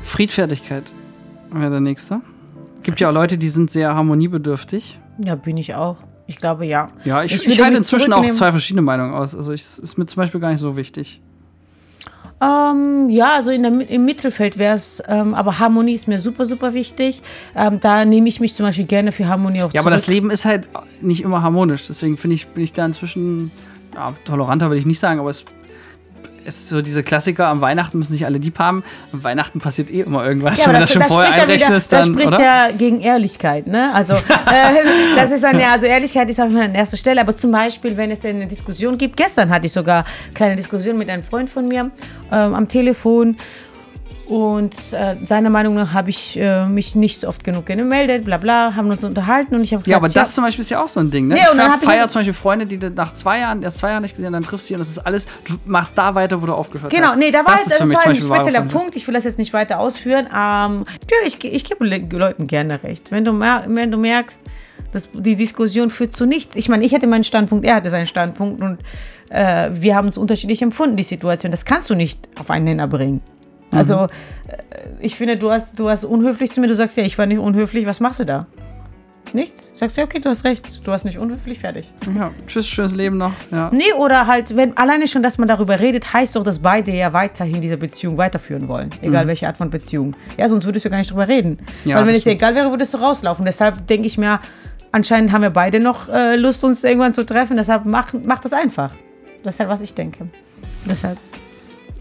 Friedfertigkeit 0.02 0.92
wäre 1.50 1.70
der 1.70 1.80
nächste. 1.80 2.20
Gibt 2.82 3.00
ja 3.00 3.08
auch 3.08 3.14
Leute, 3.14 3.38
die 3.38 3.48
sind 3.48 3.70
sehr 3.70 3.94
harmoniebedürftig. 3.94 4.98
Ja, 5.24 5.36
bin 5.36 5.56
ich 5.56 5.74
auch. 5.74 5.96
Ich 6.26 6.36
glaube, 6.36 6.66
ja. 6.66 6.88
Ja, 7.04 7.22
ich, 7.22 7.32
ich, 7.32 7.46
würde 7.46 7.64
halte 7.64 7.78
inzwischen 7.78 8.12
auch 8.12 8.28
zwei 8.30 8.50
verschiedene 8.50 8.82
Meinungen 8.82 9.12
aus. 9.14 9.34
Also 9.34 9.52
ich, 9.52 9.62
ist 9.62 9.98
mir 9.98 10.06
zum 10.06 10.16
Beispiel 10.20 10.40
gar 10.40 10.50
nicht 10.50 10.60
so 10.60 10.76
wichtig. 10.76 11.20
Ähm, 12.42 13.08
ja, 13.08 13.34
also 13.36 13.52
in 13.52 13.62
der, 13.62 13.88
im 13.88 14.04
Mittelfeld 14.04 14.58
wäre 14.58 14.74
es, 14.74 15.00
ähm, 15.06 15.32
aber 15.34 15.60
Harmonie 15.60 15.92
ist 15.94 16.08
mir 16.08 16.18
super, 16.18 16.44
super 16.44 16.74
wichtig. 16.74 17.22
Ähm, 17.54 17.78
da 17.80 18.04
nehme 18.04 18.28
ich 18.28 18.40
mich 18.40 18.54
zum 18.54 18.66
Beispiel 18.66 18.86
gerne 18.86 19.12
für 19.12 19.28
Harmonie 19.28 19.62
auch 19.62 19.72
Ja, 19.72 19.80
aber 19.80 19.90
zurück. 19.90 19.94
das 19.94 20.06
Leben 20.08 20.30
ist 20.30 20.44
halt 20.44 20.68
nicht 21.00 21.22
immer 21.22 21.42
harmonisch. 21.42 21.86
Deswegen 21.86 22.16
finde 22.16 22.34
ich, 22.34 22.48
bin 22.48 22.64
ich 22.64 22.72
da 22.72 22.84
inzwischen, 22.84 23.52
ja, 23.94 24.12
toleranter 24.24 24.70
will 24.70 24.78
ich 24.78 24.86
nicht 24.86 24.98
sagen, 24.98 25.20
aber 25.20 25.30
es 25.30 25.44
es 26.44 26.58
ist 26.58 26.68
so 26.68 26.82
diese 26.82 27.02
Klassiker, 27.02 27.46
am 27.48 27.60
Weihnachten 27.60 27.98
müssen 27.98 28.12
nicht 28.12 28.26
alle 28.26 28.38
lieb 28.38 28.58
haben. 28.58 28.82
Am 29.12 29.22
Weihnachten 29.24 29.60
passiert 29.60 29.90
eh 29.90 30.00
immer 30.00 30.24
irgendwas. 30.24 30.58
Ja, 30.58 30.66
Wenn 30.66 30.74
du 30.74 30.80
das 30.80 30.92
schon 30.92 31.02
vorher 31.02 31.32
spricht 31.32 31.48
ja 31.48 31.54
wieder, 31.54 31.64
einrechnest, 31.66 31.92
das 31.92 32.06
spricht 32.06 32.28
oder? 32.28 32.40
ja 32.40 32.68
gegen 32.76 33.00
Ehrlichkeit, 33.00 33.66
ne? 33.66 33.92
Also 33.94 34.14
äh, 34.14 34.18
das 35.16 35.30
ist 35.30 35.42
dann 35.42 35.58
ja, 35.58 35.72
also 35.72 35.86
Ehrlichkeit 35.86 36.28
ist 36.30 36.40
auf 36.40 36.46
jeden 36.46 36.58
Fall 36.58 36.68
an 36.68 36.74
erster 36.74 36.96
Stelle. 36.96 37.20
Aber 37.20 37.36
zum 37.36 37.50
Beispiel, 37.50 37.96
wenn 37.96 38.10
es 38.10 38.24
eine 38.24 38.46
Diskussion 38.46 38.98
gibt, 38.98 39.16
gestern 39.16 39.50
hatte 39.50 39.66
ich 39.66 39.72
sogar 39.72 40.04
eine 40.04 40.34
kleine 40.34 40.56
Diskussion 40.56 40.96
mit 40.98 41.10
einem 41.10 41.22
Freund 41.22 41.48
von 41.48 41.68
mir 41.68 41.90
ähm, 42.30 42.54
am 42.54 42.68
Telefon. 42.68 43.36
Und 44.32 44.74
äh, 44.92 45.16
seiner 45.24 45.50
Meinung 45.50 45.74
nach 45.74 45.92
habe 45.92 46.08
ich 46.08 46.38
äh, 46.40 46.64
mich 46.66 46.96
nicht 46.96 47.20
so 47.20 47.28
oft 47.28 47.44
genug 47.44 47.66
gemeldet, 47.66 48.24
bla 48.24 48.38
bla, 48.38 48.74
haben 48.74 48.88
uns 48.88 49.04
unterhalten 49.04 49.54
und 49.56 49.62
ich 49.62 49.74
habe 49.74 49.82
gesagt, 49.82 49.90
Ja, 49.90 49.98
aber 49.98 50.08
das 50.08 50.34
zum 50.34 50.42
Beispiel 50.42 50.62
ist 50.62 50.70
ja 50.70 50.82
auch 50.82 50.88
so 50.88 51.00
ein 51.00 51.10
Ding, 51.10 51.26
ne? 51.26 51.36
Ich 51.38 51.50
und 51.50 51.58
dann 51.58 51.74
ich- 51.78 51.84
feier 51.86 52.08
zum 52.08 52.20
Beispiel 52.20 52.32
Freunde, 52.32 52.64
die 52.64 52.78
du 52.78 52.88
nach 52.88 53.12
zwei 53.12 53.40
Jahren, 53.40 53.62
erst 53.62 53.76
zwei 53.78 53.90
Jahre 53.90 54.00
nicht 54.00 54.16
gesehen, 54.16 54.32
dann 54.32 54.42
triffst 54.42 54.66
du 54.66 54.68
sie 54.68 54.74
und 54.74 54.78
das 54.80 54.88
ist 54.88 55.00
alles, 55.00 55.26
du 55.44 55.56
machst 55.66 55.98
da 55.98 56.14
weiter, 56.14 56.40
wo 56.40 56.46
du 56.46 56.54
aufgehört 56.54 56.90
Genau, 56.90 57.08
hast. 57.08 57.18
nee, 57.18 57.30
da 57.30 57.40
war 57.44 57.56
das 57.56 57.66
das 57.76 57.86
mich 57.86 57.94
war 57.98 58.06
ein 58.06 58.16
spezieller. 58.16 58.62
Punkt. 58.62 58.96
Ich 58.96 59.06
will 59.06 59.12
das 59.12 59.24
jetzt 59.24 59.36
nicht 59.36 59.52
weiter 59.52 59.78
ausführen. 59.78 60.24
Ähm, 60.34 60.86
ja, 61.10 61.16
ich, 61.26 61.44
ich 61.44 61.64
gebe 61.64 61.84
Le 61.84 61.98
Leuten 62.10 62.46
gerne 62.46 62.82
recht. 62.82 63.10
Wenn 63.10 63.26
du, 63.26 63.38
wenn 63.38 63.90
du 63.90 63.98
merkst, 63.98 64.40
dass 64.92 65.10
die 65.12 65.36
Diskussion 65.36 65.90
führt 65.90 66.14
zu 66.14 66.24
nichts. 66.24 66.56
Ich 66.56 66.70
meine, 66.70 66.84
ich 66.86 66.94
hatte 66.94 67.06
meinen 67.06 67.24
Standpunkt, 67.24 67.66
er 67.66 67.74
hatte 67.74 67.90
seinen 67.90 68.06
Standpunkt 68.06 68.62
und 68.62 68.78
äh, 69.28 69.68
wir 69.74 69.94
haben 69.94 70.08
es 70.08 70.16
unterschiedlich 70.16 70.62
empfunden, 70.62 70.96
die 70.96 71.02
Situation. 71.02 71.50
Das 71.50 71.66
kannst 71.66 71.90
du 71.90 71.94
nicht 71.94 72.18
auf 72.38 72.50
einen 72.50 72.64
Nenner 72.64 72.86
bringen. 72.88 73.20
Also, 73.72 73.94
Mhm. 74.02 74.08
äh, 74.48 74.56
ich 75.00 75.16
finde, 75.16 75.36
du 75.36 75.50
hast, 75.50 75.78
du 75.78 75.88
hast 75.88 76.04
unhöflich 76.04 76.52
zu 76.52 76.60
mir. 76.60 76.66
Du 76.68 76.76
sagst 76.76 76.96
ja, 76.96 77.04
ich 77.04 77.16
war 77.18 77.26
nicht 77.26 77.38
unhöflich. 77.38 77.86
Was 77.86 78.00
machst 78.00 78.20
du 78.20 78.24
da? 78.24 78.46
Nichts? 79.34 79.72
Sagst 79.74 79.96
du, 79.96 80.02
okay, 80.02 80.18
du 80.20 80.28
hast 80.28 80.44
recht. 80.44 80.86
Du 80.86 80.90
warst 80.90 81.06
nicht 81.06 81.16
unhöflich, 81.18 81.58
fertig. 81.58 81.90
Ja, 82.14 82.32
tschüss, 82.46 82.68
schönes 82.68 82.94
Leben 82.94 83.16
noch. 83.16 83.32
Ja. 83.50 83.70
Nee, 83.72 83.94
oder 83.98 84.26
halt, 84.26 84.54
wenn 84.56 84.76
alleine 84.76 85.08
schon, 85.08 85.22
dass 85.22 85.38
man 85.38 85.48
darüber 85.48 85.80
redet, 85.80 86.12
heißt 86.12 86.36
doch, 86.36 86.42
dass 86.42 86.58
beide 86.58 86.92
ja 86.92 87.14
weiterhin 87.14 87.62
diese 87.62 87.78
Beziehung 87.78 88.18
weiterführen 88.18 88.68
wollen. 88.68 88.90
Egal 89.00 89.26
welche 89.26 89.46
Art 89.46 89.56
von 89.56 89.70
Beziehung. 89.70 90.14
Ja, 90.36 90.50
sonst 90.50 90.66
würdest 90.66 90.84
du 90.84 90.90
gar 90.90 90.98
nicht 90.98 91.10
drüber 91.10 91.28
reden. 91.28 91.58
Ja, 91.86 91.96
Weil 91.96 92.06
wenn 92.08 92.14
es 92.14 92.24
dir 92.24 92.32
egal 92.32 92.54
wäre, 92.54 92.70
würdest 92.70 92.92
du 92.92 92.98
rauslaufen. 92.98 93.46
Deshalb 93.46 93.86
denke 93.86 94.06
ich 94.06 94.18
mir, 94.18 94.38
anscheinend 94.90 95.32
haben 95.32 95.40
wir 95.42 95.50
beide 95.50 95.80
noch 95.80 96.10
äh, 96.10 96.36
Lust, 96.36 96.62
uns 96.62 96.84
irgendwann 96.84 97.14
zu 97.14 97.24
treffen. 97.24 97.56
Deshalb 97.56 97.86
mach, 97.86 98.12
mach 98.12 98.40
das 98.40 98.52
einfach. 98.52 98.90
Das 99.44 99.54
ist 99.54 99.60
halt, 99.60 99.70
was 99.70 99.80
ich 99.80 99.94
denke. 99.94 100.28
Deshalb. 100.84 101.16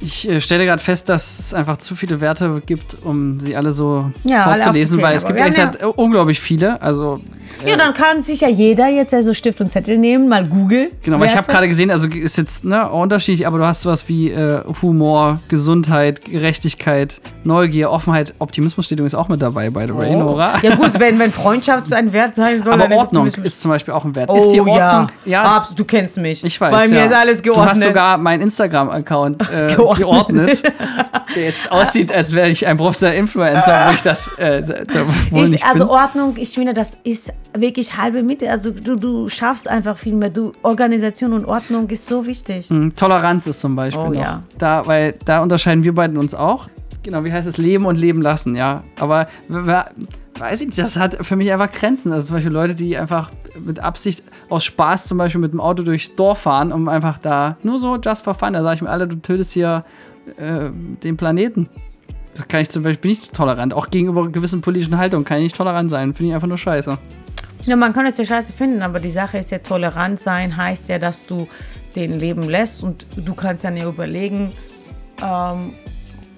Ich 0.02 0.28
äh, 0.28 0.42
stelle 0.42 0.66
gerade 0.66 0.82
fest, 0.82 1.10
dass 1.10 1.40
es 1.40 1.54
einfach 1.54 1.78
zu 1.78 1.96
viele 1.96 2.20
Werte 2.22 2.62
gibt, 2.66 2.98
um 3.04 3.40
sie 3.40 3.56
alle 3.56 3.72
so 3.72 4.12
Ja, 4.24 4.46
alle 4.46 4.64
vorzulesen, 4.64 5.00
aufzuzählen, 5.00 5.04
weil 5.04 5.16
es 5.16 5.26
gibt 5.26 5.40
ehrlich 5.40 5.56
gesagt 5.56 5.84
unglaublich 5.98 6.40
viele. 6.40 6.82
Also 6.82 7.22
Ja, 7.66 7.76
dann 7.76 7.94
kann 7.94 8.22
sich 8.22 8.42
ja 8.42 8.50
jeder 8.50 8.88
jetzt 8.88 9.12
ja 9.12 9.22
so 9.22 9.34
Stift 9.34 9.62
und 9.62 9.72
Zettel 9.72 9.98
nehmen, 9.98 10.28
mal 10.28 10.46
Google. 10.46 10.92
Genau, 11.04 11.20
weil 11.20 11.28
ich 11.28 11.36
habe 11.36 11.48
gerade 11.48 11.68
gesehen, 11.68 11.92
also 11.92 12.08
ist 12.08 12.38
jetzt 12.38 12.64
ne, 12.64 12.90
unterschiedlich, 12.90 13.46
aber 13.46 13.60
du 13.60 13.66
hast 13.66 13.82
sowas 13.82 14.08
wie 14.08 14.32
äh, 14.32 14.64
Humor, 14.82 15.42
Gesundheit, 15.48 16.26
Gerechtigkeit, 16.26 17.22
Neugier, 17.44 17.92
Offenheit, 17.92 18.34
Optimismus 18.40 18.86
steht 18.86 19.00
übrigens 19.00 19.16
auch 19.16 19.28
mit 19.28 19.42
dabei, 19.42 19.70
by 19.70 19.86
the 19.88 19.96
way, 19.96 20.16
Nora. 20.16 20.60
Ja 20.62 20.76
gut, 20.76 20.92
wenn, 21.00 21.20
wenn 21.20 21.32
Freundschaft 21.32 21.94
ein 21.94 22.14
Wert 22.14 22.36
sein 22.36 22.62
soll, 22.62 22.74
aber 22.74 22.84
dann 22.84 22.92
ist 22.94 23.00
Ordnung 23.00 23.28
Optimismus- 23.28 23.46
ist 23.46 23.62
zum 23.62 23.72
Beispiel 23.72 23.94
auch 23.94 24.06
ein 24.06 24.16
Wert. 24.16 24.30
Oh, 24.30 24.38
ist 24.38 24.52
die 24.52 24.60
Ordnung, 24.60 24.78
ja. 24.78 25.08
ja, 25.26 25.44
Abs, 25.44 25.76
du 25.76 25.86
kennst 25.86 26.18
mich. 26.18 26.44
ich 26.44 26.60
weiß. 26.60 26.72
Bei 26.72 26.88
mir 26.88 27.00
ja. 27.00 27.06
ist 27.06 27.14
alles 27.14 27.44
geordnet. 27.44 27.66
Du 27.66 27.70
hast 27.70 27.84
sogar 27.84 28.18
meinen 28.18 28.42
Instagram-Account 28.42 29.42
äh, 29.42 29.76
Geordnet. 29.76 29.98
geordnet, 29.98 30.64
der 31.36 31.44
jetzt 31.44 31.72
aussieht, 31.72 32.14
als 32.14 32.34
wäre 32.34 32.50
ich 32.50 32.66
ein 32.66 32.78
professioneller 32.78 33.20
Influencer, 33.20 33.88
wo 33.88 33.94
ich 33.94 34.02
das 34.02 34.28
äh, 34.38 34.64
wohl 35.32 35.46
ich, 35.46 35.52
nicht 35.52 35.66
also 35.66 35.86
bin. 35.86 35.94
Ordnung, 35.94 36.34
ich 36.38 36.50
finde, 36.50 36.74
das 36.74 36.98
ist 37.04 37.34
wirklich 37.56 37.98
halbe 37.98 38.24
Miete. 38.24 38.50
Also 38.50 38.72
du, 38.72 38.96
du 38.96 39.30
schaffst 39.30 39.68
einfach 39.68 39.98
viel 39.98 40.16
mehr. 40.16 40.30
Du, 40.30 40.52
Organisation 40.64 41.34
und 41.34 41.46
Ordnung 41.46 41.90
ist 41.90 42.06
so 42.06 42.26
wichtig. 42.26 42.70
Hm, 42.70 42.96
Toleranz 42.96 43.48
ist 43.48 43.60
zum 43.60 43.76
Beispiel 43.76 44.02
Oh, 44.04 44.10
noch. 44.10 44.22
ja. 44.22 44.44
Da, 44.58 44.86
weil 44.88 45.16
da 45.26 45.42
unterscheiden 45.42 45.84
wir 45.84 45.94
beiden 45.94 46.18
uns 46.18 46.34
auch. 46.34 46.70
Genau, 47.04 47.24
wie 47.24 47.32
heißt 47.34 47.48
es? 47.48 47.58
Leben 47.58 47.86
und 47.86 47.98
leben 47.98 48.22
lassen, 48.22 48.56
ja. 48.56 48.84
Aber 49.00 49.28
weiß 49.50 50.62
ich 50.62 50.68
nicht, 50.68 50.78
das 50.80 50.98
hat 50.98 51.26
für 51.26 51.36
mich 51.36 51.52
einfach 51.52 51.72
Grenzen. 51.72 52.12
Also 52.12 52.28
zum 52.28 52.36
Beispiel 52.38 52.52
Leute, 52.54 52.76
die 52.76 52.96
einfach 52.98 53.32
mit 53.60 53.80
Absicht 53.80 54.24
aus 54.50 54.64
Spaß 54.66 55.08
zum 55.08 55.18
Beispiel 55.18 55.42
mit 55.42 55.52
dem 55.52 55.60
Auto 55.60 55.84
durchs 55.84 56.16
Dorf 56.16 56.40
fahren, 56.40 56.72
um 56.72 56.88
einfach 56.88 57.18
da 57.18 57.58
nur 57.64 57.80
so 57.80 57.98
just 57.98 58.24
for 58.24 58.34
fun. 58.34 58.54
Da 58.54 58.62
sage 58.62 58.76
ich 58.76 58.82
mir, 58.82 58.90
Alter, 58.90 59.08
du 59.08 59.16
tötest 59.18 59.52
hier 59.52 59.84
äh, 60.38 60.70
den 61.04 61.18
Planeten. 61.18 61.68
Das 62.36 62.48
kann 62.48 62.62
ich 62.62 62.70
zum 62.70 62.84
Beispiel 62.84 63.12
nicht 63.12 63.34
tolerant. 63.34 63.74
Auch 63.74 63.90
gegenüber 63.90 64.30
gewissen 64.30 64.62
politischen 64.62 64.98
Haltungen 64.98 65.26
kann 65.26 65.38
ich 65.40 65.44
nicht 65.46 65.56
tolerant 65.56 65.90
sein. 65.90 66.14
Finde 66.14 66.30
ich 66.30 66.36
einfach 66.36 66.48
nur 66.48 66.58
scheiße. 66.58 66.98
Ja, 67.66 67.76
man 67.76 67.94
kann 67.94 68.08
es 68.08 68.18
ja 68.18 68.26
scheiße 68.26 68.54
finden, 68.54 68.82
aber 68.82 69.00
die 69.00 69.12
Sache 69.12 69.38
ist 69.38 69.52
ja, 69.52 69.60
tolerant 69.60 70.20
sein 70.20 70.58
heißt 70.58 70.90
ja, 70.90 70.98
dass 70.98 71.26
du 71.26 71.48
den 71.96 72.18
leben 72.18 72.44
lässt 72.44 72.82
und 72.82 73.06
du 73.16 73.36
kannst 73.36 73.64
dann 73.64 73.78
ja 73.78 73.88
überlegen, 73.88 74.52
ähm, 75.22 75.74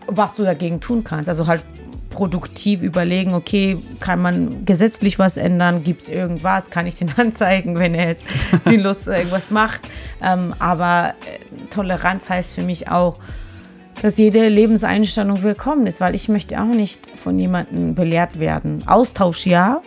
was 0.07 0.35
du 0.35 0.43
dagegen 0.43 0.81
tun 0.81 1.03
kannst. 1.03 1.29
Also 1.29 1.47
halt 1.47 1.63
produktiv 2.09 2.81
überlegen, 2.81 3.33
okay, 3.33 3.79
kann 3.99 4.21
man 4.21 4.65
gesetzlich 4.65 5.17
was 5.17 5.37
ändern, 5.37 5.83
gibt 5.83 6.03
es 6.03 6.09
irgendwas, 6.09 6.69
kann 6.69 6.87
ich 6.87 6.97
den 6.97 7.11
anzeigen, 7.17 7.79
wenn 7.79 7.95
er 7.95 8.09
jetzt 8.09 8.27
sinnlos 8.65 9.07
irgendwas 9.07 9.49
macht. 9.49 9.81
Ähm, 10.21 10.53
aber 10.59 11.13
äh, 11.25 11.67
Toleranz 11.69 12.29
heißt 12.29 12.53
für 12.53 12.63
mich 12.63 12.89
auch, 12.89 13.17
dass 14.01 14.17
jede 14.17 14.47
Lebenseinstellung 14.47 15.41
willkommen 15.43 15.87
ist, 15.87 16.01
weil 16.01 16.15
ich 16.15 16.27
möchte 16.27 16.59
auch 16.61 16.65
nicht 16.65 17.07
von 17.17 17.39
jemandem 17.39 17.95
belehrt 17.95 18.39
werden. 18.39 18.83
Austausch 18.87 19.45
ja, 19.45 19.81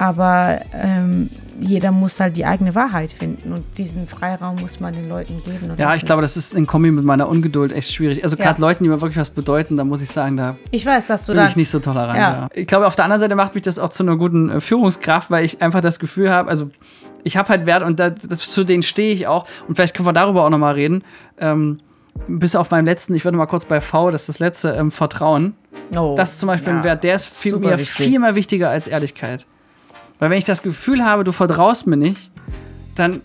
aber 0.00 0.60
ähm, 0.72 1.28
jeder 1.60 1.90
muss 1.92 2.18
halt 2.20 2.38
die 2.38 2.46
eigene 2.46 2.74
Wahrheit 2.74 3.10
finden 3.10 3.52
und 3.52 3.64
diesen 3.76 4.08
Freiraum 4.08 4.56
muss 4.56 4.80
man 4.80 4.94
den 4.94 5.10
Leuten 5.10 5.42
geben. 5.44 5.70
Ja, 5.76 5.94
ich 5.94 6.06
glaube, 6.06 6.22
das 6.22 6.38
ist 6.38 6.54
in 6.54 6.66
Kombi 6.66 6.90
mit 6.90 7.04
meiner 7.04 7.28
Ungeduld 7.28 7.70
echt 7.70 7.92
schwierig. 7.92 8.24
Also 8.24 8.34
Ja. 8.36 8.44
gerade 8.46 8.62
Leuten, 8.62 8.82
die 8.82 8.88
mir 8.88 9.02
wirklich 9.02 9.18
was 9.18 9.28
bedeuten, 9.28 9.76
da 9.76 9.84
muss 9.84 10.00
ich 10.00 10.08
sagen, 10.08 10.38
da 10.38 10.56
ich 10.70 10.86
weiß, 10.86 11.06
dass 11.06 11.26
du 11.26 11.34
bin 11.34 11.44
ich 11.44 11.56
nicht 11.56 11.68
so 11.68 11.78
tolerant. 11.78 12.16
Ja. 12.16 12.30
Ja. 12.32 12.48
Ich 12.54 12.66
glaube, 12.66 12.86
auf 12.86 12.96
der 12.96 13.04
anderen 13.04 13.20
Seite 13.20 13.34
macht 13.34 13.54
mich 13.54 13.62
das 13.62 13.78
auch 13.78 13.90
zu 13.90 14.02
einer 14.02 14.16
guten 14.16 14.48
äh, 14.48 14.60
Führungskraft, 14.62 15.30
weil 15.30 15.44
ich 15.44 15.60
einfach 15.60 15.82
das 15.82 15.98
Gefühl 15.98 16.30
habe, 16.30 16.48
also 16.48 16.70
ich 17.24 17.36
habe 17.36 17.50
halt 17.50 17.66
Wert 17.66 17.82
und 17.82 18.00
da, 18.00 18.08
das, 18.08 18.50
zu 18.50 18.64
denen 18.64 18.82
stehe 18.82 19.12
ich 19.12 19.26
auch. 19.26 19.46
Und 19.68 19.74
vielleicht 19.74 19.94
können 19.94 20.06
wir 20.08 20.14
darüber 20.14 20.46
auch 20.46 20.50
nochmal 20.50 20.72
reden. 20.72 21.04
Ähm, 21.38 21.80
bis 22.26 22.56
auf 22.56 22.70
meinem 22.70 22.86
letzten, 22.86 23.12
ich 23.12 23.26
würde 23.26 23.36
mal 23.36 23.44
kurz 23.44 23.66
bei 23.66 23.82
V, 23.82 24.10
das 24.10 24.22
ist 24.22 24.28
das 24.30 24.38
letzte, 24.38 24.70
ähm, 24.70 24.90
Vertrauen. 24.90 25.54
oh, 25.94 26.14
Das 26.16 26.32
ist 26.32 26.38
zum 26.40 26.46
Beispiel 26.46 26.72
ja. 26.72 26.78
ein 26.78 26.84
Wert, 26.84 27.04
der 27.04 27.16
ist 27.16 27.26
viel, 27.26 27.56
mir 27.58 27.78
wichtig. 27.78 28.06
viel 28.06 28.18
mehr 28.18 28.34
wichtiger 28.34 28.70
als 28.70 28.86
Ehrlichkeit. 28.86 29.44
Weil 30.20 30.30
wenn 30.30 30.38
ich 30.38 30.44
das 30.44 30.62
Gefühl 30.62 31.04
habe, 31.04 31.24
du 31.24 31.32
vertraust 31.32 31.88
mir 31.88 31.96
nicht, 31.96 32.30
dann. 32.94 33.20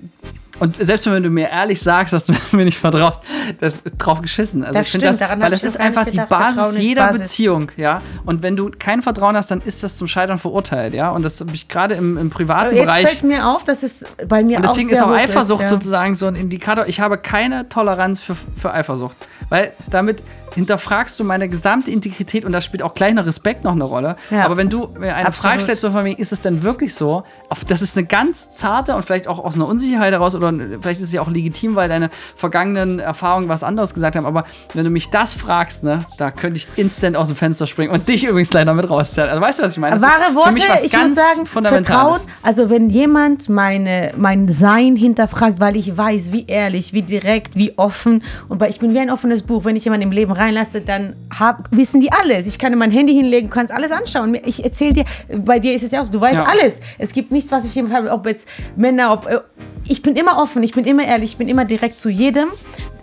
Und 0.60 0.78
selbst 0.78 1.06
wenn 1.12 1.24
du 1.24 1.30
mir 1.30 1.50
ehrlich 1.50 1.82
sagst, 1.82 2.14
dass 2.14 2.26
du 2.26 2.34
mir 2.52 2.66
nicht 2.66 2.78
vertraust, 2.78 3.20
das 3.60 3.82
ist 3.82 3.96
drauf 3.98 4.22
geschissen. 4.22 4.64
Also 4.64 4.80
Das 4.80 4.88
ich 4.88 4.92
finde 4.92 5.08
stimmt, 5.08 5.22
das, 5.22 5.28
daran 5.28 5.42
weil 5.42 5.52
das 5.52 5.64
ist 5.64 5.80
einfach 5.80 6.06
die 6.06 6.12
gedacht. 6.12 6.30
Basis 6.30 6.56
Vertrauen 6.56 6.76
ist 6.76 6.82
jeder 6.82 7.08
Basis. 7.08 7.22
Beziehung, 7.22 7.72
ja. 7.78 8.02
Und 8.26 8.44
wenn 8.44 8.56
du 8.56 8.72
kein 8.78 9.02
Vertrauen 9.02 9.36
hast, 9.36 9.52
dann 9.52 9.62
ist 9.62 9.84
das 9.84 9.98
zum 9.98 10.08
Scheitern 10.08 10.38
verurteilt, 10.38 10.94
ja. 10.94 11.12
Und 11.12 11.24
das 11.24 11.40
habe 11.40 11.54
ich 11.54 11.68
gerade 11.68 11.96
im, 11.96 12.18
im 12.18 12.30
privaten 12.30 12.76
Jetzt 12.76 12.86
Bereich. 12.86 13.08
fällt 13.08 13.24
mir 13.24 13.48
auf, 13.48 13.64
dass 13.64 13.84
es 13.84 14.06
bei 14.28 14.44
mir 14.44 14.58
Und 14.58 14.64
deswegen 14.66 14.88
auch 14.90 14.94
ist 14.94 15.04
auch 15.04 15.12
Eifersucht 15.12 15.62
ja. 15.62 15.68
sozusagen 15.68 16.16
so 16.16 16.28
ein 16.28 16.36
Indikator. 16.36 16.88
Ich 16.88 17.00
habe 17.00 17.18
keine 17.18 17.68
Toleranz 17.70 18.22
für, 18.22 18.36
für 18.56 18.74
Eifersucht. 18.74 19.16
Weil 19.50 19.74
damit 19.90 20.24
hinterfragst 20.56 21.20
du 21.20 21.24
meine 21.24 21.50
gesamte 21.50 21.92
Integrität 21.92 22.46
und 22.46 22.54
da 22.54 22.62
spielt 22.62 22.82
auch 22.82 22.94
gleich 22.94 23.14
noch 23.14 23.26
Respekt 23.26 23.64
noch 23.64 23.74
eine 23.74 23.84
Rolle. 23.84 24.16
Ja. 24.32 24.46
Aber 24.46 24.58
wenn 24.58 24.70
du 24.70 24.88
mir 24.98 25.14
eine 25.16 25.28
Absolut. 25.28 25.36
Frage 25.36 25.62
stellst, 25.62 25.82
so 25.82 25.92
von 25.92 26.04
mir, 26.04 26.18
ist 26.18 26.32
es 26.32 26.42
denn 26.42 26.64
wirklich 26.64 26.96
so? 26.96 27.24
Auf, 27.50 27.66
das 27.66 27.82
ist 27.82 27.98
eine 27.98 28.08
ganz 28.08 28.52
zarte 28.52 28.96
und 28.96 29.04
vielleicht 29.04 29.28
auch 29.28 29.40
aus 29.40 29.56
einer 29.56 29.68
Unsicherheit 29.68 30.14
heraus 30.14 30.34
oder 30.34 30.45
vielleicht 30.82 31.00
ist 31.00 31.08
es 31.08 31.12
ja 31.14 31.22
auch 31.22 31.30
legitim, 31.30 31.76
weil 31.76 31.90
deine 31.90 32.10
vergangenen 32.36 33.00
Erfahrungen 33.00 33.50
was 33.50 33.64
anderes 33.64 33.94
gesagt 33.94 34.16
haben. 34.16 34.26
Aber 34.26 34.46
wenn 34.74 34.84
du 34.84 34.90
mich 34.90 35.10
das 35.10 35.34
fragst, 35.34 35.84
ne, 35.84 36.00
da 36.18 36.32
könnte 36.32 36.58
ich 36.58 36.68
instant 36.76 37.16
aus 37.16 37.28
dem 37.28 37.38
Fenster 37.38 37.68
springen 37.68 37.92
und 37.92 38.08
dich 38.08 38.26
übrigens 38.26 38.52
leider 38.54 38.74
mit 38.74 38.90
rausziehen. 38.90 39.28
Also 39.28 39.42
weißt 39.42 39.60
du, 39.60 39.64
was 39.64 39.72
ich 39.74 39.78
meine? 39.78 40.00
Das 40.00 40.04
Wahre 40.04 40.36
Worte, 40.36 40.58
ich 40.84 40.94
muss 40.94 41.16
sagen. 41.16 41.46
Vertrauen. 41.46 42.20
Also 42.44 42.70
wenn 42.70 42.90
jemand 42.90 43.50
meine, 43.50 44.12
mein 44.18 44.48
Sein 44.48 44.96
hinterfragt, 44.96 45.60
weil 45.60 45.76
ich 45.76 45.98
weiß, 45.98 46.32
wie 46.32 46.46
ehrlich, 46.48 46.94
wie 46.94 47.02
direkt, 47.02 47.56
wie 47.56 47.78
offen 47.78 48.24
und 48.50 48.60
weil 48.60 48.70
ich 48.70 48.80
bin 48.80 48.94
wie 48.94 49.00
ein 49.00 49.10
offenes 49.10 49.42
Buch. 49.44 49.66
Wenn 49.66 49.76
ich 49.76 49.86
jemanden 49.86 50.04
im 50.08 50.12
Leben 50.12 50.32
reinlasse, 50.32 50.82
dann 50.82 51.16
hab, 51.40 51.70
wissen 51.72 52.02
die 52.02 52.12
alles. 52.12 52.48
Ich 52.48 52.60
kann 52.60 52.72
dir 52.72 52.78
mein 52.78 52.92
Handy 52.92 53.14
hinlegen, 53.14 53.50
du 53.50 53.54
kannst 53.54 53.72
alles 53.74 53.92
anschauen. 53.92 54.36
Ich 54.46 54.64
erzähle 54.64 54.94
dir, 54.94 55.06
bei 55.44 55.60
dir 55.60 55.74
ist 55.74 55.84
es 55.84 55.92
ja 55.92 56.02
auch 56.02 56.06
so, 56.06 56.12
du 56.12 56.22
weißt 56.22 56.36
Ja. 56.36 56.44
alles. 56.46 56.80
Es 56.98 57.14
gibt 57.14 57.32
nichts, 57.32 57.52
was 57.52 57.66
ich 57.66 57.84
habe, 57.92 58.12
ob 58.12 58.26
jetzt 58.26 58.48
Männer, 58.76 59.14
ob... 59.14 59.26
äh, 59.28 59.40
Ich 59.88 60.02
bin 60.02 60.16
immer 60.16 60.35
offen, 60.38 60.64
ich 60.64 60.74
bin 60.74 60.86
immer 60.86 61.04
ehrlich, 61.06 61.32
ich 61.32 61.38
bin 61.38 61.48
immer 61.48 61.66
direkt 61.66 62.00
zu 62.00 62.10
jedem. 62.10 62.50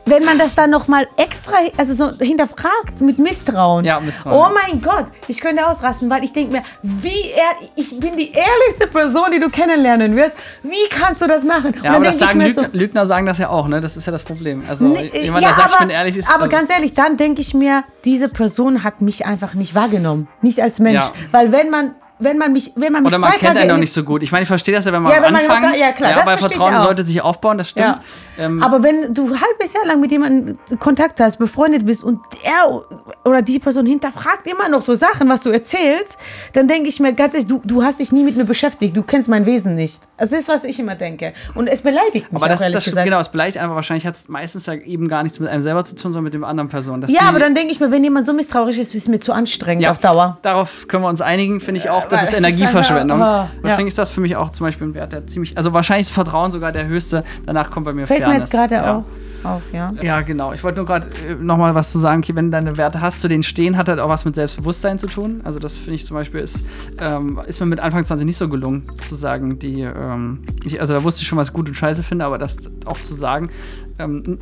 Wenn 0.04 0.24
man 0.24 0.36
das 0.36 0.56
dann 0.56 0.68
nochmal 0.70 1.06
extra, 1.16 1.54
also 1.76 1.94
so 1.94 2.18
hinterfragt 2.18 3.00
mit 3.00 3.20
Misstrauen. 3.20 3.84
Ja, 3.84 4.00
Misstrauen. 4.00 4.34
Oh 4.36 4.52
mein 4.52 4.80
Gott, 4.80 5.04
ich 5.28 5.40
könnte 5.40 5.64
ausrasten, 5.64 6.10
weil 6.10 6.24
ich 6.24 6.32
denke 6.32 6.54
mir, 6.54 6.62
wie 6.82 7.30
ehr, 7.30 7.68
ich 7.76 8.00
bin 8.00 8.16
die 8.16 8.32
ehrlichste 8.32 8.88
Person, 8.88 9.30
die 9.32 9.38
du 9.38 9.48
kennenlernen 9.48 10.16
wirst. 10.16 10.34
Wie 10.64 10.88
kannst 10.90 11.22
du 11.22 11.28
das 11.28 11.44
machen? 11.44 11.72
Ja, 11.84 11.92
aber 11.92 12.06
das 12.06 12.18
sagen 12.18 12.40
ich 12.40 12.48
mir 12.56 12.62
Lügner, 12.62 12.68
Lügner 12.72 13.06
sagen 13.06 13.26
das 13.26 13.38
ja 13.38 13.48
auch, 13.50 13.68
ne? 13.68 13.80
Das 13.80 13.96
ist 13.96 14.04
ja 14.04 14.10
das 14.10 14.24
Problem. 14.24 14.64
Also 14.68 14.86
Nee, 14.86 15.08
jemand, 15.22 15.44
ja, 15.44 15.50
der 15.50 15.56
sagt, 15.56 15.68
ich 15.68 15.74
aber, 15.76 15.86
bin 15.86 15.90
ehrlich, 15.90 16.16
ist 16.16 16.28
aber 16.28 16.44
also, 16.44 16.56
ganz 16.56 16.70
ehrlich, 16.70 16.94
dann 16.94 17.16
denke 17.16 17.40
ich 17.40 17.54
mir, 17.54 17.84
diese 18.04 18.28
Person 18.28 18.82
hat 18.82 19.02
mich 19.02 19.24
einfach 19.24 19.54
nicht 19.54 19.76
wahrgenommen, 19.76 20.26
nicht 20.40 20.60
als 20.60 20.80
Mensch, 20.80 20.96
Ja. 21.04 21.12
weil 21.30 21.52
wenn 21.52 21.70
man 21.70 21.94
wenn 22.22 22.38
man 22.38 22.52
mich 22.52 22.72
wenn 22.76 22.92
man 22.92 23.02
mich 23.02 23.12
Oder 23.12 23.20
man 23.20 23.30
kennt 23.32 23.42
Tage 23.42 23.60
einen 23.60 23.68
noch 23.70 23.76
nicht 23.78 23.92
so 23.92 24.02
gut. 24.04 24.22
Ich 24.22 24.32
meine, 24.32 24.42
ich 24.42 24.48
verstehe 24.48 24.74
das 24.74 24.84
ja, 24.84 24.92
wenn 24.92 25.02
man 25.02 25.12
Ja, 25.12 25.18
am 25.18 25.24
wenn 25.24 25.32
man 25.32 25.40
Anfang, 25.42 25.62
noch 25.62 25.70
gar- 25.70 25.78
ja, 25.78 25.92
klar, 25.92 26.14
das 26.14 26.26
weil 26.26 26.38
Vertrauen 26.38 26.74
auch. 26.76 26.84
sollte 26.84 27.02
sich 27.04 27.20
aufbauen, 27.20 27.58
das 27.58 27.68
stimmt. 27.70 27.86
Ja. 27.86 28.00
Ähm, 28.38 28.62
Aber 28.62 28.82
wenn 28.82 29.12
du 29.12 29.24
ein 29.26 29.40
halbes 29.40 29.72
Jahr 29.74 29.86
lang 29.86 30.00
mit 30.00 30.10
jemandem 30.10 30.58
Kontakt 30.78 31.20
hast, 31.20 31.38
befreundet 31.38 31.84
bist 31.84 32.02
und 32.02 32.18
er 32.42 32.82
oder 33.24 33.42
die 33.42 33.58
Person 33.58 33.86
hinterfragt 33.86 34.46
immer 34.46 34.68
noch 34.68 34.80
so 34.80 34.94
Sachen, 34.94 35.28
was 35.28 35.42
du 35.42 35.50
erzählst, 35.50 36.16
dann 36.54 36.66
denke 36.68 36.88
ich 36.88 36.98
mir 37.00 37.12
ganz 37.12 37.34
ehrlich, 37.34 37.48
du, 37.48 37.60
du 37.64 37.82
hast 37.82 38.00
dich 38.00 38.12
nie 38.12 38.22
mit 38.24 38.36
mir 38.36 38.44
beschäftigt, 38.44 38.96
du 38.96 39.02
kennst 39.02 39.28
mein 39.28 39.44
Wesen 39.46 39.74
nicht. 39.74 40.02
Das 40.18 40.32
ist, 40.32 40.48
was 40.48 40.64
ich 40.64 40.78
immer 40.80 40.94
denke. 40.94 41.32
Und 41.54 41.66
es 41.66 41.82
beleidigt 41.82 42.32
mich 42.32 42.36
aber 42.36 42.44
auch, 42.44 42.48
das 42.48 42.60
ist 42.60 42.62
ehrlich 42.62 42.74
das 42.76 42.84
gesagt. 42.84 43.04
genau, 43.04 43.20
es 43.20 43.28
beleicht 43.28 43.58
einfach 43.58 43.74
wahrscheinlich 43.74 44.06
hat 44.06 44.14
es 44.14 44.28
meistens 44.28 44.66
ja 44.66 44.74
eben 44.74 45.08
gar 45.08 45.22
nichts 45.22 45.38
mit 45.40 45.48
einem 45.48 45.62
selber 45.62 45.84
zu 45.84 45.94
tun, 45.94 46.12
sondern 46.12 46.24
mit 46.24 46.34
dem 46.34 46.44
anderen 46.44 46.68
Person. 46.68 47.04
Ja, 47.08 47.22
aber 47.22 47.38
dann 47.38 47.54
denke 47.54 47.72
ich 47.72 47.80
mir, 47.80 47.90
wenn 47.90 48.02
jemand 48.04 48.24
so 48.26 48.32
misstrauisch 48.32 48.78
ist, 48.78 48.94
ist 48.94 49.02
es 49.02 49.08
mir 49.08 49.20
zu 49.20 49.32
anstrengend 49.32 49.82
ja, 49.82 49.90
auf 49.90 49.98
Dauer. 49.98 50.38
Darauf 50.42 50.88
können 50.88 51.02
wir 51.02 51.08
uns 51.08 51.20
einigen, 51.20 51.60
finde 51.60 51.80
ich 51.80 51.90
auch. 51.90 52.06
Das 52.20 52.32
ist 52.32 52.38
Energieverschwendung. 52.38 53.20
einfach- 53.20 53.44
ah, 53.44 53.50
Deswegen 53.64 53.80
ja. 53.82 53.88
ist 53.88 53.98
das 53.98 54.10
für 54.10 54.20
mich 54.20 54.36
auch 54.36 54.50
zum 54.50 54.66
Beispiel 54.66 54.88
ein 54.88 54.94
Wert, 54.94 55.12
der 55.12 55.26
ziemlich, 55.26 55.56
also 55.56 55.72
wahrscheinlich 55.72 56.06
ist 56.08 56.12
Vertrauen 56.12 56.50
sogar 56.52 56.72
der 56.72 56.86
höchste. 56.86 57.24
Danach 57.46 57.70
kommt 57.70 57.86
bei 57.86 57.92
mir 57.92 58.06
Fällt 58.06 58.20
mir 58.20 58.26
Fairness. 58.26 58.52
jetzt 58.52 58.58
gerade 58.70 58.74
ja. 58.74 58.96
auch. 58.98 59.04
Auf, 59.44 59.62
ja. 59.72 59.92
Ja, 60.00 60.20
genau. 60.20 60.52
Ich 60.52 60.62
wollte 60.62 60.78
nur 60.78 60.86
gerade 60.86 61.06
äh, 61.28 61.34
nochmal 61.34 61.74
was 61.74 61.92
zu 61.92 61.98
sagen. 61.98 62.22
Okay, 62.22 62.34
wenn 62.34 62.46
du 62.46 62.50
deine 62.52 62.76
Werte 62.76 63.00
hast, 63.00 63.20
zu 63.20 63.28
denen 63.28 63.42
stehen, 63.42 63.76
hat 63.76 63.88
halt 63.88 63.98
auch 63.98 64.08
was 64.08 64.24
mit 64.24 64.34
Selbstbewusstsein 64.34 64.98
zu 64.98 65.06
tun. 65.06 65.40
Also 65.44 65.58
das 65.58 65.76
finde 65.76 65.94
ich 65.94 66.06
zum 66.06 66.16
Beispiel 66.16 66.40
ist, 66.40 66.64
ähm, 67.00 67.40
ist 67.46 67.60
mir 67.60 67.66
mit 67.66 67.80
Anfang 67.80 68.04
20 68.04 68.26
nicht 68.26 68.36
so 68.36 68.48
gelungen, 68.48 68.84
zu 69.04 69.14
sagen, 69.14 69.58
die, 69.58 69.82
ähm, 69.82 70.44
ich, 70.64 70.80
also 70.80 70.92
da 70.92 71.02
wusste 71.02 71.22
ich 71.22 71.28
schon, 71.28 71.38
was 71.38 71.48
ich 71.48 71.54
gut 71.54 71.68
und 71.68 71.74
scheiße 71.74 72.02
finde, 72.02 72.24
aber 72.24 72.38
das 72.38 72.56
auch 72.86 72.98
zu 72.98 73.14
sagen, 73.14 73.50
ähm, 73.98 74.38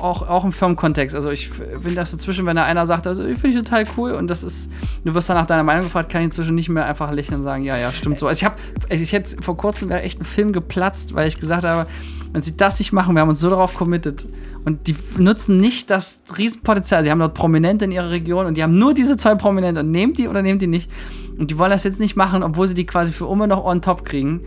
auch, 0.00 0.28
auch 0.28 0.44
im 0.44 0.52
Firmenkontext. 0.52 1.14
Also 1.14 1.30
ich 1.30 1.50
bin 1.82 1.94
das 1.94 2.10
dazwischen, 2.10 2.46
wenn 2.46 2.56
da 2.56 2.64
einer 2.64 2.86
sagt, 2.86 3.06
also 3.06 3.24
ich 3.24 3.38
finde 3.38 3.58
ich 3.58 3.64
total 3.64 3.84
cool 3.96 4.12
und 4.12 4.28
das 4.28 4.42
ist, 4.42 4.70
du 5.04 5.14
wirst 5.14 5.28
dann 5.28 5.36
nach 5.36 5.46
deiner 5.46 5.64
Meinung 5.64 5.84
gefragt, 5.84 6.10
kann 6.10 6.22
ich 6.22 6.26
inzwischen 6.26 6.54
nicht 6.54 6.68
mehr 6.68 6.86
einfach 6.86 7.12
lächeln 7.12 7.38
und 7.38 7.44
sagen, 7.44 7.62
ja, 7.62 7.76
ja, 7.76 7.92
stimmt 7.92 8.18
so. 8.18 8.26
Also 8.26 8.38
ich 8.38 8.44
habe, 8.44 8.56
ich 8.88 9.12
hätte 9.12 9.42
vor 9.42 9.56
kurzem 9.56 9.88
wäre 9.88 10.02
echt 10.02 10.20
ein 10.20 10.24
Film 10.24 10.52
geplatzt, 10.52 11.14
weil 11.14 11.28
ich 11.28 11.38
gesagt 11.38 11.64
habe, 11.64 11.86
wenn 12.32 12.42
sie 12.42 12.56
das 12.56 12.78
nicht 12.78 12.92
machen, 12.92 13.14
wir 13.14 13.22
haben 13.22 13.28
uns 13.28 13.40
so 13.40 13.50
darauf 13.50 13.74
committed 13.74 14.26
und 14.64 14.86
die 14.86 14.96
nutzen 15.18 15.58
nicht 15.58 15.90
das 15.90 16.20
Riesenpotenzial. 16.36 17.04
Sie 17.04 17.10
haben 17.10 17.18
dort 17.18 17.34
Prominente 17.34 17.84
in 17.84 17.90
ihrer 17.90 18.10
Region 18.10 18.46
und 18.46 18.56
die 18.56 18.62
haben 18.62 18.78
nur 18.78 18.94
diese 18.94 19.16
zwei 19.16 19.34
Prominente 19.34 19.80
und 19.80 19.90
nehmt 19.90 20.18
die 20.18 20.28
oder 20.28 20.42
nehmt 20.42 20.62
die 20.62 20.66
nicht. 20.66 20.90
Und 21.38 21.50
die 21.50 21.58
wollen 21.58 21.70
das 21.70 21.84
jetzt 21.84 22.00
nicht 22.00 22.16
machen, 22.16 22.42
obwohl 22.42 22.68
sie 22.68 22.74
die 22.74 22.86
quasi 22.86 23.12
für 23.12 23.30
immer 23.30 23.46
noch 23.46 23.64
on 23.64 23.82
top 23.82 24.04
kriegen. 24.04 24.40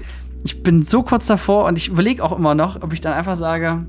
Ich 0.43 0.63
bin 0.63 0.83
so 0.83 1.03
kurz 1.03 1.25
davor 1.25 1.65
und 1.65 1.77
ich 1.77 1.89
überlege 1.89 2.23
auch 2.23 2.37
immer 2.37 2.55
noch, 2.55 2.81
ob 2.81 2.93
ich 2.93 3.01
dann 3.01 3.13
einfach 3.13 3.35
sage, 3.35 3.85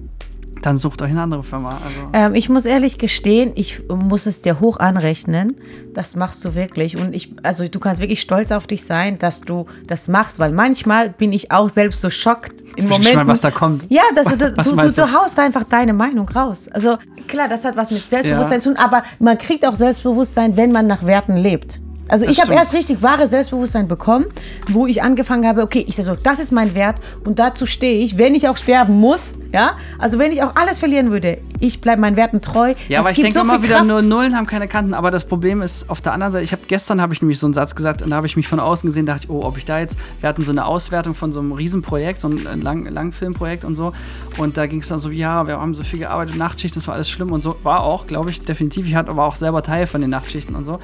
dann 0.63 0.77
sucht 0.77 1.03
euch 1.03 1.11
eine 1.11 1.23
andere 1.23 1.43
Firma. 1.43 1.81
Also. 1.85 2.01
Ähm, 2.13 2.35
ich 2.35 2.49
muss 2.49 2.67
ehrlich 2.67 2.99
gestehen, 2.99 3.53
ich 3.55 3.83
muss 3.89 4.27
es 4.27 4.41
dir 4.41 4.61
hoch 4.61 4.79
anrechnen. 4.79 5.57
Das 5.95 6.17
machst 6.17 6.45
du 6.45 6.55
wirklich. 6.55 6.97
Und 6.97 7.15
ich, 7.15 7.35
also 7.43 7.69
du 7.69 7.79
kannst 7.79 8.01
wirklich 8.01 8.21
stolz 8.21 8.53
auf 8.53 8.67
dich 8.67 8.85
sein, 8.85 9.19
dass 9.19 9.41
du 9.41 9.67
das 9.87 10.09
machst, 10.09 10.39
weil 10.39 10.53
manchmal 10.53 11.11
bin 11.11 11.33
ich 11.33 11.53
auch 11.53 11.69
selbst 11.69 12.01
so 12.01 12.11
schockt 12.11 12.63
im 12.77 12.89
Moment. 12.89 13.15
Mal, 13.15 13.27
was 13.27 13.41
da 13.41 13.51
kommt. 13.51 13.85
Ja, 13.91 14.03
dass 14.15 14.29
du, 14.29 14.37
du, 14.39 14.51
du, 14.51 14.93
du, 14.93 15.13
haust 15.13 15.39
einfach 15.39 15.65
deine 15.65 15.93
Meinung 15.93 16.29
raus. 16.29 16.69
Also 16.73 16.99
klar, 17.29 17.49
das 17.49 17.65
hat 17.65 17.77
was 17.77 17.91
mit 17.91 18.09
Selbstbewusstsein 18.09 18.59
ja. 18.59 18.63
zu 18.63 18.75
tun, 18.75 18.79
aber 18.79 19.03
man 19.19 19.39
kriegt 19.39 19.65
auch 19.67 19.75
Selbstbewusstsein, 19.75 20.57
wenn 20.57 20.73
man 20.73 20.87
nach 20.87 21.05
Werten 21.05 21.37
lebt. 21.37 21.81
Also 22.09 22.25
das 22.25 22.37
ich 22.37 22.43
habe 22.43 22.55
erst 22.55 22.73
richtig 22.73 23.03
wahre 23.03 23.27
Selbstbewusstsein 23.27 23.89
bekommen, 23.89 24.27
wo 24.69 24.87
ich 24.87 25.03
angefangen 25.03 25.47
habe, 25.47 25.63
okay, 25.63 25.85
ich 25.87 25.97
so, 25.97 26.15
das 26.15 26.39
ist 26.39 26.53
mein 26.53 26.75
Wert 26.75 27.01
und 27.25 27.39
dazu 27.39 27.67
stehe 27.67 27.99
ich, 27.99 28.17
wenn 28.19 28.35
ich 28.35 28.49
auch 28.49 28.57
sterben 28.57 28.99
muss, 29.01 29.35
ja, 29.53 29.73
also 29.99 30.19
wenn 30.19 30.33
ich 30.33 30.43
auch 30.43 30.55
alles 30.55 30.79
verlieren 30.79 31.11
würde, 31.11 31.39
ich 31.61 31.81
bleibe 31.81 32.01
meinen 32.01 32.17
Werten 32.17 32.41
treu. 32.41 32.75
Ja, 32.89 32.99
das 32.99 33.07
aber 33.07 33.11
ich 33.11 33.21
denke 33.21 33.33
so 33.33 33.41
immer 33.41 33.63
wieder, 33.63 33.83
nur 33.83 34.03
Nullen 34.03 34.37
haben 34.37 34.47
keine 34.47 34.69
Kanten, 34.69 34.95
aber 34.95 35.11
das 35.11 35.25
Problem 35.25 35.63
ist 35.63 35.89
auf 35.91 36.01
der 36.01 36.13
anderen 36.13 36.33
Seite, 36.33 36.45
ich 36.45 36.53
habe 36.53 36.63
gestern 36.69 37.01
habe 37.01 37.13
ich 37.13 37.23
nämlich 37.23 37.39
so 37.39 37.47
einen 37.47 37.55
Satz 37.55 37.75
gesagt 37.75 38.03
und 38.03 38.11
da 38.11 38.17
habe 38.17 38.27
ich 38.27 38.37
mich 38.37 38.47
von 38.47 38.61
außen 38.61 38.89
gesehen, 38.89 39.07
dachte 39.07 39.25
ich, 39.25 39.31
oh, 39.31 39.43
ob 39.43 39.57
ich 39.57 39.65
da 39.65 39.81
jetzt, 39.81 39.97
wir 40.21 40.29
hatten 40.29 40.43
so 40.43 40.53
eine 40.53 40.65
Auswertung 40.65 41.15
von 41.15 41.33
so 41.33 41.41
einem 41.41 41.53
Riesenprojekt, 41.53 42.21
so 42.21 42.29
ein 42.29 42.61
Lang 42.61 42.87
Langfilmprojekt 42.87 43.65
und 43.65 43.75
so 43.75 43.93
und 44.37 44.57
da 44.57 44.67
ging 44.67 44.81
es 44.81 44.89
dann 44.89 44.99
so, 44.99 45.11
ja, 45.11 45.47
wir 45.47 45.61
haben 45.61 45.75
so 45.75 45.83
viel 45.83 46.01
gearbeitet, 46.01 46.37
Nachtschichten, 46.37 46.81
das 46.81 46.87
war 46.87 46.95
alles 46.95 47.11
schlimm 47.11 47.33
und 47.33 47.43
so, 47.43 47.57
war 47.63 47.83
auch, 47.83 48.07
glaube 48.07 48.31
ich, 48.31 48.41
definitiv, 48.41 48.87
ich 48.87 48.95
hatte 48.95 49.11
aber 49.11 49.25
auch 49.25 49.35
selber 49.35 49.63
Teil 49.63 49.87
von 49.87 50.01
den 50.01 50.11
Nachtschichten 50.11 50.55
und 50.55 50.65
so 50.65 50.79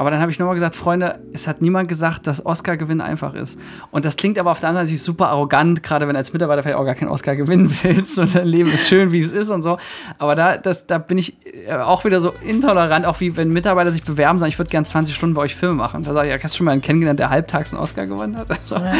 aber 0.00 0.10
dann 0.10 0.22
habe 0.22 0.32
ich 0.32 0.38
nochmal 0.38 0.54
gesagt, 0.54 0.76
Freunde, 0.76 1.18
es 1.34 1.46
hat 1.46 1.60
niemand 1.60 1.86
gesagt, 1.86 2.26
dass 2.26 2.46
Oscar-Gewinn 2.46 3.02
einfach 3.02 3.34
ist. 3.34 3.60
Und 3.90 4.06
das 4.06 4.16
klingt 4.16 4.38
aber 4.38 4.50
auf 4.50 4.58
der 4.58 4.70
anderen 4.70 4.86
Seite 4.86 4.98
super 4.98 5.28
arrogant, 5.28 5.82
gerade 5.82 6.06
wenn 6.06 6.14
du 6.14 6.18
als 6.18 6.32
Mitarbeiter 6.32 6.62
vielleicht 6.62 6.78
auch 6.78 6.86
gar 6.86 6.94
keinen 6.94 7.10
Oscar 7.10 7.36
gewinnen 7.36 7.70
willst 7.82 8.18
und 8.18 8.34
dein 8.34 8.46
Leben 8.46 8.72
ist 8.72 8.88
schön, 8.88 9.12
wie 9.12 9.20
es 9.20 9.30
ist 9.30 9.50
und 9.50 9.62
so. 9.62 9.76
Aber 10.16 10.34
da, 10.34 10.56
das, 10.56 10.86
da 10.86 10.96
bin 10.96 11.18
ich 11.18 11.36
äh, 11.68 11.74
auch 11.74 12.06
wieder 12.06 12.22
so 12.22 12.32
intolerant, 12.42 13.04
auch 13.04 13.20
wie 13.20 13.36
wenn 13.36 13.52
Mitarbeiter 13.52 13.92
sich 13.92 14.02
bewerben, 14.02 14.38
sagen, 14.38 14.48
ich 14.48 14.58
würde 14.58 14.70
gerne 14.70 14.86
20 14.86 15.14
Stunden 15.14 15.34
bei 15.34 15.42
euch 15.42 15.54
Filme 15.54 15.74
machen. 15.74 16.02
Da 16.02 16.14
sage 16.14 16.28
ich, 16.28 16.34
ja, 16.34 16.42
hast 16.42 16.54
du 16.54 16.56
schon 16.56 16.64
mal 16.64 16.72
einen 16.72 16.80
kennengelernt, 16.80 17.20
der 17.20 17.28
halbtags 17.28 17.74
einen 17.74 17.82
Oscar 17.82 18.06
gewonnen 18.06 18.38
hat? 18.38 18.46
Also, 18.50 18.76
ja. 18.76 18.94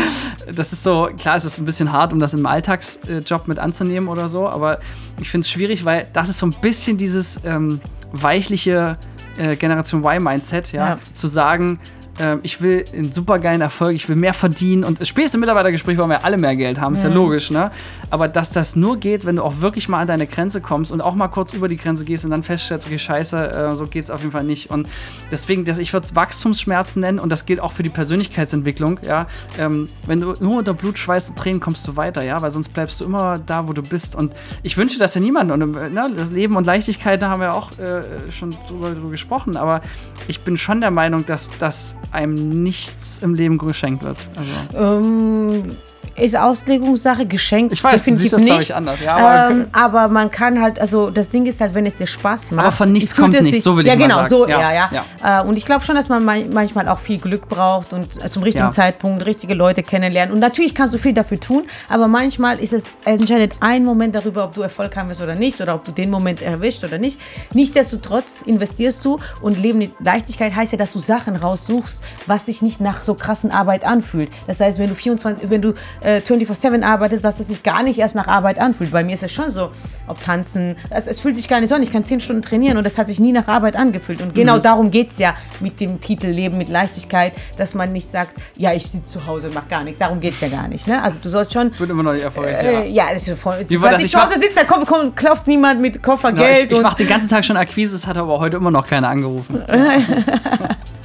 Das 0.55 0.75
ist 0.75 0.83
so, 0.83 1.09
klar, 1.17 1.37
es 1.37 1.47
ist 1.47 1.59
ein 1.59 1.65
bisschen 1.65 1.93
hart, 1.93 2.13
um 2.13 2.19
das 2.19 2.35
im 2.35 2.45
Alltagsjob 2.45 3.49
mit 3.49 3.59
anzunehmen 3.59 4.11
oder 4.11 4.29
so, 4.29 4.51
aber 4.51 4.81
ich 5.19 5.31
finde 5.31 5.47
es 5.47 5.51
schwierig, 5.51 5.87
weil 5.87 6.09
das 6.13 6.29
ist 6.29 6.37
so 6.37 6.47
ein 6.47 6.55
bisschen 6.61 6.99
dieses 6.99 7.41
ähm, 7.47 7.81
weichliche 8.13 8.99
äh, 9.41 9.57
Generation 9.57 10.05
Y-Mindset, 10.05 10.73
ja, 10.73 10.89
ja, 10.89 10.99
zu 11.13 11.27
sagen, 11.27 11.81
ähm, 12.21 12.41
ich 12.43 12.61
will 12.61 12.85
einen 12.93 13.13
supergeilen 13.13 13.63
Erfolg, 13.63 13.95
ich 13.95 14.09
will 14.09 14.17
mehr 14.17 14.35
verdienen 14.35 14.85
und 14.85 14.99
spätestens 15.07 15.35
im 15.35 15.41
Mitarbeitergespräch 15.41 15.97
wollen 15.99 16.11
wir 16.11 16.25
alle 16.25 16.37
mehr 16.37 16.55
Geld 16.55 16.81
haben, 16.81 16.95
ist 16.95 17.03
ja, 17.03 17.09
ja 17.09 17.15
logisch, 17.15 17.51
ne? 17.51 17.71
Aber 18.11 18.29
dass 18.29 18.51
das 18.51 18.77
nur 18.77 18.99
geht, 18.99 19.25
wenn 19.25 19.37
du 19.37 19.43
auch 19.43 19.61
wirklich 19.61 19.89
mal 19.89 20.01
an 20.01 20.07
deine 20.07 20.27
Grenze 20.27 20.61
kommst 20.61 20.93
und 20.93 21.01
auch 21.01 21.15
mal 21.15 21.29
kurz 21.29 21.53
über 21.53 21.69
die 21.69 21.77
Grenze 21.77 22.05
gehst 22.05 22.25
und 22.25 22.31
dann 22.31 22.43
feststellst, 22.43 22.87
okay, 22.87 22.99
scheiße, 22.99 23.53
äh, 23.53 23.71
so 23.77 23.87
geht 23.87 24.05
es 24.05 24.11
auf 24.11 24.21
jeden 24.21 24.33
Fall 24.33 24.45
nicht. 24.45 24.71
Und 24.71 24.87
deswegen, 25.33 25.65
das, 25.65 25.79
ich 25.79 25.93
würde 25.93 26.07
es 26.07 26.15
Wachstumsschmerzen 26.15 27.01
nennen 27.01 27.19
und 27.19 27.31
das 27.31 27.47
gilt 27.47 27.61
auch 27.61 27.73
für 27.73 27.83
die 27.83 27.91
Persönlichkeitsentwicklung, 27.91 29.01
ja. 29.07 29.27
Ähm, 29.59 29.89
wenn 30.07 30.21
du 30.21 30.35
nur 30.41 30.59
unter 30.59 30.75
Blut, 30.75 30.99
Schweiß 30.99 31.31
und 31.31 31.39
Tränen 31.39 31.61
kommst 31.61 31.89
du 31.89 31.97
weiter, 31.97 32.23
ja, 32.23 32.43
weil 32.43 32.51
sonst 32.51 32.69
bleibst 32.73 33.01
du 33.01 33.05
immer 33.05 33.39
da, 33.39 33.67
wo 33.67 33.73
du 33.73 33.83
bist. 33.83 34.15
Und 34.15 34.35
ich 34.63 34.77
wünsche 34.77 34.99
das 34.99 35.15
ja 35.15 35.21
niemandem. 35.21 35.63
Und 35.63 35.77
äh, 35.77 35.89
ne, 35.89 36.11
das 36.17 36.31
Leben 36.31 36.57
und 36.57 36.67
Leichtigkeit, 36.67 37.23
da 37.23 37.31
haben 37.31 37.41
wir 37.41 37.55
auch 37.55 37.71
äh, 37.79 38.03
schon 38.31 38.55
drüber, 38.69 38.91
drüber 38.91 39.11
gesprochen, 39.11 39.57
aber 39.57 39.81
ich 40.29 40.41
bin 40.41 40.59
schon 40.59 40.81
der 40.81 40.91
Meinung, 40.91 41.25
dass 41.27 41.51
das 41.59 41.97
einem 42.13 42.63
nichts 42.63 43.19
im 43.21 43.35
Leben 43.35 43.59
geschenkt 43.59 44.03
wird. 44.03 44.19
Also. 44.37 44.97
Ähm, 44.99 45.77
ist 46.17 46.37
Auslegungssache, 46.37 47.27
geschenkt. 47.27 47.73
Ich 47.73 47.83
weiß, 47.83 48.03
definitiv 48.03 48.31
das, 48.33 48.41
nicht. 48.41 48.61
Ich, 48.63 48.75
anders. 48.75 49.01
Ja, 49.03 49.17
aber, 49.17 49.55
ähm, 49.55 49.67
aber, 49.73 50.09
man 50.09 50.31
kann 50.31 50.61
halt, 50.61 50.79
also 50.79 51.11
das 51.11 51.31
Ding 51.31 51.47
ist 51.47 51.61
halt, 51.61 51.75
wenn 51.75 51.87
es 51.87 51.97
dir 51.97 52.07
Spaß 52.07 52.51
macht. 52.53 52.67
Aber 52.67 52.73
von 52.73 52.93
nichts 52.93 53.15
kommt 53.15 53.41
nichts, 53.41 53.65
so 53.65 53.77
will 53.77 53.87
ja, 53.87 53.95
ich 53.95 53.99
genau, 53.99 54.17
mal 54.17 54.29
sagen. 54.29 54.51
Ja, 54.51 54.57
genau, 54.57 54.69
so, 54.69 54.73
ja, 54.73 54.73
ja. 54.73 55.05
ja. 55.23 55.43
Äh, 55.43 55.47
und 55.47 55.57
ich 55.57 55.65
glaube 55.65 55.85
schon, 55.85 55.97
dass 55.97 56.09
man 56.09 56.25
manchmal 56.25 56.89
auch 56.89 56.99
viel 56.99 57.19
Glück 57.19 57.49
braucht 57.49 57.93
und 57.93 58.31
zum 58.31 58.43
richtigen 58.43 58.67
ja. 58.67 58.73
Zeitpunkt 58.73 59.25
richtige 59.27 59.55
Leute 59.55 59.83
kennenlernen. 59.83 60.33
Und 60.33 60.41
natürlich 60.41 60.75
kannst 60.75 60.95
du 60.95 60.99
viel 60.99 61.13
dafür 61.13 61.41
tun, 61.41 61.65
aber 61.89 62.09
manchmal 62.09 62.59
ist 62.59 62.73
es 62.73 62.85
entscheidet 63.05 63.55
ein 63.61 63.85
Moment 63.85 64.15
darüber, 64.15 64.45
ob 64.45 64.55
du 64.55 64.63
Erfolg 64.63 64.97
haben 64.97 65.09
wirst 65.09 65.23
oder 65.23 65.35
nicht 65.35 65.61
oder 65.61 65.75
ob 65.75 65.85
du 65.85 65.93
den 65.93 66.11
Moment 66.11 66.43
erwischt 66.43 66.85
oder 66.85 66.99
nicht. 66.99 67.21
Nichtsdestotrotz 67.53 68.43
investierst 68.43 69.05
du 69.05 69.19
und 69.41 69.59
Leben 69.59 69.79
mit 69.79 69.93
Leichtigkeit 70.01 70.55
heißt 70.55 70.73
ja, 70.73 70.79
dass 70.79 70.93
du 70.93 70.99
Sachen 70.99 71.37
raussuchst, 71.37 72.03
was 72.27 72.47
sich 72.47 72.63
nicht 72.63 72.81
nach 72.81 73.03
so 73.03 73.15
krassen 73.15 73.51
Arbeit 73.51 73.85
anfühlt. 73.85 74.31
Das 74.47 74.61
heißt, 74.61 74.79
wenn 74.79 74.89
du 74.89 74.95
24, 74.95 75.51
wenn 75.51 75.63
du 75.63 75.75
äh, 76.01 76.19
24-7 76.19 76.83
arbeitest, 76.83 77.25
dass 77.25 77.41
es 77.41 77.49
sich 77.49 77.63
gar 77.63 77.83
nicht 77.83 77.99
erst 77.99 78.15
nach 78.15 78.27
Arbeit 78.27 78.59
anfühlt. 78.59 78.91
Bei 78.91 79.03
mir 79.03 79.15
ist 79.15 79.23
es 79.23 79.33
schon 79.33 79.51
so, 79.51 79.71
ob 80.07 80.23
tanzen, 80.23 80.77
es, 80.91 81.07
es, 81.07 81.21
fühlt 81.21 81.37
sich 81.37 81.49
gar 81.49 81.61
nicht 81.61 81.69
so 81.69 81.75
an. 81.75 81.83
Ich 81.83 81.93
kann 81.93 82.05
10 82.05 82.21
Stunden 82.21 82.43
trainieren 82.43 82.77
und 82.77 82.87
es 82.87 82.99
hat 82.99 83.09
sich 83.09 83.21
nie 83.21 83.33
nach 83.33 83.49
Arbeit 83.49 83.77
angefühlt. 83.77 84.23
Und 84.23 84.35
genau 84.35 84.57
mhm. 84.57 84.63
darum 84.63 84.91
geht 84.91 85.11
es 85.11 85.19
ja 85.19 85.35
mit 85.61 85.81
dem 85.81 86.01
Titel 86.01 86.29
Leben 86.29 86.59
mit 86.59 86.69
Leichtigkeit, 86.69 87.33
dass 87.57 87.75
man 87.75 87.93
nicht 87.93 88.09
sagt, 88.09 88.37
ja, 88.57 88.73
ich 88.73 88.87
sitze 88.87 89.05
zu 89.05 89.27
Hause 89.27 89.49
und 89.49 89.55
mache 89.55 89.69
gar 89.69 89.85
nichts. 89.85 89.99
Darum 89.99 90.21
geht 90.21 90.35
es 90.35 90.41
ja 90.41 90.49
gar 90.49 90.69
nicht. 90.69 90.87
Ne? 90.87 91.03
Also 91.03 91.21
du 91.23 91.29
sollst 91.29 91.53
schon... 91.53 91.79
Wird 91.79 91.91
immer 91.91 92.03
noch 92.03 92.13
nicht 92.13 92.23
erfolgreich, 92.23 92.65
äh, 92.65 92.89
ja. 92.89 93.07
ja, 93.07 93.15
das 93.15 93.29
ist 93.29 93.41
voll... 93.41 93.65
Wie 93.69 93.81
war 93.81 93.93
das? 93.93 94.03
Ich 94.03 94.11
zu 94.11 94.21
Hause 94.21 94.39
sitzt, 94.39 94.57
da 94.57 94.65
kommt, 94.65 94.87
kommt, 94.87 95.17
klopft 95.17 95.47
niemand 95.47 95.81
mit 95.81 96.03
Koffer 96.03 96.33
genau, 96.33 96.45
Geld. 96.45 96.73
Ich, 96.73 96.79
ich 96.79 96.83
mache 96.83 96.97
den 96.97 97.09
ganzen 97.09 97.29
Tag 97.29 97.45
schon 97.45 97.57
Akquise, 97.57 97.97
es 97.97 98.07
hat 98.07 98.17
aber 98.17 98.39
heute 98.41 98.57
immer 98.57 98.71
noch 98.71 98.87
keiner 98.87 99.09
angerufen. 99.09 99.63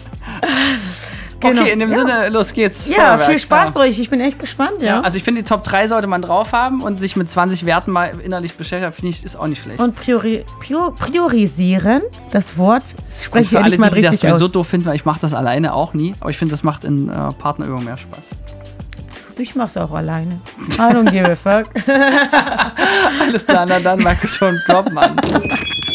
Genau. 1.49 1.61
Okay, 1.61 1.71
in 1.71 1.79
dem 1.79 1.89
ja. 1.89 1.97
Sinne, 1.97 2.29
los 2.29 2.53
geht's. 2.53 2.87
Ja, 2.87 2.95
Feuerwerk. 2.95 3.29
viel 3.29 3.39
Spaß 3.39 3.75
ja. 3.75 3.81
euch. 3.81 3.99
Ich 3.99 4.09
bin 4.09 4.21
echt 4.21 4.39
gespannt, 4.39 4.81
ja. 4.81 4.87
ja 4.87 5.01
also 5.01 5.17
ich 5.17 5.23
finde, 5.23 5.41
die 5.41 5.47
Top 5.47 5.63
3 5.63 5.87
sollte 5.87 6.07
man 6.07 6.21
drauf 6.21 6.51
haben 6.53 6.81
und 6.81 6.99
sich 6.99 7.15
mit 7.15 7.29
20 7.29 7.65
Werten 7.65 7.91
mal 7.91 8.13
innerlich 8.23 8.55
beschäftigen, 8.55 8.91
finde 8.93 9.09
ich, 9.09 9.23
ist 9.23 9.35
auch 9.37 9.47
nicht 9.47 9.61
schlecht. 9.61 9.79
Und 9.79 9.95
priori 9.95 10.45
priorisieren, 10.99 12.01
das 12.31 12.57
Wort, 12.57 12.83
spreche 13.09 13.45
ich 13.45 13.53
endlich 13.53 13.77
mal 13.77 13.89
die, 13.89 14.01
richtig 14.01 14.21
die 14.21 14.27
das 14.27 14.39
so 14.39 14.47
doof 14.47 14.67
finden, 14.67 14.87
weil 14.87 14.95
ich 14.95 15.05
mache 15.05 15.19
das 15.19 15.33
alleine 15.33 15.73
auch 15.73 15.93
nie, 15.93 16.15
aber 16.19 16.29
ich 16.29 16.37
finde, 16.37 16.53
das 16.53 16.63
macht 16.63 16.83
in 16.83 17.09
äh, 17.09 17.31
Partnerübungen 17.39 17.85
mehr 17.85 17.97
Spaß. 17.97 18.29
Ich 19.37 19.55
mach's 19.55 19.75
auch 19.75 19.91
alleine. 19.91 20.39
I 20.77 20.93
don't 20.93 21.11
give 21.11 21.29
a 21.29 21.35
fuck. 21.35 21.67
Alles 23.21 23.45
klar, 23.45 23.65
na 23.65 23.79
dann, 23.79 24.01
Marco 24.01 24.27
schon, 24.27 24.57
drop, 24.65 24.89
Mann. 24.91 25.17